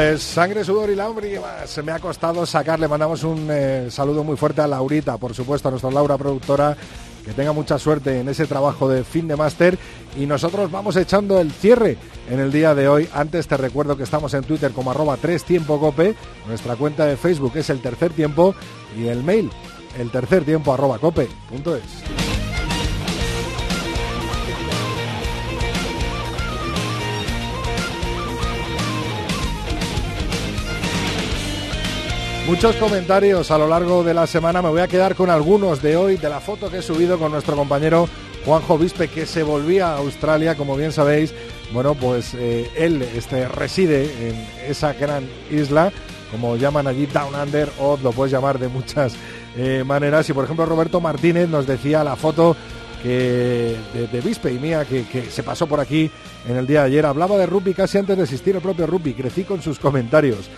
Pues 0.09 0.23
sangre, 0.23 0.65
sudor 0.65 0.89
y 0.89 0.95
la 0.95 1.07
hombre 1.07 1.39
se 1.67 1.83
me 1.83 1.93
ha 1.93 1.99
costado 1.99 2.47
sacar. 2.47 2.81
Le 2.81 2.89
mandamos 2.89 3.25
un 3.25 3.47
eh, 3.51 3.89
saludo 3.91 4.25
muy 4.25 4.39
fuerte 4.39 4.63
a 4.63 4.67
Laurita, 4.67 5.19
por 5.19 5.35
supuesto, 5.35 5.69
a 5.69 5.71
nuestra 5.71 5.91
Laura 5.91 6.17
productora. 6.17 6.75
Que 7.27 7.33
tenga 7.33 7.53
mucha 7.53 7.79
suerte 7.79 8.21
en 8.21 8.29
ese 8.31 8.47
trabajo 8.47 8.89
de 8.89 9.05
fin 9.05 9.29
de 9.29 9.37
máster. 9.37 9.79
Y 10.17 10.25
nosotros 10.25 10.71
vamos 10.71 10.97
echando 10.97 11.39
el 11.39 11.53
cierre 11.53 11.99
en 12.31 12.41
el 12.41 12.51
día 12.51 12.75
de 12.75 12.89
hoy. 12.89 13.07
Antes 13.13 13.49
te 13.49 13.59
recuerdo 13.59 13.99
que 13.99 14.05
estamos 14.05 14.33
en 14.33 14.45
Twitter 14.45 14.73
como 14.73 14.93
arroba 14.93 15.19
3 15.19 15.45
tiempo 15.45 15.79
cope. 15.79 16.15
Nuestra 16.47 16.77
cuenta 16.77 17.05
de 17.05 17.19
Facebook 17.19 17.53
es 17.57 17.69
el 17.69 17.83
tercer 17.83 18.15
tiempo. 18.15 18.55
Y 18.97 19.09
el 19.09 19.23
mail, 19.23 19.51
el 19.99 20.11
tercer 20.11 20.43
tiempo 20.43 20.73
arroba 20.73 20.99
cope 20.99 21.29
Muchos 32.49 32.77
comentarios 32.77 33.51
a 33.51 33.59
lo 33.59 33.69
largo 33.69 34.03
de 34.03 34.15
la 34.15 34.27
semana. 34.27 34.63
Me 34.63 34.71
voy 34.71 34.81
a 34.81 34.89
quedar 34.89 35.15
con 35.15 35.29
algunos 35.29 35.83
de 35.83 35.99
hoy, 35.99 36.17
de 36.17 36.31
la 36.31 36.41
foto 36.41 36.71
que 36.71 36.79
he 36.79 36.83
subido 36.83 37.19
con 37.19 37.31
nuestro 37.31 37.55
compañero 37.55 38.09
Juanjo 38.47 38.79
Vispe, 38.79 39.09
que 39.09 39.27
se 39.27 39.43
volvía 39.43 39.89
a 39.89 39.99
Australia, 39.99 40.57
como 40.57 40.75
bien 40.75 40.91
sabéis. 40.91 41.35
Bueno, 41.75 41.95
pues 41.95 42.33
eh, 42.33 42.71
él 42.75 43.03
este, 43.03 43.47
reside 43.49 44.31
en 44.31 44.49
esa 44.67 44.95
gran 44.95 45.29
isla, 45.51 45.93
como 46.31 46.57
llaman 46.57 46.87
allí 46.87 47.05
Down 47.05 47.35
Under, 47.35 47.69
o 47.79 47.99
lo 48.03 48.13
puedes 48.13 48.33
llamar 48.33 48.59
de 48.59 48.69
muchas 48.69 49.13
eh, 49.59 49.85
maneras. 49.85 50.27
Y 50.31 50.33
por 50.33 50.45
ejemplo, 50.45 50.65
Roberto 50.65 51.03
Martínez 51.03 51.51
nos 51.51 51.67
decía 51.67 52.03
la 52.03 52.17
foto 52.17 52.57
que 53.03 53.77
de, 53.93 54.21
Vispe 54.23 54.51
y 54.51 54.59
mía 54.59 54.87
que, 54.87 55.07
que, 55.07 55.31
se 55.31 55.43
pasó 55.43 55.67
por 55.67 55.81
aquí 55.81 56.11
en 56.49 56.57
el 56.57 56.67
día 56.67 56.81
de 56.81 56.87
ayer. 56.87 57.05
Hablaba 57.05 57.37
de 57.37 57.45
rugby 57.45 57.75
casi 57.75 57.99
antes 57.99 58.17
de 58.17 58.23
existir 58.23 58.57
el 58.57 58.63
propio 58.63 58.87
rugby. 58.87 59.13
Crecí 59.13 59.45
con 59.45 59.61
sus 59.61 59.79
comentarios. 59.79 60.49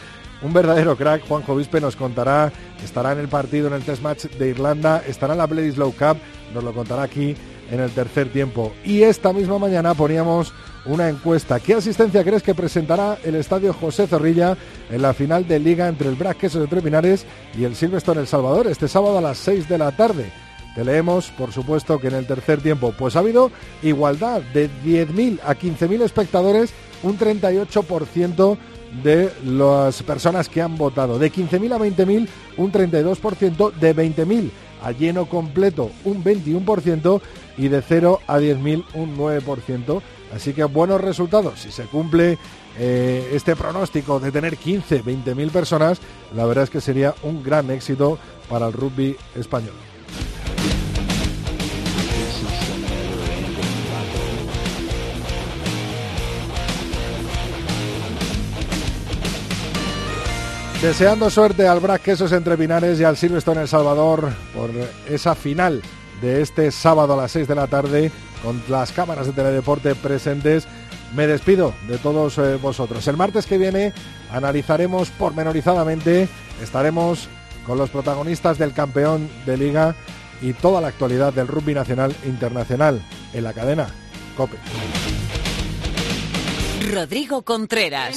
Un 0.42 0.52
verdadero 0.52 0.96
crack, 0.96 1.26
Juanjo 1.28 1.54
Vispe 1.54 1.80
nos 1.80 1.96
contará, 1.96 2.50
estará 2.82 3.12
en 3.12 3.18
el 3.18 3.28
partido 3.28 3.66
en 3.68 3.74
el 3.74 3.82
Test 3.82 4.02
Match 4.02 4.24
de 4.24 4.48
Irlanda, 4.48 5.02
estará 5.06 5.34
en 5.34 5.38
la 5.38 5.46
Bledisloe 5.46 5.92
Cup, 5.92 6.16
nos 6.54 6.64
lo 6.64 6.72
contará 6.72 7.02
aquí 7.02 7.36
en 7.70 7.80
el 7.80 7.90
tercer 7.90 8.32
tiempo. 8.32 8.72
Y 8.84 9.02
esta 9.02 9.32
misma 9.32 9.58
mañana 9.58 9.94
poníamos 9.94 10.52
una 10.86 11.08
encuesta. 11.08 11.60
¿Qué 11.60 11.74
asistencia 11.74 12.24
crees 12.24 12.42
que 12.42 12.54
presentará 12.54 13.18
el 13.22 13.34
estadio 13.34 13.74
José 13.74 14.06
Zorrilla 14.06 14.56
en 14.90 15.02
la 15.02 15.12
final 15.12 15.46
de 15.46 15.58
liga 15.58 15.88
entre 15.88 16.08
el 16.08 16.16
Brac 16.16 16.38
Quesos 16.38 16.62
de 16.62 16.68
Trepinares 16.68 17.26
y 17.56 17.64
el 17.64 17.76
Silverstone 17.76 18.20
El 18.20 18.26
Salvador 18.26 18.66
este 18.66 18.88
sábado 18.88 19.18
a 19.18 19.22
las 19.22 19.38
6 19.38 19.68
de 19.68 19.78
la 19.78 19.92
tarde? 19.92 20.32
te 20.74 20.84
leemos, 20.84 21.30
por 21.30 21.52
supuesto, 21.52 21.98
que 21.98 22.08
en 22.08 22.14
el 22.14 22.26
tercer 22.26 22.60
tiempo 22.60 22.94
pues 22.96 23.16
ha 23.16 23.20
habido 23.20 23.50
igualdad 23.82 24.40
de 24.54 24.68
10.000 24.84 25.40
a 25.44 25.54
15.000 25.54 26.02
espectadores, 26.02 26.72
un 27.02 27.18
38% 27.18 28.58
de 29.02 29.32
las 29.44 30.02
personas 30.02 30.48
que 30.48 30.62
han 30.62 30.76
votado. 30.76 31.18
De 31.18 31.32
15.000 31.32 31.72
a 31.72 31.78
20.000, 31.78 32.28
un 32.56 32.72
32%. 32.72 33.72
De 33.74 33.94
20.000 33.94 34.50
a 34.82 34.92
lleno 34.92 35.26
completo, 35.26 35.90
un 36.04 36.22
21%. 36.24 37.20
Y 37.58 37.68
de 37.68 37.82
0 37.82 38.20
a 38.26 38.38
10.000, 38.38 38.84
un 38.94 39.16
9%. 39.16 40.02
Así 40.34 40.52
que 40.52 40.64
buenos 40.64 41.00
resultados. 41.00 41.60
Si 41.60 41.70
se 41.70 41.84
cumple 41.84 42.38
eh, 42.78 43.30
este 43.32 43.56
pronóstico 43.56 44.20
de 44.20 44.32
tener 44.32 44.56
15, 44.56 45.04
20.000 45.04 45.50
personas, 45.50 45.98
la 46.34 46.46
verdad 46.46 46.64
es 46.64 46.70
que 46.70 46.80
sería 46.80 47.14
un 47.22 47.42
gran 47.42 47.70
éxito 47.70 48.18
para 48.48 48.68
el 48.68 48.72
rugby 48.72 49.16
español. 49.34 49.89
Deseando 60.82 61.28
suerte 61.28 61.68
al 61.68 61.78
Brac 61.78 62.00
Quesos 62.00 62.32
entre 62.32 62.56
Pinares 62.56 62.98
y 62.98 63.04
al 63.04 63.18
Silvestre 63.18 63.52
en 63.52 63.60
El 63.60 63.68
Salvador 63.68 64.32
por 64.54 64.70
esa 65.06 65.34
final 65.34 65.82
de 66.22 66.40
este 66.40 66.70
sábado 66.70 67.12
a 67.12 67.16
las 67.18 67.32
6 67.32 67.46
de 67.48 67.54
la 67.54 67.66
tarde 67.66 68.10
con 68.42 68.62
las 68.70 68.90
cámaras 68.90 69.26
de 69.26 69.34
Teledeporte 69.34 69.94
presentes. 69.94 70.66
Me 71.14 71.26
despido 71.26 71.74
de 71.86 71.98
todos 71.98 72.38
eh, 72.38 72.56
vosotros. 72.56 73.06
El 73.08 73.18
martes 73.18 73.44
que 73.44 73.58
viene 73.58 73.92
analizaremos 74.32 75.10
pormenorizadamente, 75.10 76.30
estaremos 76.62 77.28
con 77.66 77.76
los 77.76 77.90
protagonistas 77.90 78.56
del 78.56 78.72
campeón 78.72 79.28
de 79.44 79.58
liga 79.58 79.94
y 80.40 80.54
toda 80.54 80.80
la 80.80 80.88
actualidad 80.88 81.34
del 81.34 81.46
rugby 81.46 81.74
nacional 81.74 82.16
e 82.24 82.28
internacional 82.28 83.02
en 83.34 83.44
la 83.44 83.52
cadena 83.52 83.86
COPE. 84.34 84.56
Rodrigo 86.90 87.42
Contreras. 87.42 88.16